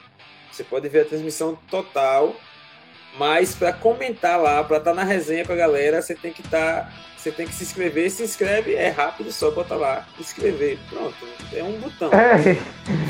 Você 0.50 0.64
pode 0.64 0.88
ver 0.88 1.02
a 1.02 1.04
transmissão 1.04 1.56
total. 1.70 2.34
Mas 3.18 3.54
para 3.54 3.72
comentar 3.72 4.40
lá, 4.40 4.62
para 4.62 4.78
estar 4.78 4.90
tá 4.90 4.96
na 4.96 5.04
resenha 5.04 5.44
com 5.44 5.52
a 5.52 5.56
galera, 5.56 6.02
você 6.02 6.14
tem 6.14 6.32
que 6.32 6.42
estar 6.42 6.84
tá 6.84 6.92
você 7.26 7.32
tem 7.32 7.44
que 7.44 7.54
se 7.54 7.64
inscrever, 7.64 8.08
se 8.08 8.22
inscreve, 8.22 8.76
é 8.76 8.88
rápido, 8.88 9.32
só 9.32 9.50
bota 9.50 9.74
lá, 9.74 10.04
inscrever. 10.16 10.78
Pronto, 10.88 11.16
é 11.52 11.60
um 11.60 11.72
botão. 11.72 12.08
É. 12.12 12.56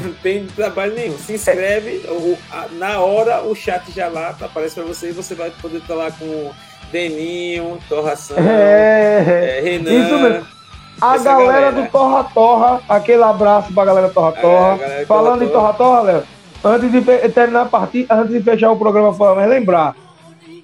Não 0.03 0.15
tem 0.23 0.47
trabalho 0.47 0.95
nenhum. 0.95 1.19
Se 1.19 1.35
inscreve, 1.35 2.03
é. 2.03 2.75
na 2.77 2.99
hora 3.01 3.43
o 3.43 3.55
chat 3.55 3.93
já 3.93 4.09
lá 4.09 4.35
aparece 4.41 4.77
para 4.77 4.85
você 4.85 5.11
e 5.11 5.13
você 5.13 5.35
vai 5.35 5.51
poder 5.61 5.79
estar 5.79 5.95
lá 5.95 6.11
com 6.11 6.51
Deninho, 6.91 7.79
Torração, 7.91 8.39
é. 8.39 9.59
é, 9.59 9.61
Renan. 9.61 10.43
A 10.99 11.19
galera, 11.19 11.53
galera, 11.53 11.73
do 11.73 11.91
Torra 11.91 12.25
Torra, 12.33 12.81
aquele 12.89 13.23
abraço 13.23 13.71
pra 13.75 13.85
galera 13.85 14.09
Torra 14.09 14.33
Torra. 14.33 14.79
É, 14.83 15.05
Falando 15.05 15.41
Torra 15.41 15.45
em 15.45 15.53
Torra 15.53 15.75
Torra, 15.75 16.01
Léo, 16.01 16.23
antes 16.67 16.91
de 16.91 17.01
terminar 17.31 17.63
a 17.63 17.67
partida, 17.67 18.15
antes 18.15 18.33
de 18.33 18.43
fechar 18.43 18.73
o 18.73 18.77
programa, 18.77 19.15
mas 19.35 19.49
lembrar. 19.49 19.95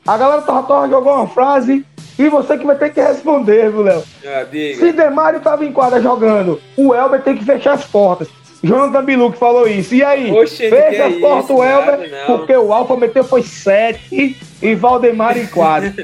A 0.07 0.17
galera 0.17 0.43
Torra 0.43 0.89
jogou 0.89 1.15
uma 1.15 1.29
frase 1.29 1.87
e 2.19 2.29
você 2.29 2.59
que 2.59 2.67
vai 2.67 2.77
ter 2.77 2.93
que 2.93 3.01
responder, 3.01 3.71
viu, 3.71 3.83
Léo? 3.83 4.03
Ah, 4.27 4.45
Se 4.51 4.93
Demário 4.93 5.41
tava 5.41 5.65
em 5.65 5.73
quadra 5.73 6.01
jogando, 6.01 6.61
o 6.77 6.93
Elber 6.95 7.23
tem 7.23 7.37
que 7.37 7.45
fechar 7.45 7.75
as 7.75 7.85
portas. 7.85 8.29
Jonathan 8.65 9.05
Bilu 9.05 9.33
que 9.33 9.39
falou 9.39 9.67
isso. 9.67 9.95
E 9.95 10.05
aí? 10.05 10.31
Oxe, 10.31 10.69
fecha 10.69 11.07
as 11.07 11.15
portas 11.17 11.51
o 11.51 11.65
Elber, 11.65 12.11
nada, 12.11 12.27
porque 12.27 12.57
o 12.57 12.73
Alfa 12.73 12.97
meteu 12.97 13.25
foi 13.25 13.43
7 13.43 14.37
e 14.63 14.75
Valdemar 14.77 15.37
em 15.37 15.47
quadra. 15.47 15.91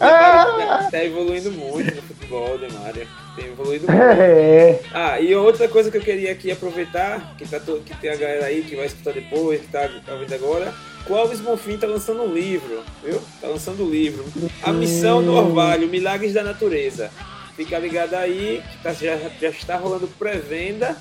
Demário 0.00 0.90
tá 0.90 1.04
evoluindo 1.04 1.52
muito 1.52 1.94
no 2.08 2.09
futebol, 2.30 2.56
Demário. 2.56 3.08
Tem 3.34 3.46
evoluído 3.46 3.86
muito. 3.90 4.02
É. 4.02 4.80
Ah, 4.94 5.20
e 5.20 5.34
outra 5.34 5.68
coisa 5.68 5.90
que 5.90 5.96
eu 5.96 6.02
queria 6.02 6.30
aqui 6.30 6.50
aproveitar, 6.50 7.34
que, 7.36 7.46
tá 7.46 7.58
to... 7.58 7.82
que 7.84 7.96
tem 7.96 8.10
a 8.10 8.16
galera 8.16 8.46
aí 8.46 8.62
que 8.62 8.76
vai 8.76 8.86
escutar 8.86 9.12
depois, 9.12 9.60
que 9.60 9.66
tá 9.66 9.88
ouvindo 10.12 10.34
agora 10.34 10.72
Clóvis 11.06 11.40
Bonfim 11.40 11.74
está 11.74 11.86
lançando 11.86 12.22
um 12.22 12.32
livro, 12.32 12.82
viu? 13.02 13.20
Tá 13.40 13.48
lançando 13.48 13.84
um 13.84 13.90
livro. 13.90 14.24
A 14.62 14.70
Missão 14.70 15.22
do 15.22 15.34
Orvalho, 15.34 15.88
Milagres 15.88 16.34
da 16.34 16.42
Natureza. 16.42 17.10
Fica 17.56 17.78
ligado 17.78 18.14
aí, 18.14 18.62
que 18.70 18.82
tá, 18.82 18.92
já, 18.92 19.16
já 19.40 19.48
está 19.48 19.76
rolando 19.76 20.06
pré-venda. 20.06 20.96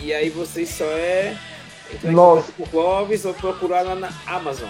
E 0.00 0.12
aí 0.12 0.30
vocês 0.30 0.70
só 0.70 0.86
é 0.86 1.36
entrar 1.92 2.10
em 2.10 2.14
Nossa. 2.14 2.52
Clóvis 2.70 3.24
ou 3.24 3.34
procurar 3.34 3.82
lá 3.82 3.94
na 3.94 4.10
Amazon. 4.26 4.68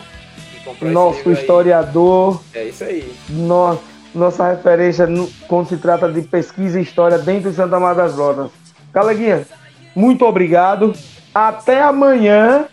Nosso 0.82 1.30
historiador. 1.30 2.42
É 2.52 2.64
isso 2.64 2.84
aí. 2.84 3.14
Nossa, 3.28 3.80
nossa 4.14 4.48
referência 4.48 5.06
no, 5.06 5.28
quando 5.48 5.68
se 5.68 5.76
trata 5.76 6.10
de 6.10 6.22
pesquisa 6.22 6.78
e 6.78 6.82
história 6.82 7.18
dentro 7.18 7.50
de 7.50 7.56
Santa 7.56 7.80
Maria 7.80 8.04
das 8.04 8.14
Rodas. 8.14 8.50
Galeguinha, 8.92 9.46
muito 9.94 10.24
obrigado. 10.24 10.94
Até 11.34 11.82
amanhã 11.82 12.66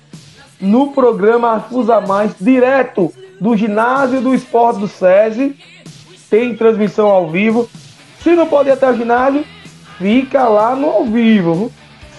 no 0.60 0.92
programa 0.92 1.56
Afusa 1.56 2.00
Mais, 2.00 2.36
direto 2.39 3.12
do 3.39 3.58
ginásio 3.58 4.22
do 4.22 4.36
esporte 4.36 4.80
do 4.80 4.88
SESI. 4.88 5.58
Tem 6.30 6.56
transmissão 6.56 7.08
ao 7.08 7.30
vivo. 7.30 7.68
Se 8.22 8.36
não 8.36 8.48
pode 8.48 8.70
ir 8.70 8.74
até 8.74 8.89
o 8.89 8.96
ginásio, 8.96 9.44
fica 9.98 10.48
lá 10.48 10.76
no 10.76 10.89
ao 10.89 11.06
vivo. 11.06 11.72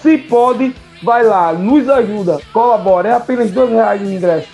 Se 0.02 0.18
pode, 0.18 0.74
vai 1.02 1.22
lá, 1.22 1.52
nos 1.52 1.88
ajuda, 1.88 2.40
colabora. 2.52 3.08
É 3.10 3.12
apenas 3.12 3.52
dois 3.52 3.70
reais 3.70 4.00
de 4.00 4.12
ingresso. 4.12 4.48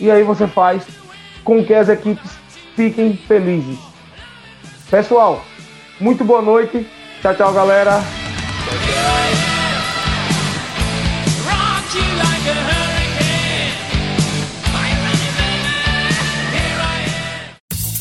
E 0.00 0.10
aí 0.10 0.22
você 0.22 0.46
faz 0.46 0.82
com 1.44 1.62
que 1.62 1.74
as 1.74 1.88
equipes 1.88 2.30
fiquem 2.74 3.14
felizes. 3.14 3.78
Pessoal, 4.90 5.44
muito 6.00 6.24
boa 6.24 6.40
noite. 6.40 6.86
Tchau, 7.20 7.34
tchau, 7.34 7.52
galera. 7.52 8.00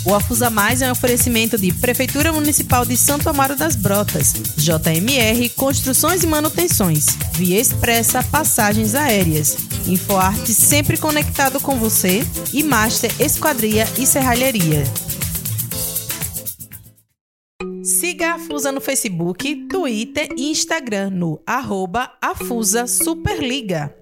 O 0.06 0.14
Afusa 0.14 0.52
Mais 0.52 0.84
é 0.84 0.88
um 0.88 0.92
oferecimento 0.92 1.58
de 1.58 1.74
Prefeitura 1.74 2.32
Municipal 2.32 2.86
de 2.86 2.96
Santo 2.96 3.28
Amaro 3.28 3.56
das 3.56 3.76
Brotas, 3.76 4.34
JMR 4.56 5.50
Construções 5.50 6.24
e 6.24 6.28
Manutenções, 6.28 7.08
Via 7.32 7.60
Expressa 7.60 8.22
Passagens 8.22 8.94
Aéreas, 8.94 9.58
InfoArte 9.88 10.54
sempre 10.54 10.98
conectado 10.98 11.60
com 11.60 11.80
você 11.80 12.24
e 12.54 12.62
Master 12.62 13.12
Esquadria 13.20 13.88
e 13.98 14.06
Serralheria. 14.06 14.84
Siga 17.86 18.32
a 18.32 18.36
Afusa 18.36 18.72
no 18.72 18.82
Facebook, 18.82 19.68
Twitter 19.70 20.28
e 20.36 20.50
Instagram 20.50 21.12
no 21.12 21.42
arroba 21.46 22.18
Afusa 22.22 22.88
Superliga. 22.88 23.96